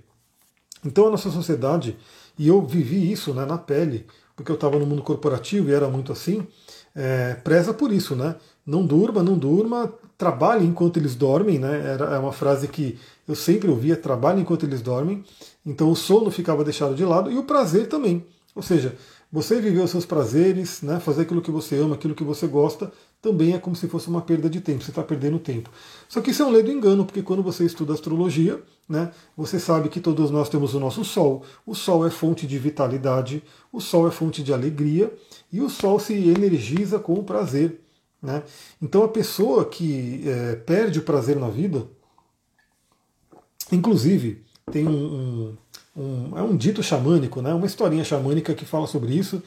Então, 0.84 1.06
a 1.06 1.10
nossa 1.10 1.30
sociedade 1.30 1.96
e 2.38 2.48
eu 2.48 2.62
vivi 2.62 3.10
isso 3.10 3.32
né, 3.32 3.44
na 3.44 3.58
pele, 3.58 4.06
porque 4.36 4.50
eu 4.50 4.56
estava 4.56 4.78
no 4.78 4.86
mundo 4.86 5.02
corporativo 5.02 5.70
e 5.70 5.72
era 5.72 5.88
muito 5.88 6.12
assim. 6.12 6.46
É, 6.94 7.34
preza 7.34 7.74
por 7.74 7.92
isso, 7.92 8.14
né? 8.14 8.36
Não 8.66 8.84
durma, 8.84 9.22
não 9.22 9.36
durma, 9.36 9.92
trabalhe 10.16 10.64
enquanto 10.64 10.96
eles 10.96 11.14
dormem, 11.14 11.58
né? 11.58 11.92
Era 11.92 12.14
é 12.14 12.18
uma 12.18 12.32
frase 12.32 12.68
que 12.68 12.98
eu 13.26 13.34
sempre 13.34 13.68
ouvia, 13.68 13.96
trabalhe 13.96 14.40
enquanto 14.40 14.64
eles 14.64 14.80
dormem. 14.80 15.24
Então 15.64 15.90
o 15.90 15.96
sono 15.96 16.30
ficava 16.30 16.64
deixado 16.64 16.94
de 16.94 17.04
lado 17.04 17.30
e 17.30 17.38
o 17.38 17.44
prazer 17.44 17.88
também. 17.88 18.24
Ou 18.54 18.62
seja, 18.62 18.94
você 19.30 19.60
viver 19.60 19.80
os 19.80 19.90
seus 19.90 20.06
prazeres, 20.06 20.80
né, 20.82 21.00
fazer 21.00 21.22
aquilo 21.22 21.42
que 21.42 21.50
você 21.50 21.76
ama, 21.76 21.96
aquilo 21.96 22.14
que 22.14 22.22
você 22.22 22.46
gosta, 22.46 22.92
também 23.24 23.54
é 23.54 23.58
como 23.58 23.74
se 23.74 23.88
fosse 23.88 24.06
uma 24.06 24.20
perda 24.20 24.50
de 24.50 24.60
tempo, 24.60 24.84
você 24.84 24.90
está 24.90 25.02
perdendo 25.02 25.38
tempo. 25.38 25.70
Só 26.06 26.20
que 26.20 26.30
isso 26.30 26.42
é 26.42 26.44
um 26.44 26.50
ledo 26.50 26.70
engano, 26.70 27.06
porque 27.06 27.22
quando 27.22 27.42
você 27.42 27.64
estuda 27.64 27.94
astrologia, 27.94 28.62
né, 28.86 29.10
você 29.34 29.58
sabe 29.58 29.88
que 29.88 29.98
todos 29.98 30.30
nós 30.30 30.50
temos 30.50 30.74
o 30.74 30.78
nosso 30.78 31.02
Sol. 31.06 31.42
O 31.64 31.74
Sol 31.74 32.06
é 32.06 32.10
fonte 32.10 32.46
de 32.46 32.58
vitalidade, 32.58 33.42
o 33.72 33.80
Sol 33.80 34.06
é 34.06 34.10
fonte 34.10 34.42
de 34.42 34.52
alegria, 34.52 35.10
e 35.50 35.62
o 35.62 35.70
Sol 35.70 35.98
se 35.98 36.12
energiza 36.12 36.98
com 36.98 37.14
o 37.14 37.24
prazer. 37.24 37.80
Né? 38.20 38.42
Então 38.82 39.02
a 39.02 39.08
pessoa 39.08 39.64
que 39.64 40.22
é, 40.28 40.56
perde 40.56 40.98
o 40.98 41.02
prazer 41.02 41.36
na 41.36 41.48
vida, 41.48 41.86
inclusive, 43.72 44.44
tem 44.70 44.86
um, 44.86 44.92
um 44.92 45.56
um, 45.96 46.36
é 46.36 46.42
um 46.42 46.56
dito 46.56 46.82
xamânico, 46.82 47.40
né? 47.40 47.54
uma 47.54 47.66
historinha 47.66 48.02
xamânica 48.02 48.52
que 48.52 48.64
fala 48.64 48.84
sobre 48.84 49.14
isso, 49.14 49.40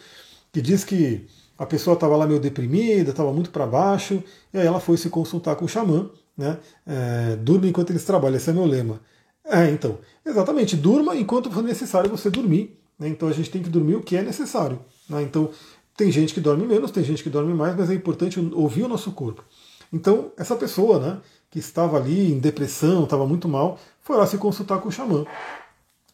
que 0.53 0.61
diz 0.61 0.85
que 0.85 1.27
a 1.57 1.65
pessoa 1.65 1.95
estava 1.95 2.15
lá 2.15 2.27
meio 2.27 2.39
deprimida, 2.39 3.11
estava 3.11 3.33
muito 3.33 3.49
para 3.49 3.65
baixo, 3.65 4.23
e 4.53 4.57
aí 4.57 4.65
ela 4.65 4.79
foi 4.79 4.97
se 4.97 5.09
consultar 5.09 5.55
com 5.55 5.65
o 5.65 5.67
xamã, 5.67 6.09
né? 6.37 6.57
É, 6.85 7.35
durma 7.37 7.67
enquanto 7.67 7.89
eles 7.89 8.03
trabalham, 8.03 8.37
esse 8.37 8.49
é 8.49 8.53
meu 8.53 8.65
lema. 8.65 9.01
É, 9.43 9.69
então, 9.69 9.97
exatamente, 10.25 10.75
durma 10.75 11.15
enquanto 11.15 11.49
for 11.49 11.63
necessário 11.63 12.09
você 12.09 12.29
dormir. 12.29 12.77
Né? 12.99 13.07
Então 13.07 13.27
a 13.29 13.31
gente 13.31 13.49
tem 13.49 13.63
que 13.63 13.69
dormir 13.69 13.95
o 13.95 14.01
que 14.01 14.17
é 14.17 14.21
necessário. 14.21 14.79
Né? 15.09 15.21
Então, 15.23 15.49
tem 15.95 16.11
gente 16.11 16.33
que 16.33 16.39
dorme 16.39 16.65
menos, 16.65 16.91
tem 16.91 17.03
gente 17.03 17.23
que 17.23 17.29
dorme 17.29 17.53
mais, 17.53 17.75
mas 17.75 17.89
é 17.89 17.93
importante 17.93 18.39
ouvir 18.53 18.83
o 18.83 18.87
nosso 18.87 19.11
corpo. 19.11 19.43
Então, 19.91 20.31
essa 20.37 20.55
pessoa, 20.55 20.99
né, 20.99 21.17
que 21.49 21.59
estava 21.59 21.97
ali 21.97 22.33
em 22.33 22.39
depressão, 22.39 23.05
estava 23.05 23.25
muito 23.25 23.47
mal, 23.47 23.79
foi 24.01 24.17
lá 24.17 24.27
se 24.27 24.37
consultar 24.37 24.79
com 24.79 24.89
o 24.89 24.91
xamã. 24.91 25.25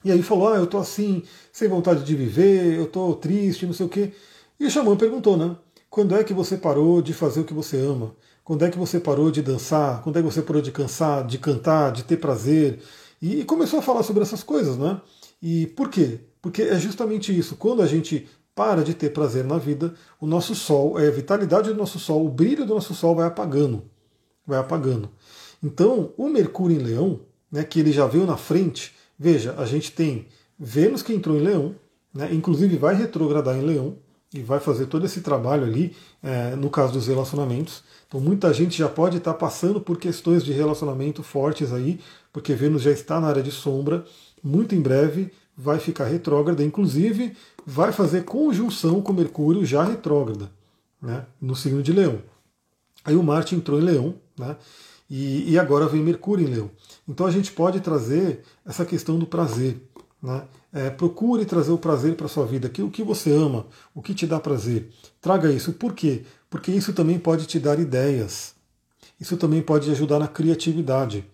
E 0.06 0.12
aí 0.12 0.22
falou, 0.22 0.50
ah, 0.50 0.58
eu 0.58 0.68
tô 0.68 0.78
assim, 0.78 1.24
sem 1.52 1.68
vontade 1.68 2.04
de 2.04 2.16
viver, 2.16 2.78
eu 2.78 2.88
tô 2.88 3.14
triste, 3.16 3.66
não 3.66 3.74
sei 3.74 3.86
o 3.86 3.90
quê. 3.90 4.14
E 4.60 4.66
o 4.66 4.72
xamã 4.72 4.96
perguntou, 4.96 5.38
né? 5.38 5.56
Quando 5.90 6.16
é 6.16 6.24
que 6.24 6.34
você 6.34 6.58
parou 6.58 7.02
de 7.02 7.14
fazer 7.14 7.42
o 7.42 7.44
que 7.44 7.54
você 7.54 7.78
ama? 7.78 8.16
Quando 8.44 8.66
é 8.66 8.70
que 8.70 8.78
você 8.78 9.00
parou 9.00 9.32
de 9.32 9.42
dançar? 9.42 10.02
Quando 10.02 10.18
é 10.18 10.22
que 10.22 10.26
você 10.26 10.42
parou 10.42 10.62
de 10.62 10.72
cansar, 10.72 11.26
de 11.26 11.38
cantar, 11.38 11.92
de 11.92 12.04
ter 12.04 12.18
prazer? 12.18 12.82
E, 13.22 13.42
e 13.42 13.46
começou 13.46 13.80
a 13.80 13.82
falar 13.82 14.04
sobre 14.04 14.24
essas 14.24 14.44
coisas, 14.44 14.78
né? 14.78 15.00
E 15.42 15.68
por 15.68 15.90
quê? 15.90 16.20
Porque 16.42 16.62
é 16.64 16.80
justamente 16.80 17.38
isso. 17.38 17.56
Quando 17.56 17.82
a 17.82 17.88
gente 17.88 18.28
para 18.56 18.84
de 18.84 18.94
ter 18.94 19.12
prazer 19.12 19.44
na 19.44 19.58
vida, 19.58 19.94
o 20.20 20.28
nosso 20.28 20.54
sol, 20.54 21.00
é 21.00 21.08
a 21.08 21.12
vitalidade 21.12 21.70
do 21.70 21.76
nosso 21.76 22.00
sol, 22.00 22.26
o 22.26 22.30
brilho 22.30 22.66
do 22.66 22.74
nosso 22.76 22.94
sol 22.94 23.16
vai 23.16 23.26
apagando. 23.26 23.84
Vai 24.46 24.60
apagando. 24.60 25.10
Então, 25.64 26.12
o 26.18 26.30
Mercúrio 26.30 26.80
em 26.80 26.84
Leão, 26.84 27.22
né, 27.52 27.64
que 27.64 27.80
ele 27.80 27.92
já 27.92 28.06
veio 28.06 28.26
na 28.26 28.38
frente, 28.38 28.94
Veja, 29.18 29.56
a 29.58 29.66
gente 29.66 29.92
tem 29.92 30.28
Vênus 30.60 31.02
que 31.02 31.14
entrou 31.14 31.38
em 31.38 31.42
Leão, 31.42 31.76
né, 32.14 32.30
inclusive 32.34 32.78
vai 32.78 32.96
retrogradar 32.96 33.56
em 33.56 33.62
Leão 33.62 33.96
e 34.34 34.42
vai 34.42 34.60
fazer 34.60 34.88
todo 34.88 35.06
esse 35.06 35.22
trabalho 35.22 35.64
ali 35.64 35.96
é, 36.22 36.56
no 36.56 36.70
caso 36.70 36.94
dos 36.94 37.08
relacionamentos. 37.08 37.84
Então 38.08 38.20
muita 38.20 38.54
gente 38.54 38.78
já 38.78 38.90
pode 38.90 39.18
estar 39.18 39.34
passando 39.36 39.80
por 39.80 39.98
questões 39.98 40.44
de 40.44 40.52
relacionamento 40.52 41.22
fortes 41.22 41.72
aí, 41.72 42.00
porque 42.32 42.54
Vênus 42.54 42.82
já 42.82 42.92
está 42.92 43.20
na 43.20 43.28
área 43.28 43.44
de 43.44 43.52
sombra, 43.52 44.06
muito 44.44 44.74
em 44.76 44.82
breve 44.82 45.32
vai 45.56 45.80
ficar 45.80 46.06
retrógrada, 46.06 46.64
inclusive 46.64 47.36
vai 47.66 47.92
fazer 47.92 48.24
conjunção 48.24 49.02
com 49.02 49.14
Mercúrio 49.14 49.66
já 49.66 49.84
retrógrada, 49.84 50.50
né, 51.02 51.26
no 51.40 51.56
signo 51.56 51.84
de 51.84 51.94
Leão. 51.94 52.20
Aí 53.06 53.16
o 53.16 53.24
Marte 53.24 53.56
entrou 53.56 53.80
em 53.80 53.84
Leão, 53.84 54.16
né, 54.38 54.56
e, 55.10 55.52
e 55.52 55.60
agora 55.60 55.88
vem 55.88 56.02
Mercúrio 56.02 56.48
em 56.48 56.50
Leão. 56.50 56.72
Então 57.08 57.26
a 57.26 57.32
gente 57.32 57.52
pode 57.52 57.80
trazer 57.82 58.44
essa 58.66 58.84
questão 58.84 59.20
do 59.20 59.28
prazer. 59.28 59.80
Né? 60.22 60.42
É, 60.74 60.90
procure 60.90 61.46
trazer 61.46 61.72
o 61.72 61.78
prazer 61.78 62.16
para 62.16 62.26
a 62.26 62.30
sua 62.30 62.46
vida, 62.46 62.72
o 62.82 62.90
que 62.90 63.04
você 63.04 63.32
ama, 63.32 63.68
o 63.94 64.02
que 64.02 64.14
te 64.14 64.26
dá 64.26 64.40
prazer. 64.40 64.90
Traga 65.22 65.52
isso. 65.52 65.72
Por 65.74 65.94
quê? 65.94 66.24
Porque 66.50 66.72
isso 66.72 66.94
também 66.94 67.20
pode 67.20 67.46
te 67.46 67.60
dar 67.60 67.80
ideias. 67.80 68.56
Isso 69.20 69.38
também 69.38 69.62
pode 69.62 69.90
ajudar 69.92 70.18
na 70.20 70.28
criatividade. 70.28 71.26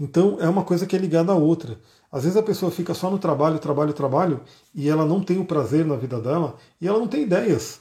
Então 0.00 0.38
é 0.40 0.48
uma 0.48 0.64
coisa 0.64 0.86
que 0.86 0.96
é 0.96 0.98
ligada 0.98 1.32
à 1.32 1.34
outra. 1.34 1.78
Às 2.10 2.22
vezes 2.22 2.38
a 2.38 2.42
pessoa 2.42 2.72
fica 2.72 2.94
só 2.94 3.10
no 3.10 3.18
trabalho, 3.18 3.58
trabalho, 3.58 3.92
trabalho, 3.92 4.40
e 4.74 4.88
ela 4.88 5.04
não 5.04 5.22
tem 5.22 5.38
o 5.38 5.44
prazer 5.44 5.84
na 5.84 5.96
vida 5.96 6.18
dela, 6.18 6.56
e 6.80 6.88
ela 6.88 6.98
não 6.98 7.06
tem 7.06 7.22
ideias 7.22 7.80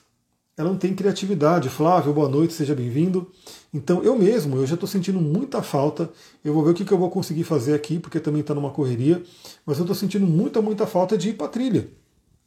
ela 0.57 0.69
não 0.69 0.77
tem 0.77 0.95
criatividade. 0.95 1.69
Flávio, 1.69 2.13
boa 2.13 2.29
noite, 2.29 2.53
seja 2.53 2.73
bem-vindo. 2.73 3.29
Então 3.73 4.01
eu 4.03 4.17
mesmo, 4.17 4.57
eu 4.57 4.65
já 4.65 4.75
estou 4.75 4.87
sentindo 4.87 5.19
muita 5.19 5.61
falta. 5.61 6.09
Eu 6.43 6.53
vou 6.53 6.63
ver 6.63 6.71
o 6.71 6.73
que, 6.73 6.85
que 6.85 6.91
eu 6.91 6.97
vou 6.97 7.09
conseguir 7.09 7.43
fazer 7.43 7.73
aqui, 7.73 7.99
porque 7.99 8.19
também 8.19 8.41
está 8.41 8.53
numa 8.53 8.71
correria. 8.71 9.21
Mas 9.65 9.77
eu 9.77 9.83
estou 9.83 9.95
sentindo 9.95 10.25
muita, 10.25 10.61
muita 10.61 10.87
falta 10.87 11.17
de 11.17 11.29
ir 11.29 11.33
para 11.33 11.47
trilha. 11.47 11.89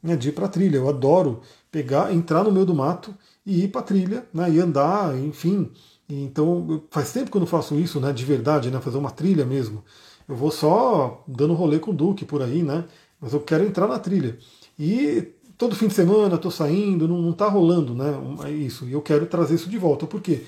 Né, 0.03 0.17
de 0.17 0.29
ir 0.31 0.33
para 0.33 0.49
trilha. 0.49 0.77
Eu 0.77 0.89
adoro 0.89 1.41
pegar, 1.71 2.15
entrar 2.15 2.45
no 2.45 2.53
meio 2.53 2.65
do 2.65 2.75
mato 2.75 3.15
e 3.45 3.65
ir 3.65 3.69
para 3.69 3.83
trilha, 3.83 4.27
né, 4.33 4.51
e 4.51 4.61
andar, 4.61 5.17
enfim. 5.19 5.71
Então 6.09 6.85
faz 6.91 7.13
tempo 7.13 7.31
que 7.31 7.37
eu 7.37 7.41
não 7.41 7.47
faço 7.47 7.75
isso, 7.75 8.01
né, 8.01 8.13
de 8.13 8.25
verdade, 8.25 8.71
né, 8.71 8.81
fazer 8.81 8.97
uma 8.97 9.11
trilha 9.11 9.45
mesmo. 9.45 9.85
Eu 10.29 10.37
vou 10.37 10.51
só 10.51 11.25
dando 11.27 11.55
rolê 11.55 11.79
com 11.79 11.91
o 11.91 11.95
Duque 11.95 12.25
por 12.25 12.43
aí, 12.43 12.63
né? 12.63 12.85
Mas 13.21 13.33
eu 13.33 13.41
quero 13.41 13.65
entrar 13.65 13.89
na 13.89 13.99
trilha. 13.99 14.39
E 14.79 15.35
todo 15.59 15.75
fim 15.75 15.89
de 15.89 15.95
semana 15.95 16.37
estou 16.37 16.51
saindo, 16.51 17.09
não 17.09 17.31
está 17.31 17.49
rolando 17.49 17.93
né, 17.93 18.15
é 18.45 18.51
isso. 18.51 18.87
E 18.87 18.93
eu 18.93 19.03
quero 19.03 19.27
trazer 19.27 19.57
isso 19.57 19.69
de 19.69 19.77
volta. 19.77 20.07
Por 20.07 20.23
quê? 20.23 20.45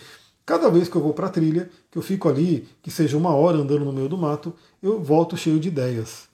Cada 0.46 0.70
vez 0.70 0.88
que 0.88 0.96
eu 0.96 1.02
vou 1.02 1.12
para 1.12 1.26
a 1.26 1.30
trilha, 1.30 1.68
que 1.90 1.98
eu 1.98 2.02
fico 2.02 2.28
ali, 2.28 2.66
que 2.80 2.90
seja 2.90 3.16
uma 3.16 3.34
hora 3.34 3.58
andando 3.58 3.84
no 3.84 3.92
meio 3.92 4.08
do 4.08 4.16
mato, 4.16 4.54
eu 4.82 5.02
volto 5.02 5.36
cheio 5.36 5.58
de 5.58 5.68
ideias. 5.68 6.28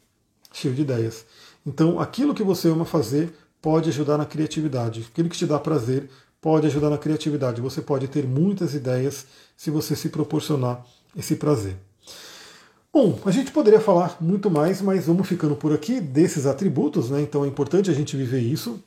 Cheio 0.53 0.75
de 0.75 0.83
ideias. 0.83 1.25
Então, 1.67 1.99
aquilo 1.99 2.35
que 2.35 2.43
você 2.43 2.69
ama 2.69 2.85
fazer 2.85 3.35
pode 3.61 3.89
ajudar 3.89 4.17
na 4.17 4.25
criatividade. 4.25 5.07
Aquilo 5.11 5.29
que 5.29 5.37
te 5.37 5.47
dá 5.47 5.59
prazer 5.59 6.09
pode 6.41 6.67
ajudar 6.67 6.91
na 6.91 6.99
criatividade. 6.99 7.61
Você 7.61 7.83
pode 7.83 8.07
ter 8.09 8.27
muitas 8.27 8.75
ideias 8.75 9.27
se 9.57 9.71
você 9.71 9.97
se 9.97 10.09
proporcionar 10.09 10.85
esse 11.17 11.37
prazer. 11.37 11.77
Bom, 12.99 13.19
a 13.27 13.31
gente 13.31 13.53
poderia 13.53 13.79
falar 13.79 14.17
muito 14.23 14.51
mais, 14.51 14.81
mas 14.81 15.05
vamos 15.05 15.29
ficando 15.29 15.55
por 15.55 15.71
aqui 15.71 16.01
desses 16.01 16.47
atributos, 16.47 17.11
né? 17.11 17.21
Então 17.21 17.45
é 17.45 17.47
importante 17.47 17.91
a 17.91 17.93
gente 17.93 18.17
viver 18.17 18.41
isso. 18.41 18.83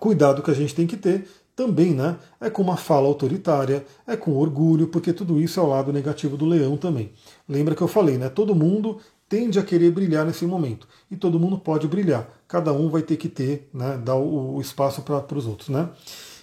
Cuidado 0.00 0.42
que 0.42 0.50
a 0.50 0.54
gente 0.54 0.74
tem 0.74 0.84
que 0.84 0.96
ter 0.96 1.28
também, 1.54 1.94
né? 1.94 2.16
É 2.40 2.50
com 2.50 2.60
uma 2.60 2.76
fala 2.76 3.06
autoritária, 3.06 3.86
é 4.04 4.16
com 4.16 4.32
orgulho, 4.32 4.88
porque 4.88 5.12
tudo 5.12 5.40
isso 5.40 5.60
é 5.60 5.62
o 5.62 5.68
lado 5.68 5.92
negativo 5.92 6.36
do 6.36 6.44
leão 6.44 6.76
também. 6.76 7.12
Lembra 7.48 7.76
que 7.76 7.82
eu 7.82 7.86
falei, 7.86 8.18
né? 8.18 8.28
Todo 8.28 8.52
mundo 8.52 8.98
tende 9.28 9.60
a 9.60 9.62
querer 9.62 9.92
brilhar 9.92 10.26
nesse 10.26 10.44
momento. 10.44 10.88
E 11.08 11.14
todo 11.14 11.38
mundo 11.38 11.56
pode 11.56 11.86
brilhar. 11.86 12.28
Cada 12.48 12.72
um 12.72 12.90
vai 12.90 13.02
ter 13.02 13.16
que 13.16 13.28
ter, 13.28 13.70
né? 13.72 13.96
Dar 14.04 14.16
o 14.16 14.60
espaço 14.60 15.02
para 15.02 15.38
os 15.38 15.46
outros, 15.46 15.68
né? 15.68 15.88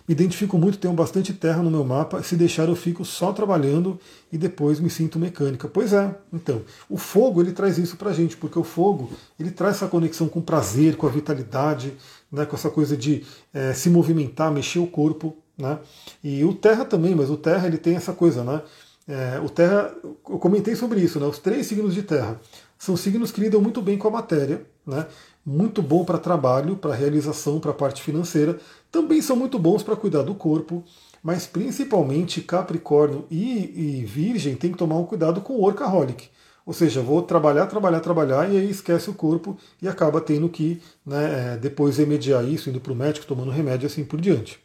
Me 0.08 0.14
identifico 0.14 0.58
muito, 0.58 0.78
tenho 0.78 0.94
bastante 0.94 1.34
terra 1.34 1.62
no 1.62 1.70
meu 1.70 1.84
mapa. 1.84 2.24
Se 2.24 2.38
deixar, 2.38 2.70
eu 2.70 2.76
fico 2.76 3.04
só 3.04 3.34
trabalhando 3.34 4.00
e 4.32 4.38
depois 4.38 4.80
me 4.80 4.90
sinto 4.90 5.20
mecânica. 5.20 5.68
Pois 5.68 5.92
é, 5.92 6.16
então. 6.32 6.62
O 6.90 6.98
fogo 6.98 7.42
ele 7.42 7.52
traz 7.52 7.78
isso 7.78 7.98
pra 7.98 8.14
gente, 8.14 8.38
porque 8.38 8.58
o 8.58 8.64
fogo 8.64 9.12
ele 9.38 9.52
traz 9.52 9.76
essa 9.76 9.88
conexão 9.88 10.30
com 10.30 10.40
o 10.40 10.44
prazer, 10.44 10.96
com 10.96 11.06
a 11.06 11.10
vitalidade, 11.10 11.94
né, 12.32 12.46
com 12.46 12.56
essa 12.56 12.70
coisa 12.70 12.96
de 12.96 13.26
é, 13.54 13.74
se 13.74 13.90
movimentar, 13.90 14.50
mexer 14.52 14.80
o 14.80 14.88
corpo. 14.88 15.36
Né? 15.58 15.78
E 16.24 16.44
o 16.46 16.54
terra 16.54 16.86
também, 16.86 17.16
mas 17.16 17.30
o 17.30 17.36
terra 17.36 17.68
ele 17.68 17.78
tem 17.78 17.96
essa 17.96 18.14
coisa, 18.14 18.44
né? 18.44 18.62
É, 19.08 19.40
o 19.40 19.50
terra, 19.50 19.92
eu 20.04 20.38
comentei 20.38 20.76
sobre 20.76 21.00
isso, 21.00 21.20
né? 21.20 21.26
Os 21.26 21.40
três 21.40 21.66
signos 21.66 21.96
de 21.96 22.04
terra 22.04 22.40
são 22.78 22.96
signos 22.96 23.32
que 23.32 23.42
lidam 23.42 23.60
muito 23.60 23.82
bem 23.82 23.98
com 23.98 24.08
a 24.08 24.12
matéria, 24.12 24.62
né? 24.86 25.08
Muito 25.48 25.82
bom 25.82 26.04
para 26.04 26.18
trabalho, 26.18 26.76
para 26.76 26.94
realização, 26.94 27.58
para 27.58 27.72
a 27.72 27.74
parte 27.74 28.04
financeira, 28.04 28.60
também 28.92 29.22
são 29.22 29.34
muito 29.34 29.58
bons 29.58 29.82
para 29.82 29.96
cuidar 29.96 30.24
do 30.24 30.36
corpo, 30.36 30.84
mas 31.24 31.48
principalmente 31.48 32.42
Capricórnio 32.42 33.26
e, 33.32 34.02
e, 34.02 34.06
Virgem 34.06 34.58
tem 34.58 34.74
que 34.74 34.78
tomar 34.78 34.98
um 34.98 35.06
cuidado 35.06 35.40
com 35.40 35.54
o 35.54 35.62
workaholic. 35.62 36.28
Ou 36.66 36.74
seja, 36.74 37.02
vou 37.02 37.22
trabalhar, 37.22 37.66
trabalhar, 37.68 38.02
trabalhar 38.02 38.52
e 38.52 38.58
aí 38.58 38.70
esquece 38.70 39.10
o 39.10 39.14
corpo 39.14 39.58
e 39.82 39.88
acaba 39.88 40.20
tendo 40.20 40.50
que 40.50 40.82
né, 41.06 41.54
é, 41.54 41.58
depois 41.58 41.96
remediar 41.96 42.44
isso, 42.44 42.70
indo 42.70 42.82
para 42.82 42.92
o 42.92 42.96
médico, 42.96 43.26
tomando 43.26 43.50
remédio 43.50 43.88
assim 43.88 44.04
por 44.04 44.20
diante. 44.20 44.60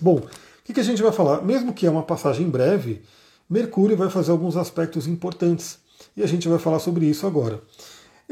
Bom, 0.00 0.16
o 0.16 0.22
que, 0.64 0.72
que 0.72 0.80
a 0.80 0.84
gente 0.84 1.02
vai 1.02 1.12
falar? 1.12 1.42
Mesmo 1.42 1.74
que 1.74 1.86
é 1.86 1.90
uma 1.90 2.02
passagem 2.02 2.48
breve, 2.48 3.02
Mercúrio 3.48 3.94
vai 3.94 4.08
fazer 4.08 4.30
alguns 4.30 4.56
aspectos 4.56 5.06
importantes 5.06 5.78
e 6.16 6.22
a 6.22 6.26
gente 6.26 6.48
vai 6.48 6.58
falar 6.58 6.78
sobre 6.78 7.04
isso 7.04 7.26
agora. 7.26 7.60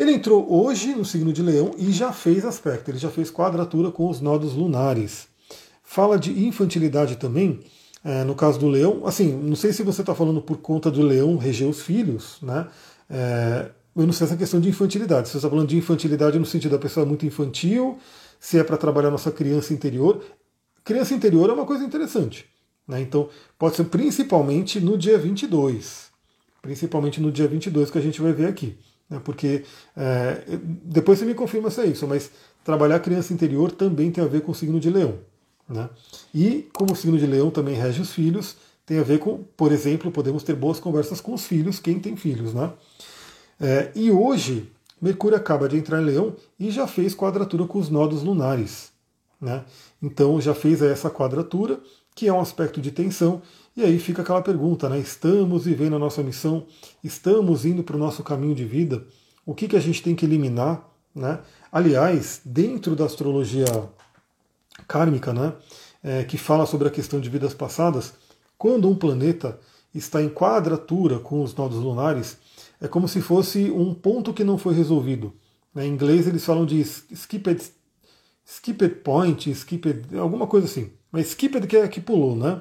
Ele 0.01 0.13
entrou 0.13 0.51
hoje 0.51 0.95
no 0.95 1.05
signo 1.05 1.31
de 1.31 1.43
Leão 1.43 1.73
e 1.77 1.93
já 1.93 2.11
fez 2.11 2.43
aspecto, 2.47 2.91
ele 2.91 2.97
já 2.97 3.11
fez 3.11 3.31
quadratura 3.31 3.91
com 3.91 4.09
os 4.09 4.19
nodos 4.19 4.55
lunares. 4.55 5.29
Fala 5.83 6.19
de 6.19 6.47
infantilidade 6.47 7.17
também, 7.17 7.61
é, 8.03 8.25
no 8.25 8.35
caso 8.35 8.59
do 8.59 8.67
Leão. 8.67 9.07
Assim, 9.07 9.31
não 9.31 9.55
sei 9.55 9.75
se 9.75 9.83
você 9.83 10.01
está 10.01 10.15
falando 10.15 10.41
por 10.41 10.57
conta 10.57 10.91
do 10.91 11.03
Leão 11.03 11.37
reger 11.37 11.69
os 11.69 11.83
filhos, 11.83 12.39
né? 12.41 12.67
É, 13.11 13.67
eu 13.95 14.07
não 14.07 14.13
sei 14.15 14.27
essa 14.27 14.39
questão 14.39 14.59
de 14.59 14.71
infantilidade. 14.71 15.29
Se 15.29 15.33
você 15.33 15.37
está 15.37 15.51
falando 15.51 15.69
de 15.69 15.77
infantilidade 15.77 16.39
no 16.39 16.47
sentido 16.47 16.71
da 16.71 16.79
pessoa 16.79 17.05
muito 17.05 17.27
infantil, 17.27 17.99
se 18.41 18.59
é 18.59 18.65
para 18.65 18.79
trabalhar 18.79 19.11
nossa 19.11 19.31
criança 19.31 19.75
interior. 19.75 20.25
Criança 20.83 21.13
interior 21.13 21.51
é 21.51 21.53
uma 21.53 21.67
coisa 21.67 21.85
interessante. 21.85 22.47
Né? 22.89 23.03
Então, 23.03 23.29
pode 23.59 23.77
ser 23.77 23.85
principalmente 23.85 24.81
no 24.81 24.97
dia 24.97 25.19
22 25.19 26.09
principalmente 26.63 27.21
no 27.21 27.33
dia 27.33 27.49
22 27.49 27.91
que 27.91 27.99
a 27.99 28.03
gente 28.03 28.21
vai 28.21 28.33
ver 28.33 28.47
aqui. 28.47 28.77
Né? 29.11 29.21
Porque 29.23 29.65
é, 29.97 30.43
depois 30.85 31.19
você 31.19 31.25
me 31.25 31.35
confirma 31.35 31.71
se 31.71 31.81
é 31.81 31.87
isso, 31.87 32.07
mas 32.07 32.31
trabalhar 32.65 32.97
a 32.97 33.01
criança 33.01 33.35
interior 33.35 33.73
também 33.73 34.11
tem 34.11 34.23
a 34.23 34.29
ver 34.29 34.43
com 34.43 34.53
o 34.53 34.55
signo 34.55 34.79
de 34.79 34.89
leão. 34.89 35.19
Né? 35.69 35.91
E 36.33 36.69
como 36.73 36.93
o 36.93 36.97
signo 36.97 37.19
de 37.19 37.27
leão 37.27 37.51
também 37.51 37.75
rege 37.75 38.01
os 38.01 38.13
filhos, 38.13 38.57
tem 38.87 38.99
a 38.99 39.03
ver 39.03 39.19
com, 39.19 39.45
por 39.57 39.73
exemplo, 39.73 40.11
podemos 40.11 40.43
ter 40.43 40.55
boas 40.55 40.81
conversas 40.81 41.21
com 41.21 41.35
os 41.35 41.45
filhos, 41.45 41.79
quem 41.79 41.99
tem 41.99 42.17
filhos. 42.17 42.55
Né? 42.55 42.73
É, 43.61 43.91
e 43.95 44.11
hoje, 44.11 44.71
Mercúrio 45.01 45.37
acaba 45.37 45.69
de 45.69 45.77
entrar 45.77 46.01
em 46.01 46.05
leão 46.05 46.35
e 46.59 46.71
já 46.71 46.87
fez 46.87 47.15
quadratura 47.15 47.67
com 47.67 47.79
os 47.79 47.89
nodos 47.89 48.23
lunares. 48.23 48.91
Né? 49.41 49.65
Então 50.03 50.41
já 50.41 50.55
fez 50.55 50.83
essa 50.83 51.09
quadratura, 51.09 51.81
que 52.15 52.27
é 52.29 52.33
um 52.33 52.41
aspecto 52.41 52.81
de 52.81 52.91
tensão, 52.91 53.41
e 53.81 53.85
aí 53.85 53.99
fica 53.99 54.20
aquela 54.20 54.43
pergunta, 54.43 54.89
né? 54.89 54.99
Estamos 54.99 55.64
vivendo 55.64 55.97
a 55.97 55.99
nossa 55.99 56.22
missão, 56.22 56.66
estamos 57.03 57.64
indo 57.64 57.83
para 57.83 57.97
o 57.97 57.99
nosso 57.99 58.22
caminho 58.22 58.55
de 58.55 58.64
vida, 58.64 59.07
o 59.47 59.55
que, 59.55 59.66
que 59.66 59.76
a 59.76 59.81
gente 59.81 60.03
tem 60.03 60.14
que 60.14 60.26
eliminar? 60.26 60.87
Né? 61.14 61.41
Aliás, 61.72 62.41
dentro 62.45 62.95
da 62.95 63.07
astrologia 63.07 63.64
kármica, 64.87 65.33
né, 65.33 65.55
é, 66.03 66.24
que 66.24 66.37
fala 66.37 66.66
sobre 66.66 66.89
a 66.89 66.91
questão 66.91 67.20
de 67.20 67.31
vidas 67.31 67.55
passadas, 67.55 68.12
quando 68.59 68.89
um 68.89 68.95
planeta 68.95 69.59
está 69.95 70.22
em 70.22 70.28
quadratura 70.28 71.18
com 71.18 71.43
os 71.43 71.55
nodos 71.55 71.78
lunares, 71.78 72.37
é 72.81 72.87
como 72.87 73.09
se 73.09 73.20
fosse 73.20 73.70
um 73.70 73.95
ponto 73.95 74.33
que 74.33 74.45
não 74.45 74.59
foi 74.59 74.74
resolvido. 74.74 75.33
Né? 75.74 75.87
Em 75.87 75.93
inglês 75.93 76.26
eles 76.26 76.45
falam 76.45 76.66
de 76.66 76.81
skipped, 76.81 77.72
skipped 78.45 78.97
point, 78.97 79.51
skipped, 79.51 80.16
alguma 80.18 80.47
coisa 80.47 80.66
assim. 80.66 80.93
Mas 81.11 81.28
skipped 81.28 81.66
que 81.66 81.76
é 81.76 81.89
que 81.89 82.01
pulou, 82.01 82.37
né? 82.37 82.61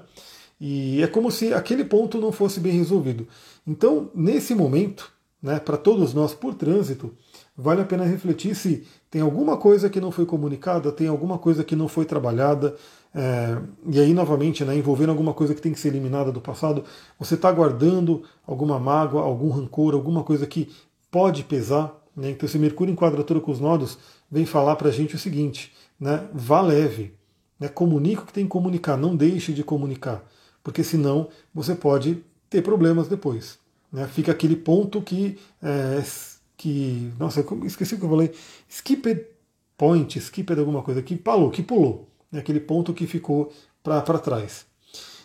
E 0.59 1.01
é 1.01 1.07
como 1.07 1.31
se 1.31 1.53
aquele 1.53 1.85
ponto 1.85 2.19
não 2.19 2.31
fosse 2.31 2.59
bem 2.59 2.73
resolvido. 2.73 3.27
Então, 3.65 4.11
nesse 4.13 4.53
momento, 4.53 5.11
né, 5.41 5.57
para 5.57 5.77
todos 5.77 6.13
nós 6.13 6.33
por 6.33 6.53
trânsito, 6.53 7.13
vale 7.57 7.81
a 7.81 7.85
pena 7.85 8.03
refletir 8.03 8.53
se 8.55 8.85
tem 9.09 9.21
alguma 9.21 9.55
coisa 9.55 9.89
que 9.89 10.01
não 10.01 10.11
foi 10.11 10.25
comunicada, 10.25 10.91
tem 10.91 11.07
alguma 11.07 11.37
coisa 11.37 11.63
que 11.63 11.75
não 11.75 11.87
foi 11.87 12.03
trabalhada, 12.03 12.75
é, 13.15 13.57
e 13.89 13.99
aí 13.99 14.13
novamente, 14.13 14.65
né, 14.65 14.75
envolvendo 14.75 15.09
alguma 15.09 15.33
coisa 15.33 15.55
que 15.55 15.61
tem 15.61 15.71
que 15.71 15.79
ser 15.79 15.87
eliminada 15.87 16.31
do 16.31 16.41
passado, 16.41 16.83
você 17.17 17.35
está 17.35 17.49
guardando 17.51 18.23
alguma 18.45 18.77
mágoa, 18.77 19.23
algum 19.23 19.49
rancor, 19.49 19.93
alguma 19.93 20.23
coisa 20.23 20.45
que 20.45 20.69
pode 21.09 21.43
pesar. 21.43 21.95
Né? 22.15 22.31
Então, 22.31 22.45
esse 22.45 22.59
Mercúrio 22.59 22.91
em 22.91 22.95
quadratura 22.95 23.39
com 23.39 23.51
os 23.51 23.61
nodos 23.61 23.97
vem 24.29 24.45
falar 24.45 24.75
para 24.75 24.89
a 24.89 24.91
gente 24.91 25.15
o 25.15 25.19
seguinte: 25.19 25.73
né, 25.97 26.27
vá 26.33 26.61
leve, 26.61 27.13
né, 27.57 27.69
comunique 27.69 28.23
o 28.23 28.25
que 28.25 28.33
tem 28.33 28.43
que 28.43 28.49
comunicar, 28.49 28.97
não 28.97 29.15
deixe 29.15 29.53
de 29.53 29.63
comunicar 29.63 30.23
porque 30.63 30.83
senão 30.83 31.29
você 31.53 31.75
pode 31.75 32.23
ter 32.49 32.61
problemas 32.61 33.07
depois. 33.07 33.59
Né? 33.91 34.07
Fica 34.07 34.31
aquele 34.31 34.55
ponto 34.55 35.01
que, 35.01 35.37
é, 35.61 36.03
que. 36.57 37.11
Nossa, 37.19 37.45
esqueci 37.63 37.95
o 37.95 37.99
que 37.99 38.05
eu 38.05 38.09
falei. 38.09 38.31
Skipped 38.67 39.25
point, 39.77 40.19
skipped 40.19 40.59
alguma 40.59 40.81
coisa, 40.81 41.01
que 41.01 41.15
pulou, 41.15 41.49
que 41.49 41.63
pulou. 41.63 42.09
Né? 42.31 42.39
Aquele 42.39 42.59
ponto 42.59 42.93
que 42.93 43.07
ficou 43.07 43.51
para 43.83 44.19
trás. 44.19 44.65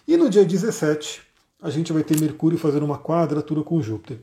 E 0.07 0.17
no 0.17 0.31
dia 0.31 0.45
17, 0.45 1.23
a 1.61 1.71
gente 1.71 1.93
vai 1.93 2.05
ter 2.05 2.21
Mercúrio 2.21 2.59
fazendo 2.59 2.85
uma 2.85 2.99
quadratura 2.99 3.63
com 3.63 3.81
Júpiter. 3.81 4.19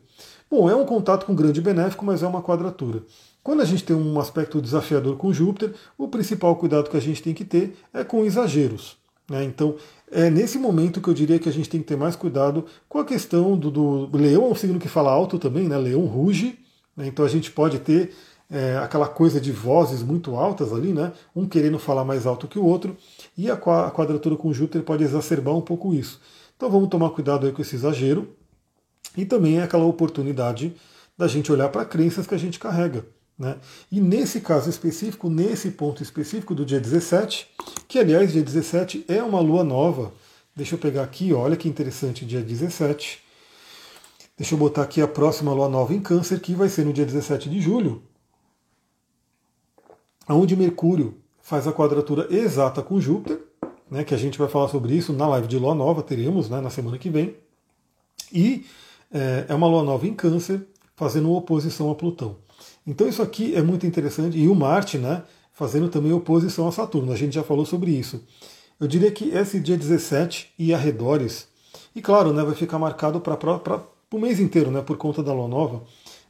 Bom, 0.49 0.69
é 0.69 0.75
um 0.75 0.85
contato 0.85 1.25
com 1.25 1.33
grande 1.33 1.59
benéfico, 1.59 2.05
mas 2.05 2.21
é 2.21 2.27
uma 2.27 2.41
quadratura. 2.41 3.03
Quando 3.43 3.61
a 3.61 3.65
gente 3.65 3.83
tem 3.83 3.95
um 3.95 4.19
aspecto 4.19 4.61
desafiador 4.61 5.17
com 5.17 5.33
Júpiter, 5.33 5.73
o 5.97 6.07
principal 6.07 6.55
cuidado 6.55 6.89
que 6.89 6.97
a 6.97 7.01
gente 7.01 7.23
tem 7.23 7.33
que 7.33 7.43
ter 7.43 7.75
é 7.91 8.03
com 8.03 8.23
exageros. 8.23 8.97
Né? 9.31 9.45
Então, 9.45 9.77
é 10.11 10.29
nesse 10.29 10.59
momento 10.59 10.99
que 10.99 11.07
eu 11.07 11.13
diria 11.13 11.39
que 11.39 11.47
a 11.47 11.53
gente 11.53 11.69
tem 11.69 11.79
que 11.79 11.87
ter 11.87 11.95
mais 11.95 12.17
cuidado 12.17 12.65
com 12.89 12.99
a 12.99 13.05
questão 13.05 13.57
do, 13.57 13.71
do 13.71 14.17
leão, 14.17 14.43
é 14.43 14.47
um 14.49 14.55
signo 14.55 14.77
que 14.77 14.89
fala 14.89 15.09
alto 15.09 15.39
também, 15.39 15.69
né? 15.69 15.77
leão 15.77 16.05
ruge, 16.05 16.59
né? 16.97 17.07
então 17.07 17.23
a 17.23 17.29
gente 17.29 17.49
pode 17.49 17.79
ter 17.79 18.13
é, 18.49 18.77
aquela 18.83 19.07
coisa 19.07 19.39
de 19.39 19.49
vozes 19.53 20.03
muito 20.03 20.35
altas 20.35 20.73
ali, 20.73 20.91
né? 20.91 21.13
um 21.33 21.47
querendo 21.47 21.79
falar 21.79 22.03
mais 22.03 22.27
alto 22.27 22.45
que 22.45 22.59
o 22.59 22.65
outro, 22.65 22.97
e 23.37 23.49
a, 23.49 23.55
quadratura 23.55 24.35
com 24.35 24.53
Júpiter 24.53 24.83
pode 24.83 25.05
exacerbar 25.05 25.55
um 25.55 25.61
pouco 25.61 25.93
isso. 25.93 26.19
Então 26.57 26.69
vamos 26.69 26.89
tomar 26.89 27.11
cuidado 27.11 27.45
aí 27.45 27.53
com 27.53 27.61
esse 27.61 27.77
exagero, 27.77 28.35
e 29.15 29.23
também 29.23 29.59
é 29.59 29.63
aquela 29.63 29.85
oportunidade 29.85 30.75
da 31.17 31.27
gente 31.27 31.49
olhar 31.53 31.69
para 31.69 31.85
crenças 31.85 32.27
que 32.27 32.35
a 32.35 32.37
gente 32.37 32.59
carrega. 32.59 33.05
Né? 33.41 33.57
E 33.91 33.99
nesse 33.99 34.39
caso 34.39 34.69
específico, 34.69 35.27
nesse 35.27 35.71
ponto 35.71 36.03
específico 36.03 36.53
do 36.53 36.63
dia 36.63 36.79
17, 36.79 37.49
que 37.87 37.97
aliás, 37.97 38.31
dia 38.31 38.43
17 38.43 39.05
é 39.07 39.23
uma 39.23 39.39
lua 39.39 39.63
nova. 39.63 40.13
Deixa 40.55 40.75
eu 40.75 40.79
pegar 40.79 41.01
aqui, 41.01 41.33
olha 41.33 41.57
que 41.57 41.67
interessante, 41.67 42.23
dia 42.23 42.39
17. 42.39 43.19
Deixa 44.37 44.53
eu 44.53 44.59
botar 44.59 44.83
aqui 44.83 45.01
a 45.01 45.07
próxima 45.07 45.51
lua 45.53 45.67
nova 45.67 45.91
em 45.91 45.99
Câncer, 45.99 46.39
que 46.39 46.53
vai 46.53 46.69
ser 46.69 46.85
no 46.85 46.93
dia 46.93 47.03
17 47.03 47.49
de 47.49 47.59
julho, 47.59 48.03
onde 50.29 50.55
Mercúrio 50.55 51.17
faz 51.41 51.67
a 51.67 51.73
quadratura 51.73 52.27
exata 52.29 52.83
com 52.83 53.01
Júpiter, 53.01 53.41
né, 53.89 54.03
que 54.03 54.13
a 54.13 54.17
gente 54.17 54.37
vai 54.37 54.47
falar 54.47 54.67
sobre 54.67 54.93
isso 54.93 55.11
na 55.13 55.27
live 55.27 55.47
de 55.47 55.57
lua 55.57 55.73
nova, 55.73 56.03
teremos 56.03 56.47
né, 56.47 56.61
na 56.61 56.69
semana 56.69 56.99
que 56.99 57.09
vem. 57.09 57.35
E 58.31 58.67
é, 59.11 59.45
é 59.49 59.55
uma 59.55 59.67
lua 59.67 59.81
nova 59.81 60.05
em 60.05 60.13
Câncer, 60.13 60.61
fazendo 60.95 61.33
oposição 61.33 61.89
a 61.89 61.95
Plutão. 61.95 62.37
Então 62.85 63.07
isso 63.07 63.21
aqui 63.21 63.55
é 63.55 63.61
muito 63.61 63.85
interessante. 63.85 64.37
E 64.37 64.47
o 64.47 64.55
Marte, 64.55 64.97
né, 64.97 65.23
fazendo 65.53 65.89
também 65.89 66.11
oposição 66.11 66.67
a 66.67 66.71
Saturno. 66.71 67.11
A 67.11 67.15
gente 67.15 67.35
já 67.35 67.43
falou 67.43 67.65
sobre 67.65 67.91
isso. 67.91 68.23
Eu 68.79 68.87
diria 68.87 69.11
que 69.11 69.29
esse 69.29 69.59
dia 69.59 69.77
17 69.77 70.53
e 70.57 70.73
arredores, 70.73 71.47
e 71.95 72.01
claro, 72.01 72.33
né, 72.33 72.43
vai 72.43 72.55
ficar 72.55 72.79
marcado 72.79 73.21
para 73.21 73.83
o 74.11 74.19
mês 74.19 74.39
inteiro, 74.39 74.71
né, 74.71 74.81
por 74.81 74.97
conta 74.97 75.21
da 75.21 75.31
lua 75.31 75.47
nova, 75.47 75.83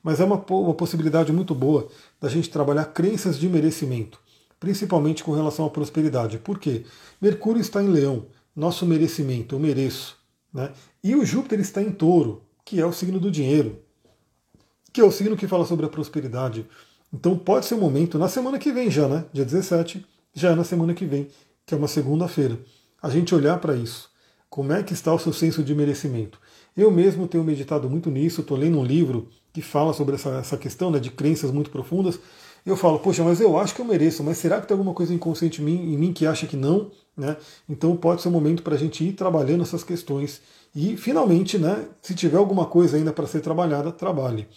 mas 0.03 0.19
é 0.19 0.25
uma, 0.25 0.43
uma 0.49 0.73
possibilidade 0.73 1.31
muito 1.31 1.55
boa 1.55 1.87
da 2.19 2.27
gente 2.27 2.49
trabalhar 2.49 2.85
crenças 2.85 3.39
de 3.39 3.47
merecimento, 3.47 4.19
principalmente 4.59 5.23
com 5.23 5.31
relação 5.31 5.65
à 5.65 5.69
prosperidade. 5.69 6.39
Por 6.39 6.59
quê? 6.59 6.83
Mercúrio 7.21 7.61
está 7.61 7.81
em 7.81 7.87
leão, 7.87 8.25
nosso 8.53 8.85
merecimento, 8.85 9.55
eu 9.55 9.59
mereço. 9.59 10.17
Né? 10.53 10.71
E 11.01 11.15
o 11.15 11.25
Júpiter 11.25 11.59
está 11.61 11.81
em 11.81 11.91
touro, 11.91 12.43
que 12.65 12.81
é 12.81 12.85
o 12.85 12.91
signo 12.91 13.19
do 13.19 13.31
dinheiro 13.31 13.79
que 14.93 15.01
é 15.01 15.03
o 15.03 15.11
signo 15.11 15.37
que 15.37 15.47
fala 15.47 15.65
sobre 15.65 15.85
a 15.85 15.89
prosperidade. 15.89 16.65
Então 17.13 17.37
pode 17.37 17.65
ser 17.65 17.75
um 17.75 17.79
momento, 17.79 18.17
na 18.17 18.27
semana 18.27 18.57
que 18.57 18.71
vem 18.71 18.89
já, 18.89 19.07
né? 19.07 19.25
Dia 19.33 19.45
17, 19.45 20.05
já 20.33 20.51
é 20.51 20.55
na 20.55 20.63
semana 20.63 20.93
que 20.93 21.05
vem, 21.05 21.27
que 21.65 21.73
é 21.73 21.77
uma 21.77 21.87
segunda-feira. 21.87 22.59
A 23.01 23.09
gente 23.09 23.33
olhar 23.35 23.59
para 23.59 23.75
isso. 23.75 24.09
Como 24.49 24.73
é 24.73 24.83
que 24.83 24.93
está 24.93 25.13
o 25.13 25.19
seu 25.19 25.33
senso 25.33 25.63
de 25.63 25.73
merecimento? 25.73 26.39
Eu 26.75 26.91
mesmo 26.91 27.27
tenho 27.27 27.43
meditado 27.43 27.89
muito 27.89 28.09
nisso, 28.09 28.41
estou 28.41 28.57
lendo 28.57 28.79
um 28.79 28.83
livro 28.83 29.27
que 29.53 29.61
fala 29.61 29.93
sobre 29.93 30.15
essa, 30.15 30.29
essa 30.37 30.57
questão 30.57 30.91
né, 30.91 30.99
de 30.99 31.09
crenças 31.09 31.51
muito 31.51 31.69
profundas. 31.69 32.19
eu 32.65 32.77
falo, 32.77 32.99
poxa, 32.99 33.23
mas 33.23 33.41
eu 33.41 33.57
acho 33.57 33.75
que 33.75 33.81
eu 33.81 33.85
mereço, 33.85 34.23
mas 34.23 34.37
será 34.37 34.61
que 34.61 34.67
tem 34.67 34.75
alguma 34.75 34.93
coisa 34.93 35.13
inconsciente 35.13 35.61
em 35.61 35.65
mim, 35.65 35.93
em 35.93 35.97
mim 35.97 36.13
que 36.13 36.25
acha 36.25 36.47
que 36.47 36.55
não? 36.55 36.91
Né? 37.15 37.35
Então 37.67 37.95
pode 37.97 38.21
ser 38.21 38.29
um 38.29 38.31
momento 38.31 38.63
para 38.63 38.75
a 38.75 38.77
gente 38.77 39.03
ir 39.03 39.13
trabalhando 39.13 39.63
essas 39.63 39.83
questões 39.83 40.41
e 40.73 40.95
finalmente, 40.95 41.57
né, 41.57 41.85
se 42.01 42.15
tiver 42.15 42.37
alguma 42.37 42.65
coisa 42.65 42.95
ainda 42.95 43.11
para 43.11 43.27
ser 43.27 43.41
trabalhada, 43.41 43.91
trabalhe. 43.91 44.47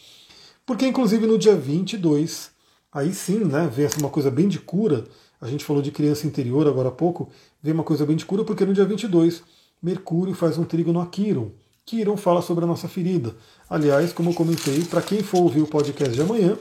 Porque 0.66 0.86
inclusive 0.86 1.26
no 1.26 1.38
dia 1.38 1.54
22, 1.54 2.50
aí 2.92 3.12
sim, 3.12 3.44
né, 3.44 3.68
vem 3.72 3.88
uma 3.98 4.10
coisa 4.10 4.30
bem 4.30 4.48
de 4.48 4.58
cura, 4.58 5.04
a 5.40 5.46
gente 5.46 5.64
falou 5.64 5.82
de 5.82 5.90
criança 5.90 6.26
interior 6.26 6.66
agora 6.66 6.88
há 6.88 6.92
pouco, 6.92 7.28
vem 7.62 7.74
uma 7.74 7.84
coisa 7.84 8.06
bem 8.06 8.16
de 8.16 8.24
cura 8.24 8.44
porque 8.44 8.64
no 8.64 8.72
dia 8.72 8.84
22 8.84 9.42
Mercúrio 9.84 10.34
faz 10.34 10.56
um 10.56 10.64
trígono 10.64 10.98
a 10.98 11.06
Quiron. 11.06 11.50
Quiron 11.84 12.16
fala 12.16 12.40
sobre 12.40 12.64
a 12.64 12.66
nossa 12.66 12.88
ferida. 12.88 13.36
Aliás, 13.68 14.14
como 14.14 14.30
eu 14.30 14.34
comentei, 14.34 14.82
para 14.84 15.02
quem 15.02 15.22
for 15.22 15.42
ouvir 15.42 15.60
o 15.60 15.66
podcast 15.66 16.14
de 16.14 16.22
amanhã, 16.22 16.56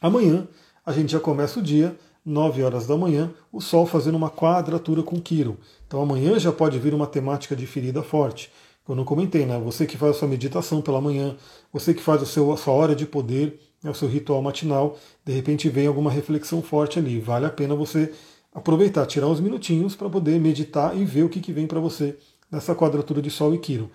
amanhã 0.00 0.46
a 0.86 0.92
gente 0.92 1.10
já 1.10 1.18
começa 1.18 1.58
o 1.58 1.62
dia 1.62 1.98
9 2.24 2.62
horas 2.62 2.86
da 2.86 2.96
manhã, 2.96 3.32
o 3.50 3.60
Sol 3.60 3.86
fazendo 3.86 4.14
uma 4.14 4.30
quadratura 4.30 5.02
com 5.02 5.20
Quiron. 5.20 5.56
Então 5.88 6.00
amanhã 6.00 6.38
já 6.38 6.52
pode 6.52 6.78
vir 6.78 6.94
uma 6.94 7.08
temática 7.08 7.56
de 7.56 7.66
ferida 7.66 8.04
forte. 8.04 8.52
Eu 8.88 8.94
não 8.94 9.04
comentei, 9.04 9.44
né? 9.44 9.58
Você 9.58 9.86
que 9.86 9.98
faz 9.98 10.16
a 10.16 10.18
sua 10.18 10.28
meditação 10.28 10.80
pela 10.80 11.00
manhã, 11.00 11.36
você 11.70 11.92
que 11.92 12.02
faz 12.02 12.22
o 12.22 12.26
seu, 12.26 12.50
a 12.50 12.56
sua 12.56 12.72
hora 12.72 12.96
de 12.96 13.04
poder, 13.04 13.60
né, 13.82 13.90
o 13.90 13.94
seu 13.94 14.08
ritual 14.08 14.40
matinal, 14.40 14.96
de 15.24 15.32
repente 15.32 15.68
vem 15.68 15.86
alguma 15.86 16.10
reflexão 16.10 16.62
forte 16.62 16.98
ali. 16.98 17.20
Vale 17.20 17.44
a 17.44 17.50
pena 17.50 17.74
você 17.74 18.12
aproveitar, 18.54 19.04
tirar 19.04 19.26
uns 19.26 19.40
minutinhos 19.40 19.94
para 19.94 20.08
poder 20.08 20.40
meditar 20.40 20.96
e 20.96 21.04
ver 21.04 21.22
o 21.22 21.28
que, 21.28 21.40
que 21.40 21.52
vem 21.52 21.66
para 21.66 21.78
você 21.78 22.16
nessa 22.50 22.74
quadratura 22.74 23.20
de 23.20 23.30
Sol 23.30 23.54
e 23.54 23.58
Quiron. 23.58 23.90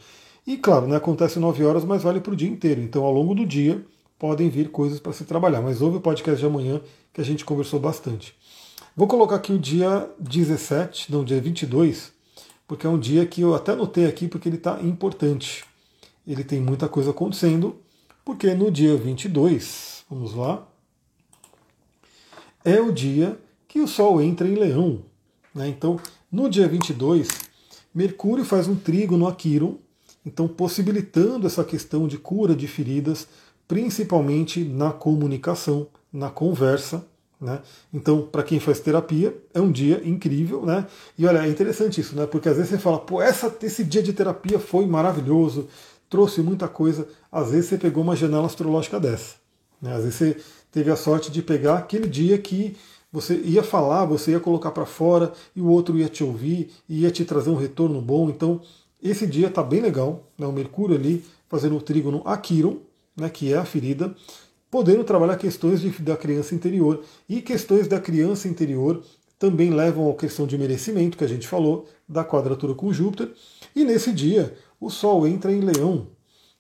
E 0.45 0.57
claro, 0.57 0.87
né, 0.87 0.95
acontece 0.95 1.39
9 1.39 1.65
horas, 1.65 1.83
mas 1.83 2.03
vale 2.03 2.19
para 2.19 2.33
o 2.33 2.35
dia 2.35 2.49
inteiro. 2.49 2.81
Então, 2.81 3.03
ao 3.03 3.11
longo 3.11 3.33
do 3.33 3.45
dia, 3.45 3.83
podem 4.19 4.47
vir 4.49 4.69
coisas 4.69 4.99
para 4.99 5.11
se 5.11 5.25
trabalhar. 5.25 5.61
Mas 5.61 5.81
ouve 5.81 5.97
o 5.97 6.01
podcast 6.01 6.39
de 6.39 6.45
amanhã 6.45 6.79
que 7.11 7.19
a 7.19 7.25
gente 7.25 7.43
conversou 7.43 7.79
bastante. 7.79 8.35
Vou 8.95 9.07
colocar 9.07 9.37
aqui 9.37 9.51
o 9.51 9.57
dia 9.57 10.07
17, 10.19 11.11
não, 11.11 11.23
dia 11.23 11.41
22, 11.41 12.12
porque 12.67 12.87
é 12.87 12.89
um 12.89 12.99
dia 12.99 13.25
que 13.25 13.41
eu 13.41 13.53
até 13.53 13.75
notei 13.75 14.05
aqui 14.05 14.27
porque 14.27 14.49
ele 14.49 14.57
está 14.57 14.81
importante. 14.81 15.65
Ele 16.25 16.43
tem 16.43 16.61
muita 16.61 16.87
coisa 16.87 17.11
acontecendo, 17.11 17.75
porque 18.23 18.53
no 18.53 18.71
dia 18.71 18.95
22, 18.95 20.05
vamos 20.09 20.33
lá, 20.33 20.65
é 22.63 22.79
o 22.79 22.91
dia 22.91 23.37
que 23.67 23.79
o 23.79 23.87
Sol 23.87 24.21
entra 24.21 24.47
em 24.47 24.55
Leão. 24.55 25.03
Né? 25.53 25.67
Então, 25.67 25.99
no 26.31 26.49
dia 26.49 26.67
22, 26.67 27.27
Mercúrio 27.93 28.45
faz 28.45 28.67
um 28.67 28.75
trigo 28.75 29.17
no 29.17 29.27
Aquiron, 29.27 29.77
então 30.25 30.47
possibilitando 30.47 31.45
essa 31.45 31.63
questão 31.63 32.07
de 32.07 32.17
cura 32.17 32.55
de 32.55 32.67
feridas, 32.67 33.27
principalmente 33.67 34.63
na 34.63 34.91
comunicação, 34.91 35.87
na 36.11 36.29
conversa. 36.29 37.05
Né? 37.43 37.59
Então, 37.93 38.21
para 38.21 38.41
quem 38.41 38.57
faz 38.57 38.79
terapia, 38.79 39.35
é 39.53 39.59
um 39.59 39.69
dia 39.69 40.01
incrível, 40.05 40.65
né? 40.65 40.87
E 41.17 41.27
olha, 41.27 41.45
é 41.45 41.49
interessante 41.49 41.99
isso, 41.99 42.15
né? 42.15 42.25
Porque 42.25 42.47
às 42.47 42.55
vezes 42.55 42.71
você 42.71 42.77
fala, 42.77 42.97
pô, 42.97 43.21
essa, 43.21 43.53
esse 43.61 43.83
dia 43.83 44.01
de 44.01 44.13
terapia 44.13 44.57
foi 44.57 44.85
maravilhoso, 44.85 45.67
trouxe 46.09 46.41
muita 46.41 46.69
coisa. 46.69 47.05
Às 47.29 47.51
vezes 47.51 47.65
você 47.65 47.77
pegou 47.77 48.01
uma 48.01 48.15
janela 48.15 48.45
astrológica 48.45 48.97
dessa. 48.97 49.35
Né? 49.81 49.93
Às 49.93 50.03
vezes 50.05 50.15
você 50.15 50.37
teve 50.71 50.89
a 50.89 50.95
sorte 50.95 51.29
de 51.29 51.41
pegar 51.41 51.79
aquele 51.79 52.07
dia 52.07 52.37
que 52.37 52.77
você 53.11 53.35
ia 53.35 53.61
falar, 53.61 54.05
você 54.05 54.31
ia 54.31 54.39
colocar 54.39 54.71
para 54.71 54.85
fora 54.85 55.33
e 55.53 55.59
o 55.59 55.67
outro 55.67 55.97
ia 55.97 56.07
te 56.07 56.23
ouvir 56.23 56.71
ia 56.87 57.11
te 57.11 57.25
trazer 57.25 57.49
um 57.49 57.57
retorno 57.57 58.01
bom. 58.01 58.29
Então, 58.29 58.61
esse 59.01 59.27
dia 59.27 59.47
está 59.47 59.61
bem 59.61 59.81
legal, 59.81 60.23
né? 60.37 60.47
o 60.47 60.51
Mercúrio 60.53 60.95
ali 60.95 61.25
fazendo 61.49 61.75
o 61.75 61.81
trígono 61.81 62.21
Aquiron, 62.23 62.77
né, 63.15 63.29
que 63.29 63.53
é 63.53 63.57
a 63.57 63.65
ferida, 63.65 64.15
podendo 64.73 65.03
trabalhar 65.03 65.37
questões 65.37 65.81
de, 65.81 65.91
da 66.01 66.17
criança 66.17 66.55
interior. 66.55 67.03
E 67.29 67.43
questões 67.43 67.87
da 67.87 67.99
criança 67.99 68.47
interior 68.47 69.03
também 69.37 69.69
levam 69.69 70.09
à 70.09 70.15
questão 70.15 70.47
de 70.47 70.57
merecimento, 70.57 71.15
que 71.15 71.23
a 71.23 71.27
gente 71.27 71.47
falou, 71.47 71.87
da 72.09 72.25
quadratura 72.25 72.73
com 72.73 72.91
Júpiter. 72.91 73.31
E 73.75 73.83
nesse 73.85 74.11
dia, 74.11 74.57
o 74.81 74.89
Sol 74.89 75.27
entra 75.27 75.51
em 75.51 75.59
Leão. 75.59 76.07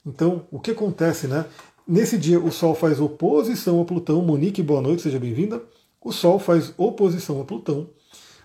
Então, 0.05 0.45
o 0.51 0.59
que 0.59 0.69
acontece, 0.69 1.25
né? 1.25 1.47
Nesse 1.87 2.15
dia, 2.15 2.39
o 2.39 2.51
Sol 2.51 2.75
faz 2.75 2.99
oposição 2.99 3.81
a 3.81 3.85
Plutão. 3.85 4.21
Monique, 4.21 4.61
boa 4.61 4.79
noite, 4.79 5.01
seja 5.01 5.17
bem-vinda. 5.17 5.63
O 5.99 6.11
Sol 6.11 6.37
faz 6.37 6.71
oposição 6.77 7.41
a 7.41 7.43
Plutão. 7.43 7.89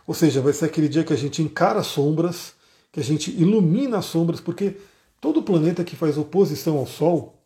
Ou 0.06 0.14
seja, 0.14 0.40
vai 0.40 0.54
ser 0.54 0.64
aquele 0.64 0.88
dia 0.88 1.04
que 1.04 1.12
a 1.12 1.16
gente 1.16 1.42
encara 1.42 1.82
sombras, 1.82 2.54
que 2.90 3.00
a 3.00 3.04
gente 3.04 3.30
ilumina 3.32 3.98
as 3.98 4.06
sombras, 4.06 4.40
porque 4.40 4.78
todo 5.20 5.42
planeta 5.42 5.84
que 5.84 5.94
faz 5.94 6.16
oposição 6.16 6.78
ao 6.78 6.86
Sol, 6.86 7.37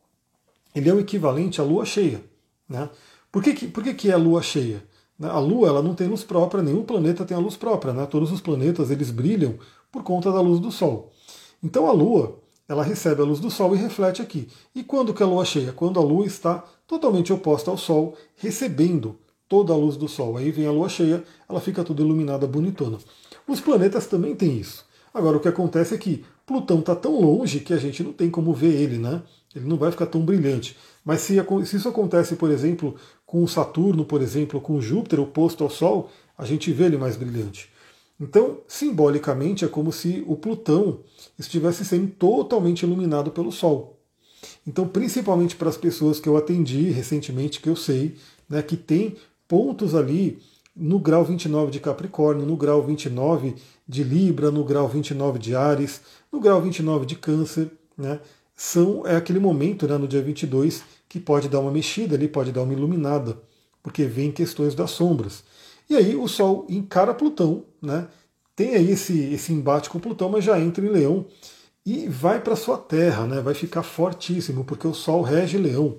ele 0.74 0.88
é 0.88 0.94
o 0.94 1.00
equivalente 1.00 1.60
à 1.60 1.64
Lua 1.64 1.84
cheia. 1.84 2.22
Né? 2.68 2.88
Por, 3.30 3.42
que, 3.42 3.54
que, 3.54 3.66
por 3.66 3.82
que, 3.82 3.94
que 3.94 4.10
é 4.10 4.14
a 4.14 4.18
Lua 4.18 4.42
cheia? 4.42 4.82
A 5.20 5.38
Lua 5.38 5.68
ela 5.68 5.82
não 5.82 5.94
tem 5.94 6.08
luz 6.08 6.24
própria, 6.24 6.62
nenhum 6.62 6.82
planeta 6.82 7.24
tem 7.24 7.36
a 7.36 7.40
luz 7.40 7.56
própria. 7.56 7.92
Né? 7.92 8.06
Todos 8.06 8.32
os 8.32 8.40
planetas 8.40 8.90
eles 8.90 9.10
brilham 9.10 9.58
por 9.90 10.02
conta 10.02 10.32
da 10.32 10.40
luz 10.40 10.58
do 10.58 10.72
Sol. 10.72 11.12
Então 11.62 11.86
a 11.86 11.92
Lua 11.92 12.38
ela 12.68 12.82
recebe 12.82 13.20
a 13.20 13.24
luz 13.24 13.38
do 13.38 13.50
Sol 13.50 13.74
e 13.74 13.78
reflete 13.78 14.22
aqui. 14.22 14.48
E 14.74 14.82
quando 14.82 15.12
que 15.12 15.22
a 15.22 15.26
Lua 15.26 15.44
cheia? 15.44 15.72
Quando 15.72 16.00
a 16.00 16.02
Lua 16.02 16.26
está 16.26 16.64
totalmente 16.86 17.32
oposta 17.32 17.70
ao 17.70 17.76
Sol, 17.76 18.16
recebendo 18.36 19.16
toda 19.48 19.74
a 19.74 19.76
luz 19.76 19.96
do 19.98 20.08
Sol. 20.08 20.38
Aí 20.38 20.50
vem 20.50 20.66
a 20.66 20.72
Lua 20.72 20.88
cheia, 20.88 21.22
ela 21.46 21.60
fica 21.60 21.84
toda 21.84 22.02
iluminada, 22.02 22.46
bonitona. 22.46 22.98
Os 23.46 23.60
planetas 23.60 24.06
também 24.06 24.34
têm 24.34 24.56
isso. 24.58 24.86
Agora, 25.12 25.36
o 25.36 25.40
que 25.40 25.48
acontece 25.48 25.94
é 25.94 25.98
que 25.98 26.24
Plutão 26.46 26.80
está 26.80 26.96
tão 26.96 27.20
longe 27.20 27.60
que 27.60 27.72
a 27.72 27.76
gente 27.76 28.02
não 28.02 28.12
tem 28.12 28.30
como 28.30 28.52
ver 28.52 28.74
ele, 28.74 28.98
né? 28.98 29.22
Ele 29.54 29.66
não 29.66 29.76
vai 29.76 29.90
ficar 29.90 30.06
tão 30.06 30.24
brilhante. 30.24 30.76
Mas 31.04 31.20
se, 31.20 31.36
se 31.66 31.76
isso 31.76 31.88
acontece, 31.88 32.36
por 32.36 32.50
exemplo, 32.50 32.94
com 33.26 33.42
o 33.42 33.48
Saturno, 33.48 34.04
por 34.04 34.22
exemplo, 34.22 34.60
com 34.60 34.74
o 34.74 34.82
Júpiter 34.82 35.20
oposto 35.20 35.64
ao 35.64 35.70
Sol, 35.70 36.10
a 36.36 36.44
gente 36.44 36.72
vê 36.72 36.84
ele 36.84 36.96
mais 36.96 37.16
brilhante. 37.16 37.70
Então, 38.20 38.58
simbolicamente, 38.68 39.64
é 39.64 39.68
como 39.68 39.90
se 39.90 40.22
o 40.26 40.36
Plutão 40.36 41.00
estivesse 41.38 41.84
sendo 41.84 42.08
totalmente 42.12 42.82
iluminado 42.82 43.30
pelo 43.30 43.50
Sol. 43.50 43.98
Então, 44.66 44.86
principalmente 44.86 45.56
para 45.56 45.68
as 45.68 45.76
pessoas 45.76 46.20
que 46.20 46.28
eu 46.28 46.36
atendi 46.36 46.90
recentemente, 46.90 47.60
que 47.60 47.68
eu 47.68 47.76
sei, 47.76 48.16
né, 48.48 48.62
que 48.62 48.76
tem 48.76 49.16
pontos 49.48 49.94
ali 49.94 50.38
no 50.74 50.98
grau 50.98 51.24
29 51.24 51.70
de 51.70 51.80
Capricórnio, 51.80 52.46
no 52.46 52.56
grau 52.56 52.82
29 52.82 53.56
de 53.86 54.02
Libra, 54.02 54.50
no 54.50 54.64
grau 54.64 54.88
29 54.88 55.38
de 55.38 55.54
Ares, 55.54 56.00
no 56.30 56.40
grau 56.40 56.60
29 56.62 57.04
de 57.04 57.16
Câncer, 57.16 57.70
né? 57.96 58.20
São, 58.64 59.04
é 59.04 59.16
aquele 59.16 59.40
momento, 59.40 59.88
né, 59.88 59.98
no 59.98 60.06
dia 60.06 60.22
22, 60.22 60.84
que 61.08 61.18
pode 61.18 61.48
dar 61.48 61.58
uma 61.58 61.72
mexida 61.72 62.14
ali, 62.14 62.28
pode 62.28 62.52
dar 62.52 62.62
uma 62.62 62.72
iluminada, 62.72 63.36
porque 63.82 64.04
vem 64.04 64.30
questões 64.30 64.72
das 64.72 64.92
sombras. 64.92 65.42
E 65.90 65.96
aí 65.96 66.14
o 66.14 66.28
Sol 66.28 66.64
encara 66.68 67.12
Plutão, 67.12 67.64
né? 67.82 68.06
Tem 68.54 68.76
aí 68.76 68.92
esse, 68.92 69.18
esse 69.34 69.52
embate 69.52 69.90
com 69.90 69.98
Plutão, 69.98 70.28
mas 70.28 70.44
já 70.44 70.60
entra 70.60 70.86
em 70.86 70.90
Leão 70.90 71.26
e 71.84 72.06
vai 72.06 72.40
para 72.40 72.54
sua 72.54 72.78
terra, 72.78 73.26
né? 73.26 73.40
Vai 73.40 73.52
ficar 73.52 73.82
fortíssimo, 73.82 74.62
porque 74.64 74.86
o 74.86 74.94
Sol 74.94 75.22
rege 75.22 75.58
Leão. 75.58 75.98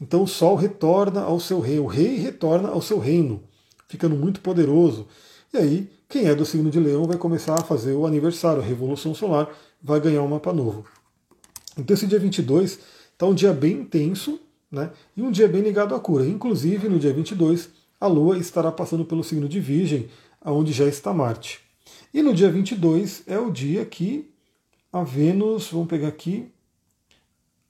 Então 0.00 0.22
o 0.22 0.26
Sol 0.26 0.54
retorna 0.56 1.20
ao 1.20 1.38
seu 1.38 1.60
reino, 1.60 1.82
o 1.84 1.86
rei 1.86 2.16
retorna 2.16 2.70
ao 2.70 2.80
seu 2.80 2.98
reino 2.98 3.42
ficando 3.86 4.16
muito 4.16 4.40
poderoso. 4.40 5.06
E 5.52 5.58
aí, 5.58 5.90
quem 6.08 6.24
é 6.24 6.34
do 6.34 6.46
signo 6.46 6.70
de 6.70 6.80
Leão 6.80 7.04
vai 7.04 7.18
começar 7.18 7.60
a 7.60 7.62
fazer 7.62 7.92
o 7.92 8.06
aniversário, 8.06 8.62
a 8.62 8.64
Revolução 8.64 9.14
Solar, 9.14 9.46
vai 9.82 10.00
ganhar 10.00 10.22
um 10.22 10.28
mapa 10.28 10.54
novo. 10.54 10.86
Então 11.76 11.94
esse 11.94 12.06
dia 12.06 12.18
22 12.18 12.78
está 13.12 13.26
um 13.26 13.34
dia 13.34 13.52
bem 13.52 13.72
intenso, 13.72 14.40
né? 14.70 14.90
E 15.16 15.22
um 15.22 15.30
dia 15.30 15.48
bem 15.48 15.62
ligado 15.62 15.94
à 15.94 16.00
cura. 16.00 16.26
Inclusive, 16.26 16.88
no 16.88 16.98
dia 16.98 17.12
22, 17.12 17.70
a 18.00 18.06
Lua 18.06 18.38
estará 18.38 18.70
passando 18.70 19.04
pelo 19.04 19.22
signo 19.22 19.48
de 19.48 19.60
Virgem, 19.60 20.08
aonde 20.40 20.72
já 20.72 20.86
está 20.86 21.12
Marte. 21.12 21.60
E 22.12 22.22
no 22.22 22.34
dia 22.34 22.50
22 22.50 23.22
é 23.26 23.38
o 23.38 23.50
dia 23.50 23.84
que 23.84 24.30
a 24.92 25.02
Vênus, 25.02 25.70
vamos 25.70 25.88
pegar 25.88 26.08
aqui, 26.08 26.50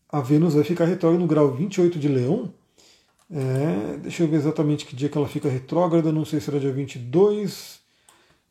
a 0.09 0.20
Vênus 0.20 0.55
vai 0.55 0.64
ficar 0.64 0.84
retrógrada 0.84 1.22
no 1.22 1.28
grau 1.28 1.53
28 1.53 1.98
de 1.98 2.09
Leão, 2.09 2.53
é, 3.34 3.96
deixa 3.96 4.22
eu 4.22 4.28
ver 4.28 4.36
exatamente 4.36 4.84
que 4.84 4.94
dia 4.94 5.09
que 5.09 5.16
ela 5.16 5.26
fica 5.26 5.48
retrógrada, 5.48 6.12
não 6.12 6.24
sei 6.24 6.38
se 6.38 6.50
era 6.50 6.61
dia 6.61 6.70
22. 6.70 7.80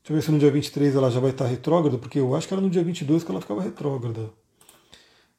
Deixa 0.02 0.10
eu 0.10 0.16
ver 0.16 0.22
se 0.24 0.32
no 0.32 0.40
dia 0.40 0.50
23 0.50 0.96
ela 0.96 1.12
já 1.12 1.20
vai 1.20 1.30
estar 1.30 1.46
retrógrada, 1.46 2.00
porque 2.00 2.20
eu 2.20 2.36
acho 2.36 2.48
que 2.48 2.54
era 2.54 2.62
no 2.62 2.70
dia 2.70 2.84
22 2.84 3.24
que 3.24 3.30
ela 3.30 3.40
ficava 3.40 3.62
retrógrada. 3.62 4.32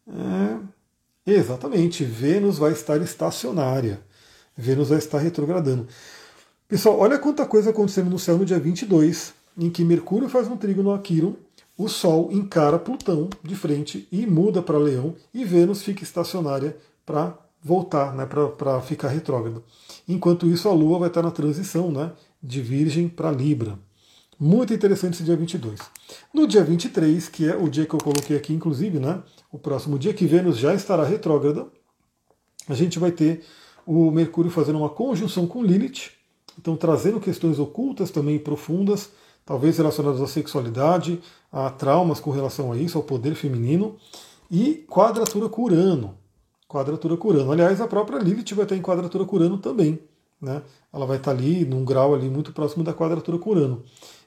É, 0.09 0.59
exatamente, 1.27 2.05
Vênus 2.05 2.59
vai 2.59 2.73
estar 2.73 3.01
estacionária. 3.01 4.01
Vênus 4.57 4.89
vai 4.89 4.99
estar 4.99 5.19
retrogradando. 5.19 5.87
Pessoal, 6.69 6.99
olha 6.99 7.19
quanta 7.19 7.47
coisa 7.47 7.71
acontecendo 7.71 8.11
no 8.11 8.19
céu 8.19 8.39
no 8.39 8.45
dia 8.45 8.59
22, 8.59 9.35
em 9.59 9.71
que 9.71 9.85
Mercúrio 9.85 10.29
faz 10.29 10.49
um 10.49 10.57
trigo 10.57 10.83
no 10.83 10.93
Aquirón, 10.93 11.35
o 11.77 11.89
Sol 11.89 12.31
encara 12.33 12.79
Plutão 12.79 13.29
de 13.43 13.57
frente 13.57 14.07
e 14.11 14.27
muda 14.27 14.63
para 14.63 14.79
Leão, 14.79 15.15
e 15.33 15.45
Vênus 15.45 15.83
fica 15.83 16.03
estacionária 16.03 16.77
para 17.05 17.37
voltar, 17.63 18.15
né, 18.15 18.27
para 18.27 18.81
ficar 18.81 19.09
retrógrado. 19.09 19.63
Enquanto 20.09 20.47
isso, 20.47 20.69
a 20.69 20.73
Lua 20.73 20.99
vai 20.99 21.09
estar 21.09 21.23
na 21.23 21.31
transição 21.31 21.91
né, 21.91 22.13
de 22.43 22.61
Virgem 22.61 23.09
para 23.09 23.31
Libra. 23.31 23.79
Muito 24.39 24.75
interessante 24.75 25.15
esse 25.15 25.23
dia 25.23 25.37
22. 25.37 25.79
No 26.35 26.47
dia 26.47 26.65
23, 26.65 27.29
que 27.29 27.49
é 27.49 27.57
o 27.57 27.69
dia 27.69 27.87
que 27.87 27.95
eu 27.95 28.01
coloquei 28.01 28.37
aqui, 28.37 28.53
inclusive, 28.53 28.99
né, 28.99 29.23
o 29.53 29.59
próximo 29.59 29.99
dia 29.99 30.15
que 30.15 30.27
Vênus 30.27 30.57
já 30.57 30.75
estará 30.75 31.05
retrógrada, 31.05 31.67
a 32.67 32.75
gente 32.75 32.99
vai 32.99 33.13
ter 33.13 33.45
o 33.87 34.11
Mercúrio 34.11 34.51
fazendo 34.51 34.79
uma 34.79 34.89
conjunção 34.89 35.47
com 35.47 35.63
Lilith, 35.63 36.11
então 36.59 36.75
trazendo 36.75 37.21
questões 37.21 37.59
ocultas 37.59 38.11
também 38.11 38.39
profundas, 38.39 39.11
talvez 39.45 39.77
relacionadas 39.77 40.23
à 40.23 40.27
sexualidade, 40.27 41.21
a 41.53 41.69
traumas 41.69 42.19
com 42.19 42.31
relação 42.31 42.73
a 42.73 42.77
isso, 42.77 42.97
ao 42.97 43.05
poder 43.05 43.35
feminino, 43.35 43.97
e 44.51 44.87
quadratura 44.89 45.49
com 45.49 45.63
Urano. 45.63 46.17
Quadratura 46.67 47.17
com 47.17 47.29
Urano. 47.29 47.53
Aliás, 47.53 47.81
a 47.81 47.87
própria 47.87 48.19
Lilith 48.19 48.55
vai 48.55 48.65
estar 48.65 48.77
em 48.77 48.81
quadratura 48.81 49.25
com 49.27 49.37
Urano 49.37 49.59
também. 49.59 49.99
Né? 50.41 50.63
Ela 50.93 51.05
vai 51.05 51.19
estar 51.19 51.33
ali 51.33 51.65
num 51.65 51.85
grau 51.85 52.15
ali 52.15 52.29
muito 52.29 52.53
próximo 52.53 52.83
da 52.83 52.95
quadratura 52.95 53.39
com 53.39 53.51
Urano. 53.51 53.83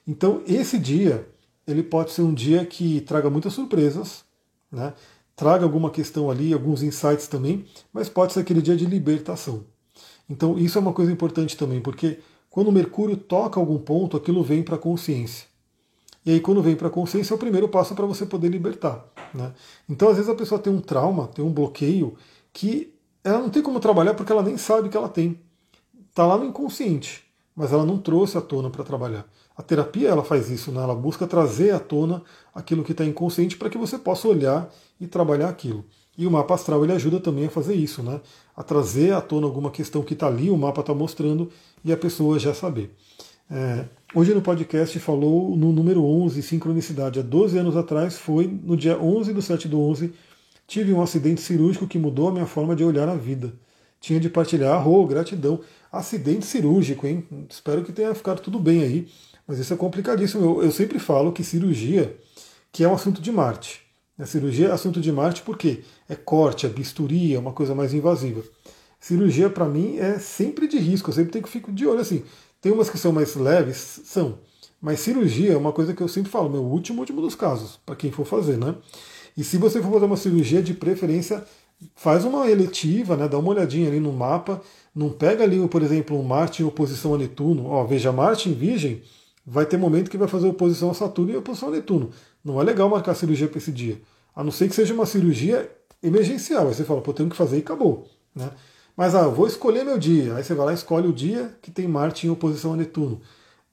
Então, 0.06 0.42
esse 0.46 0.78
dia, 0.78 1.28
ele 1.66 1.82
pode 1.82 2.12
ser 2.12 2.22
um 2.22 2.32
dia 2.32 2.64
que 2.64 3.00
traga 3.00 3.28
muitas 3.28 3.52
surpresas, 3.52 4.24
né? 4.70 4.94
Traga 5.36 5.64
alguma 5.64 5.90
questão 5.90 6.30
ali, 6.30 6.52
alguns 6.54 6.82
insights 6.82 7.28
também, 7.28 7.66
mas 7.92 8.08
pode 8.08 8.32
ser 8.32 8.40
aquele 8.40 8.62
dia 8.62 8.74
de 8.74 8.86
libertação. 8.86 9.64
Então, 10.28 10.58
isso 10.58 10.78
é 10.78 10.80
uma 10.80 10.94
coisa 10.94 11.12
importante 11.12 11.56
também, 11.56 11.80
porque 11.80 12.18
quando 12.48 12.68
o 12.68 12.72
Mercúrio 12.72 13.16
toca 13.16 13.60
algum 13.60 13.78
ponto, 13.78 14.16
aquilo 14.16 14.42
vem 14.42 14.62
para 14.62 14.76
a 14.76 14.78
consciência. 14.78 15.46
E 16.24 16.32
aí, 16.32 16.40
quando 16.40 16.62
vem 16.62 16.74
para 16.74 16.88
a 16.88 16.90
consciência, 16.90 17.34
é 17.34 17.36
o 17.36 17.38
primeiro 17.38 17.68
passo 17.68 17.94
para 17.94 18.06
você 18.06 18.24
poder 18.26 18.48
libertar. 18.48 19.04
Né? 19.32 19.52
Então, 19.88 20.08
às 20.08 20.16
vezes, 20.16 20.30
a 20.30 20.34
pessoa 20.34 20.58
tem 20.58 20.72
um 20.72 20.80
trauma, 20.80 21.28
tem 21.28 21.44
um 21.44 21.52
bloqueio, 21.52 22.16
que 22.52 22.92
ela 23.22 23.38
não 23.38 23.50
tem 23.50 23.62
como 23.62 23.78
trabalhar 23.78 24.14
porque 24.14 24.32
ela 24.32 24.42
nem 24.42 24.56
sabe 24.56 24.88
que 24.88 24.96
ela 24.96 25.08
tem. 25.08 25.38
Está 26.08 26.26
lá 26.26 26.38
no 26.38 26.46
inconsciente, 26.46 27.25
mas 27.56 27.72
ela 27.72 27.86
não 27.86 27.96
trouxe 27.96 28.36
à 28.36 28.40
tona 28.40 28.68
para 28.68 28.84
trabalhar. 28.84 29.26
A 29.56 29.62
terapia 29.62 30.10
ela 30.10 30.22
faz 30.22 30.50
isso, 30.50 30.70
né? 30.70 30.82
ela 30.82 30.94
busca 30.94 31.26
trazer 31.26 31.70
à 31.70 31.80
tona 31.80 32.22
aquilo 32.54 32.84
que 32.84 32.92
está 32.92 33.04
inconsciente 33.04 33.56
para 33.56 33.70
que 33.70 33.78
você 33.78 33.98
possa 33.98 34.28
olhar 34.28 34.70
e 35.00 35.06
trabalhar 35.06 35.48
aquilo. 35.48 35.84
E 36.18 36.26
o 36.26 36.30
mapa 36.30 36.54
astral 36.54 36.84
ele 36.84 36.92
ajuda 36.92 37.18
também 37.18 37.46
a 37.46 37.50
fazer 37.50 37.74
isso, 37.74 38.02
né? 38.02 38.20
a 38.54 38.62
trazer 38.62 39.14
à 39.14 39.20
tona 39.22 39.46
alguma 39.46 39.70
questão 39.70 40.02
que 40.02 40.12
está 40.12 40.26
ali, 40.26 40.50
o 40.50 40.56
mapa 40.56 40.82
está 40.82 40.94
mostrando, 40.94 41.50
e 41.82 41.90
a 41.92 41.96
pessoa 41.96 42.38
já 42.38 42.52
saber. 42.52 42.94
É, 43.50 43.84
hoje 44.14 44.34
no 44.34 44.42
podcast 44.42 44.98
falou 44.98 45.56
no 45.56 45.72
número 45.72 46.04
11, 46.04 46.42
sincronicidade. 46.42 47.20
Há 47.20 47.22
12 47.22 47.58
anos 47.58 47.76
atrás, 47.76 48.18
foi 48.18 48.46
no 48.46 48.76
dia 48.76 48.98
11 48.98 49.32
do 49.32 49.40
7 49.40 49.68
do 49.68 49.80
11, 49.80 50.12
tive 50.66 50.92
um 50.92 51.00
acidente 51.00 51.40
cirúrgico 51.40 51.86
que 51.86 51.98
mudou 51.98 52.28
a 52.28 52.32
minha 52.32 52.46
forma 52.46 52.74
de 52.74 52.84
olhar 52.84 53.08
a 53.08 53.14
vida. 53.14 53.52
Tinha 54.00 54.20
de 54.20 54.28
partilhar, 54.28 54.86
oh, 54.86 55.06
gratidão. 55.06 55.60
Acidente 55.96 56.46
cirúrgico, 56.46 57.06
hein? 57.06 57.26
Espero 57.48 57.82
que 57.84 57.92
tenha 57.92 58.14
ficado 58.14 58.40
tudo 58.40 58.58
bem 58.58 58.82
aí. 58.82 59.08
Mas 59.46 59.58
isso 59.58 59.72
é 59.72 59.76
complicadíssimo. 59.76 60.44
Eu, 60.44 60.62
eu 60.64 60.72
sempre 60.72 60.98
falo 60.98 61.32
que 61.32 61.44
cirurgia, 61.44 62.16
que 62.72 62.84
é 62.84 62.88
um 62.88 62.94
assunto 62.94 63.20
de 63.20 63.30
Marte. 63.32 63.80
A 64.18 64.26
cirurgia 64.26 64.68
é 64.68 64.72
assunto 64.72 65.00
de 65.00 65.12
Marte 65.12 65.42
porque 65.42 65.82
é 66.08 66.14
corte, 66.14 66.66
é 66.66 66.68
bisturi, 66.68 67.34
é 67.34 67.38
uma 67.38 67.52
coisa 67.52 67.74
mais 67.74 67.92
invasiva. 67.92 68.42
Cirurgia, 68.98 69.50
para 69.50 69.66
mim, 69.66 69.98
é 69.98 70.18
sempre 70.18 70.66
de 70.66 70.78
risco. 70.78 71.10
Eu 71.10 71.14
sempre 71.14 71.32
tenho 71.32 71.44
que 71.44 71.50
ficar 71.50 71.72
de 71.72 71.86
olho 71.86 72.00
assim. 72.00 72.24
Tem 72.60 72.72
umas 72.72 72.90
que 72.90 72.98
são 72.98 73.12
mais 73.12 73.34
leves, 73.34 74.00
são. 74.04 74.38
Mas 74.80 75.00
cirurgia 75.00 75.52
é 75.52 75.56
uma 75.56 75.72
coisa 75.72 75.94
que 75.94 76.02
eu 76.02 76.08
sempre 76.08 76.30
falo, 76.30 76.50
meu 76.50 76.62
último, 76.62 77.00
último 77.00 77.20
dos 77.20 77.34
casos, 77.34 77.78
para 77.84 77.96
quem 77.96 78.10
for 78.10 78.26
fazer, 78.26 78.58
né? 78.58 78.74
E 79.36 79.44
se 79.44 79.58
você 79.58 79.82
for 79.82 79.92
fazer 79.92 80.04
uma 80.06 80.16
cirurgia, 80.16 80.62
de 80.62 80.74
preferência, 80.74 81.44
faz 81.94 82.24
uma 82.24 82.50
eletiva, 82.50 83.16
né? 83.16 83.28
Dá 83.28 83.38
uma 83.38 83.50
olhadinha 83.50 83.88
ali 83.88 84.00
no 84.00 84.12
mapa. 84.12 84.60
Não 84.96 85.10
pega 85.10 85.44
ali, 85.44 85.68
por 85.68 85.82
exemplo, 85.82 86.18
um 86.18 86.22
Marte 86.22 86.62
em 86.62 86.64
oposição 86.64 87.14
a 87.14 87.18
Netuno. 87.18 87.66
Ó, 87.66 87.84
veja, 87.84 88.10
Marte 88.10 88.48
em 88.48 88.54
Virgem 88.54 89.02
vai 89.46 89.66
ter 89.66 89.76
momento 89.76 90.10
que 90.10 90.16
vai 90.16 90.26
fazer 90.26 90.48
oposição 90.48 90.90
a 90.90 90.94
Saturno 90.94 91.32
e 91.32 91.36
oposição 91.36 91.68
a 91.68 91.72
Netuno. 91.72 92.08
Não 92.42 92.58
é 92.58 92.64
legal 92.64 92.88
marcar 92.88 93.14
cirurgia 93.14 93.46
para 93.46 93.58
esse 93.58 93.70
dia. 93.70 94.00
A 94.34 94.42
não 94.42 94.50
ser 94.50 94.70
que 94.70 94.74
seja 94.74 94.94
uma 94.94 95.04
cirurgia 95.04 95.70
emergencial. 96.02 96.66
Aí 96.66 96.72
você 96.72 96.82
fala, 96.82 97.02
pô, 97.02 97.12
tenho 97.12 97.28
que 97.28 97.36
fazer 97.36 97.58
e 97.58 97.60
acabou. 97.60 98.08
Né? 98.34 98.48
Mas 98.96 99.14
ah, 99.14 99.28
vou 99.28 99.46
escolher 99.46 99.84
meu 99.84 99.98
dia. 99.98 100.34
Aí 100.34 100.42
você 100.42 100.54
vai 100.54 100.64
lá 100.64 100.72
e 100.72 100.76
escolhe 100.76 101.06
o 101.06 101.12
dia 101.12 101.54
que 101.60 101.70
tem 101.70 101.86
Marte 101.86 102.26
em 102.26 102.30
oposição 102.30 102.72
a 102.72 102.76
Netuno. 102.78 103.20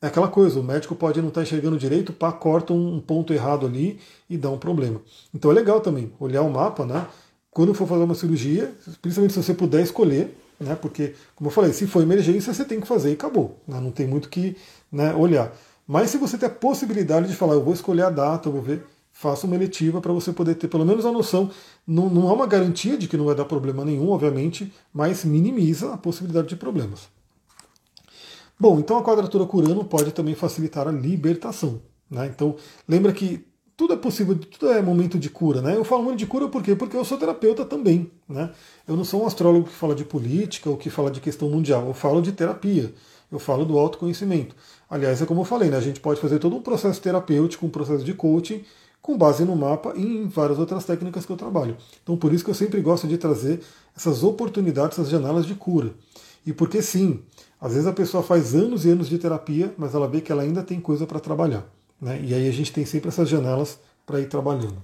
É 0.02 0.08
aquela 0.08 0.28
coisa, 0.28 0.60
o 0.60 0.64
médico 0.64 0.94
pode 0.94 1.22
não 1.22 1.30
estar 1.30 1.40
tá 1.40 1.48
enxergando 1.48 1.78
direito, 1.78 2.12
pá, 2.12 2.34
corta 2.34 2.74
um 2.74 3.00
ponto 3.00 3.32
errado 3.32 3.66
ali 3.66 3.98
e 4.30 4.38
dá 4.38 4.50
um 4.50 4.58
problema. 4.58 5.02
Então 5.34 5.50
é 5.50 5.54
legal 5.54 5.80
também 5.80 6.12
olhar 6.20 6.42
o 6.42 6.52
mapa, 6.52 6.86
né? 6.86 7.08
Quando 7.50 7.74
for 7.74 7.88
fazer 7.88 8.04
uma 8.04 8.14
cirurgia, 8.14 8.76
principalmente 9.02 9.32
se 9.34 9.42
você 9.42 9.54
puder 9.54 9.82
escolher, 9.82 10.36
né? 10.64 10.76
Porque, 10.76 11.14
como 11.36 11.50
eu 11.50 11.54
falei, 11.54 11.74
se 11.74 11.86
for 11.86 12.02
emergência, 12.02 12.54
você 12.54 12.66
tem 12.66 12.80
que 12.80 12.88
fazer 12.88 13.12
e 13.12 13.14
acabou. 13.14 13.60
Né? 13.68 13.80
Não 13.80 13.92
tem 13.92 14.08
muito 14.08 14.30
que 14.30 14.56
né, 14.92 15.14
olhar. 15.14 15.54
Mas 15.88 16.10
se 16.10 16.18
você 16.18 16.38
tem 16.38 16.48
a 16.48 16.52
possibilidade 16.52 17.28
de 17.28 17.36
falar, 17.36 17.54
eu 17.54 17.64
vou 17.64 17.74
escolher 17.74 18.04
a 18.04 18.10
data, 18.10 18.48
eu 18.48 18.54
vou 18.54 18.62
ver, 18.62 18.86
faça 19.12 19.46
uma 19.46 19.56
eletiva 19.56 20.02
para 20.02 20.12
você 20.12 20.32
poder 20.32 20.56
ter 20.56 20.68
pelo 20.68 20.86
menos 20.86 21.06
a 21.06 21.12
noção. 21.12 21.52
Não, 21.86 22.10
não 22.10 22.30
há 22.30 22.34
uma 22.34 22.48
garantia 22.48 22.98
de 22.98 23.08
que 23.08 23.18
não 23.18 23.26
vai 23.26 23.36
dar 23.36 23.46
problema 23.46 23.86
nenhum, 23.86 24.10
obviamente, 24.10 24.74
mas 24.94 25.24
minimiza 25.24 25.94
a 25.94 25.98
possibilidade 25.98 26.48
de 26.48 26.56
problemas. 26.56 27.08
Bom, 28.60 28.80
então 28.80 28.98
a 28.98 29.04
quadratura 29.04 29.46
curano 29.46 29.84
pode 29.84 30.12
também 30.12 30.36
facilitar 30.36 30.88
a 30.88 30.92
libertação. 30.92 31.82
Né? 32.10 32.28
Então, 32.28 32.56
lembra 32.88 33.12
que 33.12 33.46
tudo 33.84 33.94
é 33.96 33.98
possível, 33.98 34.34
tudo 34.38 34.72
é 34.72 34.82
momento 34.82 35.20
de 35.20 35.30
cura, 35.30 35.62
né? 35.62 35.76
Eu 35.76 35.84
falo 35.84 36.04
muito 36.04 36.18
de 36.18 36.26
cura 36.26 36.48
por 36.48 36.64
quê? 36.64 36.74
Porque 36.74 36.96
eu 36.96 37.04
sou 37.04 37.18
terapeuta 37.18 37.66
também, 37.66 38.10
né? 38.30 38.50
Eu 38.88 38.96
não 38.96 39.04
sou 39.04 39.24
um 39.24 39.28
astrólogo 39.28 39.68
que 39.68 39.74
fala 39.74 39.94
de 39.94 40.06
política 40.06 40.70
ou 40.70 40.78
que 40.78 40.90
fala 40.90 41.12
de 41.12 41.20
questão 41.20 41.50
mundial, 41.50 41.86
eu 41.88 41.94
falo 41.94 42.22
de 42.22 42.32
terapia, 42.32 42.94
eu 43.30 43.40
falo 43.40 43.66
do 43.66 43.78
autoconhecimento. 43.78 44.56
Aliás, 44.90 45.22
é 45.22 45.26
como 45.26 45.42
eu 45.42 45.46
falei, 45.46 45.70
né? 45.70 45.76
A 45.76 45.82
gente 45.82 46.00
pode 46.00 46.22
fazer 46.22 46.40
todo 46.40 46.56
um 46.56 46.62
processo 46.62 47.02
terapêutico, 47.02 47.66
um 47.66 47.70
processo 47.70 48.06
de 48.06 48.14
coaching, 48.14 48.64
com 49.02 49.18
base 49.18 49.44
no 49.44 49.54
mapa 49.54 49.92
e 49.98 50.02
em 50.02 50.28
várias 50.30 50.58
outras 50.58 50.86
técnicas 50.86 51.26
que 51.26 51.32
eu 51.34 51.36
trabalho. 51.36 51.76
Então, 52.02 52.16
por 52.16 52.32
isso 52.32 52.46
que 52.46 52.52
eu 52.52 52.56
sempre 52.56 52.80
gosto 52.80 53.06
de 53.06 53.18
trazer 53.18 53.60
essas 53.94 54.24
oportunidades, 54.24 54.98
essas 54.98 55.12
janelas 55.12 55.46
de 55.46 55.56
cura. 55.56 55.94
E 56.46 56.54
porque 56.54 56.82
sim, 56.82 57.20
às 57.60 57.74
vezes 57.74 57.86
a 57.86 57.92
pessoa 57.92 58.24
faz 58.24 58.56
anos 58.56 58.86
e 58.86 58.90
anos 58.92 59.10
de 59.10 59.18
terapia, 59.18 59.74
mas 59.78 59.94
ela 59.94 60.08
vê 60.08 60.22
que 60.22 60.32
ela 60.32 60.42
ainda 60.42 60.64
tem 60.64 60.80
coisa 60.80 61.06
para 61.06 61.20
trabalhar. 61.20 61.66
Né? 62.00 62.22
E 62.24 62.34
aí 62.34 62.48
a 62.48 62.52
gente 62.52 62.72
tem 62.72 62.86
sempre 62.86 63.10
essas 63.10 63.30
janelas 63.30 63.80
para 64.06 64.20
ir 64.20 64.28
trabalhando. 64.28 64.82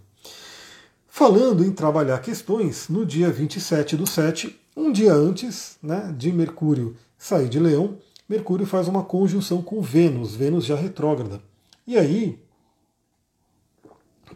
Falando 1.07 1.66
em 1.66 1.72
trabalhar 1.72 2.20
questões, 2.20 2.88
no 2.88 3.05
dia 3.05 3.30
27 3.30 3.97
do 3.97 4.07
7, 4.07 4.57
um 4.76 4.91
dia 4.91 5.14
antes 5.14 5.78
né, 5.84 6.14
de 6.18 6.32
Mercúrio 6.32 6.95
sair 7.18 7.49
de 7.49 7.60
Leão, 7.60 7.97
Mercúrio 8.28 8.66
faz 8.66 8.88
uma 8.88 9.03
conjunção 9.03 9.62
com 9.62 9.82
Vênus, 9.82 10.36
Vênus 10.36 10.64
já 10.64 10.76
retrógrada. 10.76 11.41
E 11.86 11.97
aí 11.97 12.39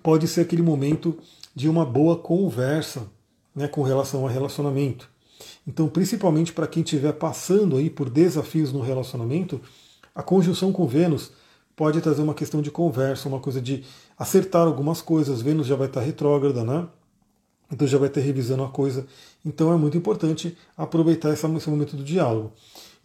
pode 0.02 0.28
ser 0.28 0.42
aquele 0.42 0.62
momento 0.62 1.18
de 1.56 1.70
uma 1.70 1.86
boa 1.86 2.18
conversa 2.18 3.08
né, 3.56 3.68
com 3.68 3.84
relação 3.84 4.22
ao 4.22 4.28
relacionamento. 4.28 5.10
Então, 5.66 5.88
principalmente 5.88 6.52
para 6.52 6.68
quem 6.68 6.84
estiver 6.84 7.14
passando 7.14 7.78
aí 7.78 7.90
por 7.90 8.10
desafios 8.10 8.74
no 8.74 8.82
relacionamento, 8.82 9.62
a 10.14 10.22
conjunção 10.22 10.74
com 10.74 10.86
Vênus 10.88 11.32
pode 11.76 12.02
trazer 12.02 12.22
uma 12.22 12.34
questão 12.34 12.62
de 12.62 12.72
conversa, 12.72 13.28
uma 13.28 13.40
coisa 13.40 13.62
de 13.62 13.84
acertar 14.18 14.66
algumas 14.68 15.02
coisas. 15.02 15.42
Vênus 15.42 15.68
já 15.68 15.76
vai 15.76 15.88
estar 15.88 16.02
retrógrada, 16.02 16.64
né? 16.64 16.88
Então 17.72 17.88
já 17.88 17.98
vai 17.98 18.10
ter 18.10 18.22
revisando 18.22 18.64
a 18.64 18.70
coisa. 18.70 19.06
Então 19.46 19.74
é 19.74 19.78
muito 19.78 19.98
importante 19.98 20.58
aproveitar 20.78 21.34
esse 21.34 21.70
momento 21.70 21.96
do 21.96 22.04
diálogo. 22.04 22.52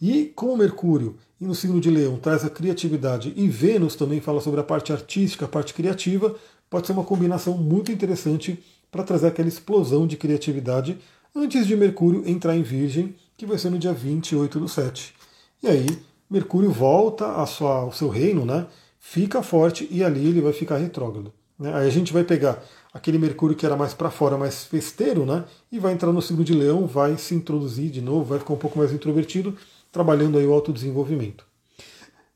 E 0.01 0.31
como 0.35 0.55
Mercúrio 0.55 1.17
e 1.41 1.45
no 1.45 1.55
signo 1.55 1.81
de 1.81 1.89
Leão 1.89 2.17
traz 2.17 2.45
a 2.45 2.49
criatividade 2.49 3.33
e 3.35 3.49
Vênus 3.49 3.95
também 3.95 4.21
fala 4.21 4.39
sobre 4.39 4.59
a 4.59 4.63
parte 4.63 4.93
artística, 4.93 5.45
a 5.45 5.49
parte 5.49 5.73
criativa, 5.73 6.35
pode 6.69 6.87
ser 6.87 6.93
uma 6.93 7.03
combinação 7.03 7.57
muito 7.57 7.91
interessante 7.91 8.63
para 8.91 9.03
trazer 9.03 9.27
aquela 9.27 9.47
explosão 9.47 10.07
de 10.07 10.15
criatividade 10.15 10.97
antes 11.35 11.67
de 11.67 11.75
Mercúrio 11.75 12.27
entrar 12.27 12.55
em 12.55 12.63
Virgem, 12.63 13.15
que 13.37 13.45
vai 13.45 13.57
ser 13.57 13.69
no 13.69 13.77
dia 13.77 13.93
28 13.93 14.59
do 14.59 14.67
7. 14.67 15.13
E 15.61 15.67
aí 15.67 15.85
Mercúrio 16.29 16.71
volta 16.71 17.41
a 17.41 17.45
sua, 17.45 17.79
ao 17.79 17.91
seu 17.91 18.09
reino, 18.09 18.45
né? 18.45 18.67
fica 18.99 19.41
forte 19.41 19.87
e 19.89 20.03
ali 20.03 20.27
ele 20.27 20.41
vai 20.41 20.53
ficar 20.53 20.77
retrógrado. 20.77 21.33
Né? 21.57 21.73
Aí 21.73 21.87
a 21.87 21.89
gente 21.89 22.13
vai 22.13 22.23
pegar 22.23 22.63
aquele 22.93 23.17
Mercúrio 23.17 23.55
que 23.55 23.65
era 23.65 23.75
mais 23.75 23.93
para 23.93 24.11
fora, 24.11 24.37
mais 24.37 24.65
festeiro, 24.65 25.25
né? 25.25 25.45
e 25.71 25.79
vai 25.79 25.93
entrar 25.93 26.11
no 26.11 26.21
signo 26.21 26.43
de 26.43 26.53
Leão, 26.53 26.85
vai 26.85 27.17
se 27.17 27.33
introduzir 27.33 27.89
de 27.89 28.01
novo, 28.01 28.25
vai 28.25 28.39
ficar 28.39 28.53
um 28.53 28.57
pouco 28.57 28.77
mais 28.77 28.91
introvertido, 28.91 29.55
trabalhando 29.91 30.37
aí 30.37 30.45
o 30.45 30.53
autodesenvolvimento. 30.53 31.45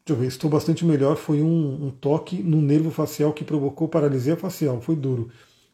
Deixa 0.06 0.18
eu 0.20 0.22
ver, 0.22 0.28
estou 0.28 0.50
bastante 0.50 0.84
melhor. 0.84 1.16
Foi 1.16 1.42
um, 1.42 1.86
um 1.86 1.90
toque 1.90 2.44
no 2.44 2.62
nervo 2.62 2.92
facial 2.92 3.32
que 3.32 3.44
provocou 3.46 3.88
paralisia 3.88 4.36
facial. 4.36 4.82
Foi 4.82 4.98
duro, 4.98 5.30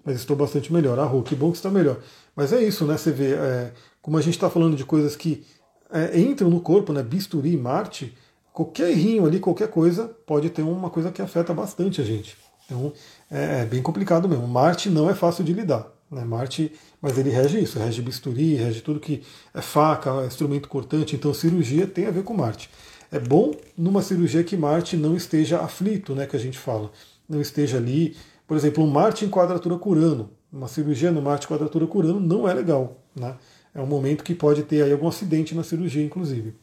mas 0.06 0.18
estou 0.18 0.36
bastante 0.36 0.72
melhor. 0.72 1.00
Ah, 1.00 1.06
Rô, 1.06 1.24
que 1.24 1.34
bom 1.34 1.50
que 1.50 1.58
está 1.58 1.72
melhor. 1.72 1.98
Mas 2.36 2.54
é 2.54 2.64
isso, 2.64 2.86
né? 2.86 2.96
Você 2.96 3.12
vê, 3.12 3.34
é, 3.34 3.74
como 4.04 4.18
a 4.18 4.22
gente 4.22 4.36
está 4.36 4.48
falando 4.48 4.76
de 4.76 4.86
coisas 4.86 5.16
que 5.16 5.44
é, 5.92 6.20
entram 6.20 6.50
no 6.50 6.62
corpo, 6.62 6.94
né, 6.94 7.02
bisturi, 7.02 7.58
Marte, 7.58 8.16
qualquer 8.54 8.90
errinho 8.92 9.26
ali, 9.26 9.40
qualquer 9.40 9.70
coisa, 9.70 10.06
pode 10.26 10.50
ter 10.50 10.62
uma 10.62 10.90
coisa 10.90 11.12
que 11.12 11.22
afeta 11.22 11.54
bastante 11.54 12.02
a 12.02 12.04
gente. 12.04 12.38
Então 12.66 12.94
é, 13.32 13.62
é 13.62 13.66
bem 13.66 13.82
complicado 13.82 14.30
mesmo. 14.30 14.48
Marte 14.48 14.90
não 14.90 15.10
é 15.10 15.16
fácil 15.16 15.44
de 15.44 15.54
lidar. 15.54 15.88
Né? 16.12 16.24
Marte, 16.24 16.72
mas 17.02 17.18
ele 17.18 17.30
rege 17.30 17.60
isso, 17.60 17.80
rege 17.80 18.02
bisturi, 18.02 18.56
rege 18.56 18.82
tudo 18.82 19.00
que 19.00 19.22
é 19.54 19.62
faca, 19.62 20.10
é 20.22 20.28
instrumento 20.28 20.68
cortante, 20.68 21.16
então 21.16 21.34
cirurgia 21.34 21.86
tem 21.88 22.06
a 22.06 22.12
ver 22.12 22.24
com 22.24 22.34
Marte. 22.34 22.70
É 23.12 23.20
bom 23.20 23.52
numa 23.78 24.02
cirurgia 24.02 24.44
que 24.44 24.56
Marte 24.56 24.96
não 24.96 25.16
esteja 25.16 25.60
aflito, 25.60 26.14
né, 26.14 26.26
que 26.26 26.36
a 26.36 26.40
gente 26.40 26.58
fala. 26.58 26.92
Não 27.28 27.42
esteja 27.42 27.78
ali, 27.78 28.16
por 28.48 28.56
exemplo, 28.58 28.84
um 28.84 28.88
Marte 28.88 29.26
em 29.26 29.30
quadratura 29.30 29.78
curano. 29.78 30.32
Uma 30.52 30.68
cirurgia 30.68 31.12
no 31.12 31.22
Marte 31.22 31.46
em 31.46 31.50
quadratura 31.50 31.86
curano 31.88 32.20
não 32.20 32.48
é 32.48 32.54
legal. 32.54 32.98
Né? 33.16 33.36
É 33.74 33.82
um 33.82 33.86
momento 33.86 34.24
que 34.24 34.34
pode 34.34 34.64
ter 34.64 34.84
aí 34.84 34.92
algum 34.92 35.08
acidente 35.08 35.54
na 35.56 35.64
cirurgia, 35.64 36.04
inclusive. 36.04 36.54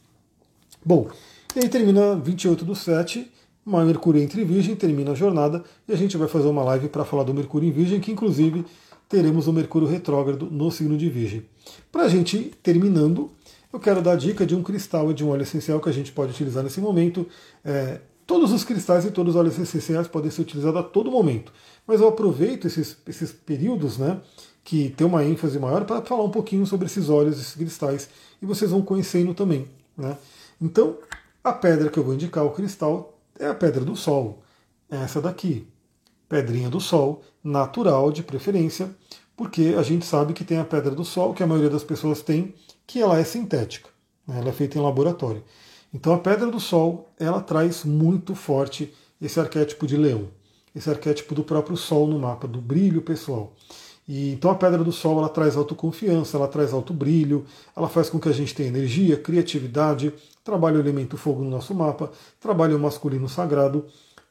Bom, 0.85 1.09
e 1.55 1.59
aí 1.59 1.69
termina 1.69 2.15
28 2.15 2.63
do 2.63 2.75
7, 2.75 3.31
Mercúrio 3.65 4.21
entre 4.21 4.43
Virgem, 4.43 4.75
termina 4.75 5.11
a 5.11 5.15
jornada, 5.15 5.63
e 5.87 5.93
a 5.93 5.95
gente 5.95 6.15
vai 6.15 6.27
fazer 6.27 6.47
uma 6.47 6.63
live 6.63 6.87
para 6.87 7.03
falar 7.03 7.23
do 7.23 7.33
Mercúrio 7.33 7.67
em 7.67 7.71
Virgem, 7.71 7.99
que 7.99 8.11
inclusive 8.11 8.65
teremos 9.09 9.47
o 9.47 9.53
Mercúrio 9.53 9.87
retrógrado 9.87 10.49
no 10.49 10.69
signo 10.71 10.97
de 10.97 11.09
Virgem. 11.09 11.45
Para 11.91 12.03
a 12.03 12.09
gente 12.09 12.51
terminando, 12.61 13.31
eu 13.71 13.79
quero 13.79 14.01
dar 14.01 14.13
a 14.13 14.15
dica 14.15 14.45
de 14.45 14.55
um 14.55 14.63
cristal 14.63 15.11
e 15.11 15.13
de 15.13 15.23
um 15.23 15.29
óleo 15.29 15.43
essencial 15.43 15.79
que 15.79 15.89
a 15.89 15.91
gente 15.91 16.11
pode 16.11 16.31
utilizar 16.31 16.63
nesse 16.63 16.79
momento. 16.79 17.27
É, 17.63 17.99
todos 18.25 18.51
os 18.51 18.63
cristais 18.63 19.05
e 19.05 19.11
todos 19.11 19.35
os 19.35 19.39
óleos 19.39 19.57
essenciais 19.57 20.07
podem 20.07 20.29
ser 20.29 20.41
utilizados 20.41 20.79
a 20.79 20.83
todo 20.83 21.09
momento, 21.09 21.51
mas 21.85 22.01
eu 22.01 22.07
aproveito 22.07 22.67
esses, 22.67 22.97
esses 23.07 23.31
períodos, 23.31 23.97
né, 23.97 24.19
que 24.67 24.89
tem 24.89 25.07
uma 25.07 25.23
ênfase 25.23 25.57
maior, 25.57 25.85
para 25.85 26.01
falar 26.01 26.25
um 26.25 26.29
pouquinho 26.29 26.65
sobre 26.65 26.87
esses 26.87 27.09
óleos, 27.09 27.39
esses 27.39 27.55
cristais, 27.55 28.09
e 28.41 28.45
vocês 28.45 28.69
vão 28.69 28.81
conhecendo 28.81 29.33
também. 29.33 29.65
Né? 29.95 30.17
Então, 30.61 30.97
a 31.41 31.53
pedra 31.53 31.89
que 31.89 31.97
eu 31.97 32.03
vou 32.03 32.13
indicar, 32.13 32.43
o 32.43 32.51
cristal, 32.51 33.17
é 33.39 33.47
a 33.47 33.55
pedra 33.55 33.85
do 33.85 33.95
Sol, 33.95 34.43
essa 34.89 35.21
daqui, 35.21 35.65
pedrinha 36.27 36.69
do 36.69 36.81
Sol, 36.81 37.23
natural 37.41 38.11
de 38.11 38.21
preferência, 38.23 38.93
porque 39.37 39.73
a 39.77 39.83
gente 39.83 40.05
sabe 40.05 40.33
que 40.33 40.43
tem 40.43 40.57
a 40.57 40.65
pedra 40.65 40.91
do 40.93 41.05
Sol, 41.05 41.33
que 41.33 41.41
a 41.41 41.47
maioria 41.47 41.69
das 41.69 41.85
pessoas 41.85 42.21
tem, 42.21 42.53
que 42.85 43.01
ela 43.01 43.17
é 43.17 43.23
sintética, 43.23 43.87
né? 44.27 44.39
ela 44.39 44.49
é 44.49 44.51
feita 44.51 44.77
em 44.77 44.81
laboratório. 44.81 45.45
Então 45.93 46.13
a 46.13 46.19
pedra 46.19 46.51
do 46.51 46.59
Sol, 46.59 47.09
ela 47.17 47.39
traz 47.39 47.85
muito 47.85 48.35
forte 48.35 48.93
esse 49.21 49.39
arquétipo 49.39 49.87
de 49.87 49.95
leão, 49.95 50.27
esse 50.75 50.89
arquétipo 50.89 51.33
do 51.33 51.41
próprio 51.41 51.77
Sol 51.77 52.05
no 52.05 52.19
mapa, 52.19 52.49
do 52.49 52.59
brilho 52.59 53.01
pessoal. 53.01 53.53
E, 54.07 54.31
então 54.31 54.49
a 54.49 54.55
pedra 54.55 54.83
do 54.83 54.91
Sol 54.91 55.17
ela 55.19 55.29
traz 55.29 55.55
autoconfiança, 55.55 56.37
ela 56.37 56.47
traz 56.47 56.71
alto 56.71 56.93
brilho, 56.93 57.45
ela 57.75 57.89
faz 57.89 58.09
com 58.09 58.19
que 58.19 58.29
a 58.29 58.31
gente 58.31 58.55
tenha 58.55 58.69
energia, 58.69 59.17
criatividade, 59.17 60.13
trabalhe 60.43 60.77
o 60.77 60.79
elemento 60.79 61.17
fogo 61.17 61.43
no 61.43 61.49
nosso 61.49 61.75
mapa, 61.75 62.11
trabalhe 62.39 62.73
o 62.73 62.79
masculino 62.79 63.27
sagrado. 63.27 63.85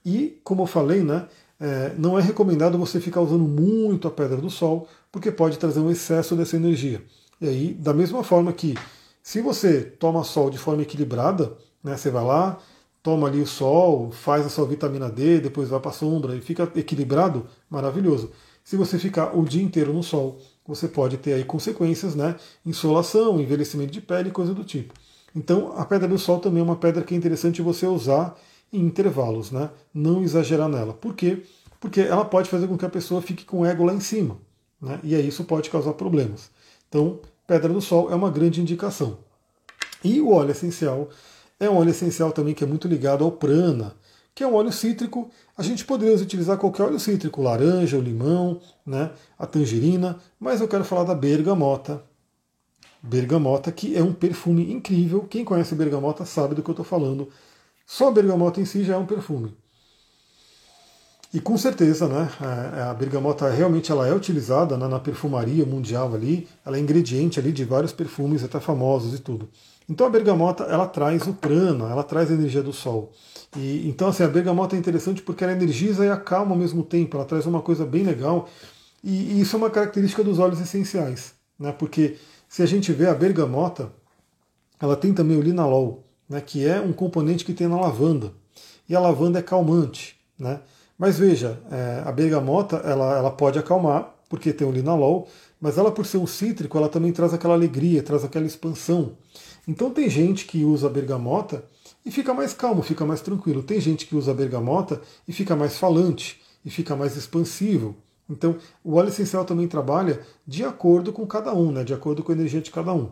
E, 0.05 0.41
como 0.43 0.63
eu 0.63 0.67
falei, 0.67 1.03
né, 1.03 1.27
é, 1.61 1.93
não 1.99 2.19
é 2.19 2.23
recomendado 2.23 2.79
você 2.79 3.01
ficar 3.01 3.21
usando 3.21 3.45
muito 3.45 4.09
a 4.09 4.11
pedra 4.11 4.37
do 4.37 4.49
Sol, 4.49 4.89
porque 5.13 5.31
pode 5.31 5.59
trazer 5.59 5.81
um 5.81 5.91
excesso 5.91 6.35
dessa 6.35 6.57
energia. 6.57 7.03
E 7.41 7.49
aí, 7.49 7.75
da 7.75 7.93
mesma 7.93 8.25
forma 8.25 8.53
que 8.53 8.75
se 9.23 9.41
você 9.41 9.83
toma 9.83 10.23
sol 10.23 10.49
de 10.51 10.57
forma 10.57 10.83
equilibrada, 10.83 11.53
né, 11.83 11.97
você 11.97 12.11
vai 12.11 12.25
lá, 12.25 12.59
toma 13.03 13.27
ali 13.27 13.41
o 13.41 13.47
sol, 13.47 14.11
faz 14.13 14.47
a 14.47 14.49
sua 14.49 14.65
vitamina 14.67 15.11
D, 15.11 15.41
depois 15.41 15.69
vai 15.69 15.81
para 15.81 15.91
a 15.91 15.95
sombra 15.95 16.37
e 16.37 16.41
fica 16.41 16.71
equilibrado, 16.77 17.47
maravilhoso. 17.69 18.31
Se 18.67 18.77
você 18.77 18.99
ficar 18.99 19.39
o 19.39 19.45
dia 19.45 19.63
inteiro 19.63 19.93
no 19.93 20.03
sol, 20.03 20.41
você 20.67 20.89
pode 20.89 21.17
ter 21.19 21.35
aí 21.35 21.45
consequências, 21.45 22.17
né? 22.17 22.35
Insolação, 22.67 23.41
envelhecimento 23.41 23.93
de 23.93 24.01
pele, 24.01 24.33
coisa 24.33 24.53
do 24.53 24.65
tipo. 24.65 24.93
Então, 25.37 25.73
a 25.77 25.85
pedra 25.85 26.09
do 26.09 26.19
sol 26.19 26.41
também 26.41 26.59
é 26.59 26.65
uma 26.65 26.75
pedra 26.75 27.05
que 27.05 27.15
é 27.15 27.17
interessante 27.17 27.63
você 27.63 27.87
usar 27.87 28.37
em 28.73 28.81
intervalos, 28.81 29.53
né? 29.53 29.71
Não 29.95 30.21
exagerar 30.21 30.69
nela. 30.69 30.93
Por 30.93 31.15
quê? 31.15 31.45
Porque 31.79 32.01
ela 32.01 32.25
pode 32.25 32.51
fazer 32.51 32.67
com 32.67 32.77
que 32.77 32.85
a 32.85 32.89
pessoa 32.89 33.23
fique 33.23 33.45
com 33.45 33.61
o 33.61 33.65
ego 33.65 33.85
lá 33.85 33.95
em 33.95 34.01
cima, 34.01 34.37
né? 34.83 34.99
E 35.05 35.15
aí 35.15 35.29
isso 35.29 35.45
pode 35.45 35.71
causar 35.71 35.93
problemas. 35.93 36.51
Então, 36.89 37.21
pedra 37.47 37.73
do 37.73 37.81
sol 37.81 38.11
é 38.11 38.17
uma 38.17 38.33
grande 38.33 38.61
indicação. 38.61 39.19
E 40.03 40.21
o 40.21 40.33
óleo 40.33 40.51
essencial 40.51 41.09
é 41.61 41.71
um 41.71 41.77
óleo 41.77 41.91
essencial 41.91 42.33
também 42.33 42.53
que 42.53 42.65
é 42.65 42.67
muito 42.67 42.89
ligado 42.89 43.23
ao 43.23 43.31
prana, 43.31 43.95
que 44.35 44.43
é 44.43 44.47
um 44.47 44.55
óleo 44.55 44.73
cítrico. 44.73 45.31
A 45.57 45.63
gente 45.63 45.87
poderia 45.87 46.15
utilizar 46.17 46.59
qualquer 46.59 46.83
óleo 46.83 47.01
cítrico, 47.01 47.41
laranja, 47.41 47.97
o 47.97 48.03
limão, 48.03 48.61
né, 48.85 49.11
a 49.39 49.47
tangerina, 49.47 50.19
mas 50.39 50.61
eu 50.61 50.69
quero 50.69 50.85
falar 50.85 51.05
da 51.05 51.15
bergamota. 51.15 52.05
Bergamota, 53.03 53.73
que 53.73 53.97
é 53.97 54.03
um 54.03 54.13
perfume 54.13 54.71
incrível. 54.71 55.23
Quem 55.23 55.45
conhece 55.45 55.75
bergamota 55.75 56.27
sabe 56.27 56.55
do 56.55 56.63
que 56.63 56.69
eu 56.69 56.73
estou 56.73 56.85
falando. 56.85 57.31
Só 57.87 58.09
a 58.09 58.13
bergamota 58.13 58.61
em 58.61 58.67
si 58.67 58.85
já 58.85 58.95
é 58.95 58.99
um 58.99 59.07
perfume. 59.07 59.57
E 61.33 61.41
com 61.41 61.57
certeza, 61.57 62.07
né, 62.07 62.29
a 62.89 62.93
bergamota 62.93 63.49
realmente 63.49 63.91
ela 63.91 64.07
é 64.07 64.15
utilizada 64.15 64.77
né, 64.77 64.87
na 64.87 65.01
perfumaria 65.01 65.65
mundial 65.65 66.15
ali, 66.15 66.49
ela 66.65 66.77
é 66.77 66.81
ingrediente 66.81 67.41
ali 67.41 67.51
de 67.51 67.65
vários 67.65 67.93
perfumes 67.93 68.45
até 68.45 68.61
famosos 68.61 69.15
e 69.15 69.23
tudo. 69.23 69.49
Então 69.89 70.07
a 70.07 70.11
bergamota 70.11 70.65
ela 70.65 70.87
traz 70.87 71.27
o 71.27 71.33
prana, 71.33 71.91
ela 71.91 72.03
traz 72.03 72.31
a 72.31 72.35
energia 72.35 72.63
do 72.63 72.73
sol. 72.73 73.13
E 73.57 73.89
então 73.89 74.09
assim 74.09 74.25
a 74.25 74.29
bergamota 74.29 74.75
é 74.75 74.79
interessante 74.79 75.23
porque 75.23 75.45
ela 75.45 75.53
energiza 75.53 76.05
e 76.05 76.11
acalma 76.11 76.53
ao 76.53 76.59
mesmo 76.59 76.83
tempo, 76.83 77.17
ela 77.17 77.25
traz 77.25 77.47
uma 77.47 77.63
coisa 77.63 77.85
bem 77.85 78.03
legal. 78.03 78.49
E, 79.03 79.35
e 79.35 79.41
isso 79.41 79.55
é 79.55 79.59
uma 79.59 79.71
característica 79.71 80.25
dos 80.25 80.39
óleos 80.39 80.61
essenciais, 80.61 81.35
né? 81.59 81.73
Porque 81.73 82.17
se 82.49 82.63
a 82.63 82.67
gente 82.67 82.93
vê 82.93 83.07
a 83.07 83.15
bergamota, 83.15 83.93
ela 84.81 84.97
tem 84.97 85.13
também 85.13 85.37
o 85.37 85.43
linalol, 85.43 86.05
né, 86.29 86.41
que 86.41 86.67
é 86.67 86.81
um 86.81 86.93
componente 86.93 87.45
que 87.45 87.55
tem 87.55 87.69
na 87.69 87.81
lavanda. 87.81 88.33
E 88.89 88.95
a 88.95 89.01
lavanda 89.01 89.39
é 89.39 89.43
calmante, 89.43 90.17
né? 90.39 90.61
Mas 90.99 91.19
veja, 91.19 91.61
é, 91.71 92.03
a 92.05 92.13
bergamota 92.13 92.77
ela, 92.79 93.17
ela 93.17 93.31
pode 93.31 93.59
acalmar, 93.59 94.15
porque 94.29 94.53
tem 94.53 94.67
o 94.67 94.73
linalol, 94.73 95.29
mas 95.61 95.79
ela 95.79 95.91
por 95.91 96.07
ser 96.07 96.19
um 96.19 96.27
cítrico, 96.27 96.77
ela 96.77 96.89
também 96.89 97.13
traz 97.13 97.33
aquela 97.35 97.55
alegria, 97.55 98.03
traz 98.03 98.25
aquela 98.25 98.47
expansão. 98.47 99.13
Então 99.67 99.91
tem 99.91 100.09
gente 100.09 100.47
que 100.47 100.65
usa 100.65 100.89
bergamota 100.89 101.65
e 102.05 102.11
fica 102.11 102.33
mais 102.33 102.55
calmo, 102.55 102.83
fica 102.83 103.05
mais 103.05 103.21
tranquilo. 103.21 103.63
Tem 103.63 103.81
gente 103.81 104.07
que 104.07 104.15
usa 104.15 104.33
bergamota 104.33 105.01
e 105.27 105.33
fica 105.33 105.57
mais 105.57 105.77
falante, 105.77 106.41
e 106.65 106.71
fica 106.71 106.97
mais 106.97 107.17
expansivo. 107.17 107.97
Então, 108.29 108.57
o 108.83 108.97
óleo 108.97 109.09
essencial 109.09 109.45
também 109.45 109.69
trabalha 109.69 110.21
de 110.45 110.65
acordo 110.65 111.13
com 111.13 111.25
cada 111.27 111.55
um, 111.55 111.71
né? 111.71 111.85
de 111.85 111.95
acordo 111.95 112.25
com 112.25 112.33
a 112.33 112.35
energia 112.35 112.61
de 112.61 112.73
cada 112.73 112.93
um. 112.93 113.11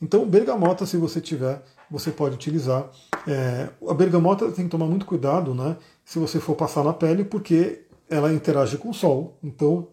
Então, 0.00 0.26
bergamota, 0.26 0.86
se 0.86 0.96
você 0.96 1.20
tiver, 1.20 1.62
você 1.90 2.10
pode 2.10 2.34
utilizar. 2.34 2.90
É, 3.28 3.68
a 3.86 3.92
bergamota 3.92 4.50
tem 4.50 4.64
que 4.64 4.70
tomar 4.70 4.86
muito 4.86 5.04
cuidado, 5.04 5.54
né? 5.54 5.76
se 6.02 6.18
você 6.18 6.40
for 6.40 6.54
passar 6.54 6.82
na 6.82 6.94
pele, 6.94 7.24
porque 7.24 7.82
ela 8.08 8.32
interage 8.32 8.78
com 8.78 8.88
o 8.88 8.94
sol. 8.94 9.36
Então, 9.42 9.88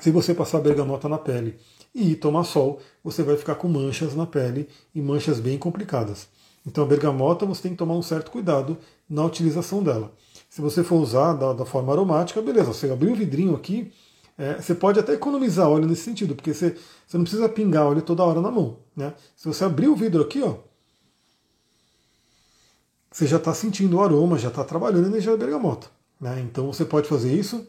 se 0.00 0.12
você 0.12 0.32
passar 0.32 0.60
bergamota 0.60 1.08
na 1.08 1.18
pele 1.18 1.58
e 1.94 2.14
tomar 2.14 2.44
sol, 2.44 2.80
você 3.02 3.22
vai 3.22 3.36
ficar 3.36 3.56
com 3.56 3.68
manchas 3.68 4.14
na 4.14 4.26
pele 4.26 4.68
e 4.94 5.00
manchas 5.00 5.40
bem 5.40 5.58
complicadas. 5.58 6.28
Então, 6.66 6.84
a 6.84 6.86
bergamota 6.86 7.46
você 7.46 7.62
tem 7.62 7.72
que 7.72 7.78
tomar 7.78 7.94
um 7.94 8.02
certo 8.02 8.30
cuidado 8.30 8.78
na 9.08 9.24
utilização 9.24 9.82
dela. 9.82 10.12
Se 10.48 10.60
você 10.60 10.84
for 10.84 10.96
usar 10.96 11.32
da, 11.34 11.52
da 11.52 11.64
forma 11.64 11.92
aromática, 11.92 12.42
beleza, 12.42 12.72
você 12.72 12.90
abriu 12.90 13.12
o 13.12 13.16
vidrinho 13.16 13.54
aqui, 13.54 13.92
é, 14.36 14.60
você 14.60 14.74
pode 14.74 14.98
até 14.98 15.14
economizar 15.14 15.68
óleo 15.68 15.86
nesse 15.86 16.02
sentido, 16.02 16.34
porque 16.34 16.54
você, 16.54 16.76
você 17.06 17.16
não 17.16 17.24
precisa 17.24 17.48
pingar 17.48 17.86
óleo 17.86 18.02
toda 18.02 18.24
hora 18.24 18.40
na 18.40 18.50
mão. 18.50 18.78
Né? 18.96 19.12
Se 19.36 19.46
você 19.46 19.64
abrir 19.64 19.88
o 19.88 19.96
vidro 19.96 20.22
aqui, 20.22 20.42
ó, 20.42 20.56
você 23.10 23.26
já 23.26 23.36
está 23.36 23.52
sentindo 23.52 23.96
o 23.96 24.02
aroma, 24.02 24.38
já 24.38 24.48
está 24.48 24.64
trabalhando 24.64 25.04
a 25.04 25.08
energia 25.08 25.32
da 25.32 25.36
bergamota. 25.36 25.88
Né? 26.20 26.40
Então 26.40 26.72
você 26.72 26.84
pode 26.84 27.08
fazer 27.08 27.32
isso. 27.34 27.66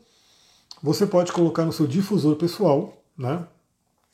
Você 0.83 1.05
pode 1.05 1.31
colocar 1.31 1.65
no 1.65 1.73
seu 1.73 1.87
difusor 1.87 2.35
pessoal. 2.35 3.03
Né? 3.17 3.45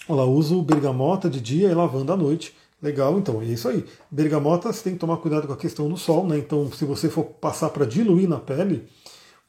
Olha 0.09 0.21
lá, 0.21 0.25
uso 0.25 0.61
bergamota 0.61 1.29
de 1.29 1.41
dia 1.41 1.69
e 1.69 1.73
lavanda 1.73 2.13
à 2.13 2.17
noite. 2.17 2.55
Legal, 2.81 3.17
então, 3.17 3.41
é 3.41 3.45
isso 3.45 3.67
aí. 3.67 3.83
Bergamota, 4.09 4.71
você 4.71 4.83
tem 4.83 4.93
que 4.93 4.99
tomar 4.99 5.17
cuidado 5.17 5.47
com 5.47 5.53
a 5.53 5.57
questão 5.57 5.89
do 5.89 5.97
sol, 5.97 6.25
né? 6.25 6.37
Então, 6.37 6.71
se 6.71 6.85
você 6.85 7.09
for 7.09 7.23
passar 7.23 7.71
para 7.71 7.85
diluir 7.85 8.29
na 8.29 8.39
pele, 8.39 8.87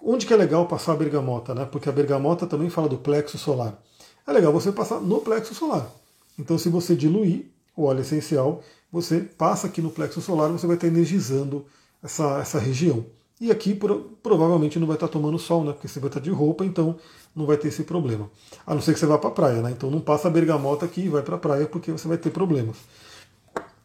onde 0.03 0.27
que 0.27 0.33
é 0.33 0.37
legal 0.37 0.67
passar 0.67 0.93
a 0.93 0.97
bergamota, 0.97 1.55
né? 1.55 1.65
Porque 1.65 1.89
a 1.89 1.93
bergamota 1.93 2.47
também 2.47 2.71
fala 2.71 2.89
do 2.89 2.99
plexo 2.99 3.39
solar. 3.39 3.81
É 4.27 4.33
legal 4.33 4.53
você 4.53 4.73
passar 4.73 5.01
no 5.01 5.21
plexo 5.21 5.55
solar. 5.55 5.91
Então, 6.39 6.59
se 6.59 6.69
você 6.69 6.97
diluir 6.97 7.47
o 7.77 7.85
óleo 7.85 8.01
essencial, 8.01 8.63
você 8.91 9.21
passa 9.21 9.67
aqui 9.67 9.81
no 9.81 9.91
plexo 9.91 10.21
solar, 10.21 10.51
você 10.51 10.67
vai 10.67 10.77
estar 10.77 10.89
energizando 10.89 11.67
essa, 12.03 12.39
essa 12.41 12.59
região. 12.59 13.05
E 13.41 13.51
aqui 13.53 13.79
provavelmente 14.23 14.79
não 14.79 14.87
vai 14.87 14.97
estar 14.97 15.07
tomando 15.07 15.39
sol, 15.39 15.63
né? 15.63 15.73
Porque 15.73 15.87
você 15.87 16.01
vai 16.01 16.09
estar 16.09 16.21
de 16.21 16.31
roupa, 16.31 16.65
então 16.65 16.97
não 17.35 17.47
vai 17.47 17.57
ter 17.57 17.69
esse 17.69 17.85
problema. 17.85 18.29
A 18.67 18.75
não 18.75 18.81
ser 18.81 18.93
que 18.93 18.99
você 18.99 19.07
vá 19.07 19.17
para 19.17 19.29
a 19.29 19.33
praia, 19.33 19.63
né? 19.63 19.71
Então 19.71 19.91
não 19.91 20.01
passa 20.01 20.27
a 20.27 20.31
bergamota 20.31 20.85
aqui 20.85 21.03
e 21.03 21.09
vai 21.09 21.23
para 21.23 21.37
a 21.37 21.39
praia 21.39 21.67
porque 21.67 21.93
você 21.93 22.09
vai 22.09 22.19
ter 22.19 22.31
problemas. 22.31 22.77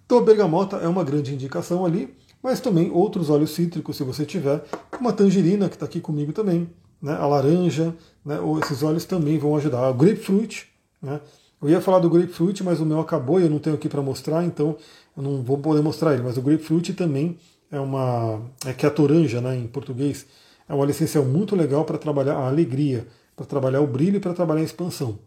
Então 0.06 0.18
a 0.18 0.22
bergamota 0.22 0.78
é 0.78 0.88
uma 0.88 1.04
grande 1.04 1.34
indicação 1.34 1.86
ali, 1.86 2.14
mas 2.42 2.60
também 2.60 2.92
outros 2.92 3.30
óleos 3.30 3.52
cítricos, 3.52 3.96
se 3.96 4.04
você 4.04 4.26
tiver, 4.26 4.64
uma 5.00 5.14
tangerina 5.14 5.70
que 5.70 5.76
está 5.76 5.86
aqui 5.86 6.02
comigo 6.02 6.34
também, 6.34 6.70
né? 7.02 7.14
a 7.14 7.26
laranja, 7.28 7.96
né? 8.26 8.40
Ou 8.40 8.60
esses 8.60 8.82
óleos 8.82 9.06
também 9.06 9.38
vão 9.38 9.56
ajudar. 9.56 9.88
O 9.90 9.94
grapefruit, 9.94 10.68
né? 11.02 11.22
Eu 11.62 11.70
ia 11.70 11.80
falar 11.80 12.00
do 12.00 12.10
grapefruit, 12.10 12.62
mas 12.64 12.82
o 12.82 12.86
meu 12.86 13.00
acabou 13.00 13.40
e 13.40 13.44
eu 13.44 13.50
não 13.50 13.60
tenho 13.60 13.76
aqui 13.76 13.88
para 13.88 14.02
mostrar, 14.02 14.44
então 14.44 14.76
eu 15.16 15.24
não 15.24 15.42
vou 15.42 15.58
poder 15.58 15.82
mostrar 15.82 16.14
ele. 16.14 16.24
Mas 16.24 16.38
o 16.38 16.42
grapefruit 16.42 16.94
também 16.94 17.38
é 17.74 17.80
uma. 17.80 18.40
é 18.66 18.72
que 18.72 18.86
a 18.86 18.92
toranja, 18.92 19.42
né, 19.42 19.58
em 19.58 19.68
português. 19.68 20.28
É 20.70 20.74
um 20.74 20.78
óleo 20.78 20.92
essencial 20.92 21.26
muito 21.26 21.56
legal 21.56 21.84
para 21.84 21.98
trabalhar 21.98 22.36
a 22.36 22.48
alegria, 22.48 23.06
para 23.36 23.46
trabalhar 23.46 23.82
o 23.82 23.88
brilho 23.88 24.18
e 24.18 24.20
para 24.20 24.34
trabalhar 24.34 24.62
a 24.62 24.64
expansão. 24.64 25.20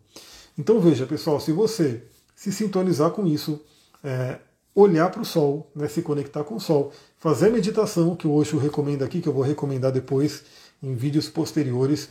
Então 0.56 0.80
veja, 0.80 1.04
pessoal, 1.06 1.38
se 1.40 1.52
você 1.52 2.04
se 2.34 2.50
sintonizar 2.52 3.10
com 3.10 3.26
isso, 3.26 3.60
é, 4.02 4.38
olhar 4.74 5.10
para 5.10 5.20
o 5.20 5.24
sol, 5.24 5.70
né, 5.74 5.88
se 5.88 6.00
conectar 6.00 6.44
com 6.44 6.54
o 6.54 6.60
sol, 6.60 6.92
fazer 7.18 7.48
a 7.48 7.50
meditação 7.50 8.14
que 8.16 8.26
o 8.26 8.32
Osho 8.32 8.56
recomenda 8.58 9.04
aqui, 9.04 9.20
que 9.20 9.28
eu 9.28 9.32
vou 9.32 9.42
recomendar 9.42 9.92
depois 9.92 10.44
em 10.82 10.94
vídeos 10.94 11.28
posteriores, 11.28 12.08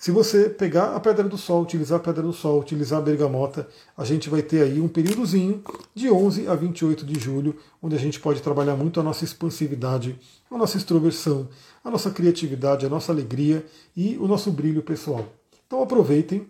Se 0.00 0.10
você 0.10 0.48
pegar 0.48 0.96
a 0.96 0.98
pedra 0.98 1.28
do 1.28 1.36
sol, 1.36 1.62
utilizar 1.62 2.00
a 2.00 2.02
pedra 2.02 2.22
do 2.22 2.32
sol, 2.32 2.58
utilizar 2.58 3.00
a 3.00 3.02
bergamota, 3.02 3.68
a 3.94 4.02
gente 4.02 4.30
vai 4.30 4.40
ter 4.40 4.62
aí 4.62 4.80
um 4.80 4.88
períodozinho 4.88 5.62
de 5.94 6.10
11 6.10 6.48
a 6.48 6.54
28 6.54 7.04
de 7.04 7.20
julho, 7.20 7.54
onde 7.82 7.96
a 7.96 7.98
gente 7.98 8.18
pode 8.18 8.40
trabalhar 8.40 8.74
muito 8.76 8.98
a 8.98 9.02
nossa 9.02 9.24
expansividade, 9.24 10.18
a 10.50 10.56
nossa 10.56 10.78
extroversão, 10.78 11.50
a 11.84 11.90
nossa 11.90 12.10
criatividade, 12.10 12.86
a 12.86 12.88
nossa 12.88 13.12
alegria 13.12 13.62
e 13.94 14.16
o 14.16 14.26
nosso 14.26 14.50
brilho 14.50 14.82
pessoal. 14.82 15.28
Então 15.66 15.82
aproveitem. 15.82 16.48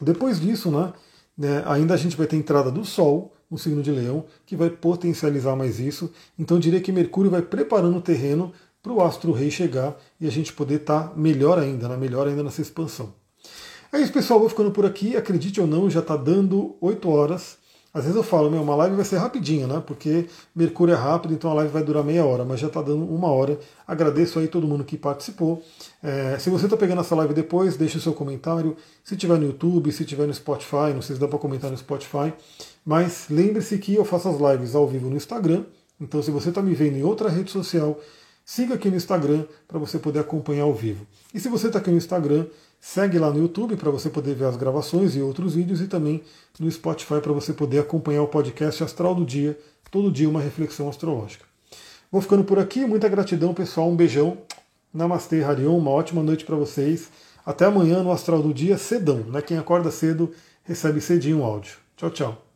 Depois 0.00 0.40
disso, 0.40 0.70
né, 0.70 0.94
né 1.36 1.62
ainda 1.66 1.92
a 1.92 1.98
gente 1.98 2.16
vai 2.16 2.26
ter 2.26 2.36
entrada 2.36 2.70
do 2.70 2.86
sol 2.86 3.34
no 3.50 3.58
signo 3.58 3.82
de 3.82 3.90
Leão, 3.90 4.24
que 4.46 4.56
vai 4.56 4.70
potencializar 4.70 5.54
mais 5.54 5.78
isso. 5.78 6.10
Então 6.38 6.58
diria 6.58 6.80
que 6.80 6.90
Mercúrio 6.90 7.30
vai 7.30 7.42
preparando 7.42 7.98
o 7.98 8.00
terreno 8.00 8.50
para 8.82 8.92
o 8.92 9.00
astro 9.00 9.32
rei 9.32 9.50
chegar 9.50 9.96
e 10.20 10.26
a 10.26 10.30
gente 10.30 10.52
poder 10.52 10.80
estar 10.80 11.08
tá 11.08 11.12
melhor 11.16 11.58
ainda, 11.58 11.88
né? 11.88 11.96
melhor 11.96 12.26
ainda 12.26 12.42
nessa 12.42 12.60
expansão. 12.60 13.14
É 13.92 14.00
isso, 14.00 14.12
pessoal. 14.12 14.40
Vou 14.40 14.48
ficando 14.48 14.70
por 14.70 14.84
aqui. 14.84 15.16
Acredite 15.16 15.60
ou 15.60 15.66
não, 15.66 15.88
já 15.88 16.00
está 16.00 16.16
dando 16.16 16.76
8 16.80 17.08
horas. 17.08 17.58
Às 17.94 18.04
vezes 18.04 18.16
eu 18.16 18.22
falo, 18.22 18.50
meu, 18.50 18.62
uma 18.62 18.74
live 18.74 18.96
vai 18.96 19.04
ser 19.04 19.18
rapidinha, 19.18 19.66
né? 19.66 19.82
Porque 19.86 20.26
Mercúrio 20.56 20.94
é 20.94 20.96
rápido, 20.96 21.34
então 21.34 21.50
a 21.50 21.54
live 21.54 21.70
vai 21.70 21.82
durar 21.84 22.02
meia 22.02 22.24
hora, 22.24 22.42
mas 22.42 22.58
já 22.58 22.68
está 22.68 22.80
dando 22.80 23.04
uma 23.04 23.28
hora. 23.28 23.58
Agradeço 23.86 24.38
aí 24.38 24.48
todo 24.48 24.66
mundo 24.66 24.82
que 24.82 24.96
participou. 24.96 25.62
É, 26.02 26.38
se 26.38 26.48
você 26.48 26.64
está 26.64 26.76
pegando 26.76 27.02
essa 27.02 27.14
live 27.14 27.34
depois, 27.34 27.76
deixe 27.76 27.98
o 27.98 28.00
seu 28.00 28.14
comentário. 28.14 28.74
Se 29.04 29.14
tiver 29.14 29.38
no 29.38 29.44
YouTube, 29.44 29.92
se 29.92 30.06
tiver 30.06 30.26
no 30.26 30.32
Spotify, 30.32 30.94
não 30.94 31.02
sei 31.02 31.16
se 31.16 31.20
dá 31.20 31.28
para 31.28 31.38
comentar 31.38 31.70
no 31.70 31.76
Spotify. 31.76 32.32
Mas 32.82 33.26
lembre-se 33.28 33.76
que 33.76 33.94
eu 33.94 34.06
faço 34.06 34.26
as 34.26 34.40
lives 34.40 34.74
ao 34.74 34.88
vivo 34.88 35.10
no 35.10 35.16
Instagram. 35.16 35.64
Então, 36.00 36.22
se 36.22 36.30
você 36.30 36.48
está 36.48 36.62
me 36.62 36.74
vendo 36.74 36.96
em 36.96 37.02
outra 37.02 37.28
rede 37.28 37.50
social, 37.50 38.00
siga 38.54 38.74
aqui 38.74 38.90
no 38.90 38.96
Instagram 38.96 39.46
para 39.66 39.78
você 39.78 39.98
poder 39.98 40.18
acompanhar 40.18 40.64
ao 40.64 40.74
vivo. 40.74 41.06
E 41.32 41.40
se 41.40 41.48
você 41.48 41.68
está 41.68 41.78
aqui 41.78 41.90
no 41.90 41.96
Instagram, 41.96 42.44
segue 42.78 43.18
lá 43.18 43.30
no 43.30 43.38
YouTube 43.38 43.76
para 43.76 43.90
você 43.90 44.10
poder 44.10 44.34
ver 44.34 44.44
as 44.44 44.56
gravações 44.56 45.16
e 45.16 45.22
outros 45.22 45.54
vídeos 45.54 45.80
e 45.80 45.86
também 45.86 46.22
no 46.60 46.70
Spotify 46.70 47.18
para 47.22 47.32
você 47.32 47.54
poder 47.54 47.78
acompanhar 47.78 48.22
o 48.22 48.28
podcast 48.28 48.84
Astral 48.84 49.14
do 49.14 49.24
Dia, 49.24 49.58
todo 49.90 50.12
dia 50.12 50.28
uma 50.28 50.42
reflexão 50.42 50.86
astrológica. 50.86 51.46
Vou 52.10 52.20
ficando 52.20 52.44
por 52.44 52.58
aqui, 52.58 52.84
muita 52.84 53.08
gratidão 53.08 53.54
pessoal, 53.54 53.88
um 53.88 53.96
beijão. 53.96 54.36
Namastê, 54.92 55.42
Harion, 55.42 55.78
uma 55.78 55.90
ótima 55.90 56.22
noite 56.22 56.44
para 56.44 56.54
vocês. 56.54 57.08
Até 57.46 57.64
amanhã 57.64 58.02
no 58.02 58.12
Astral 58.12 58.42
do 58.42 58.52
Dia, 58.52 58.76
cedão, 58.76 59.20
né? 59.20 59.40
Quem 59.40 59.56
acorda 59.56 59.90
cedo 59.90 60.30
recebe 60.62 61.00
cedinho 61.00 61.38
o 61.38 61.44
áudio. 61.44 61.78
Tchau, 61.96 62.10
tchau. 62.10 62.51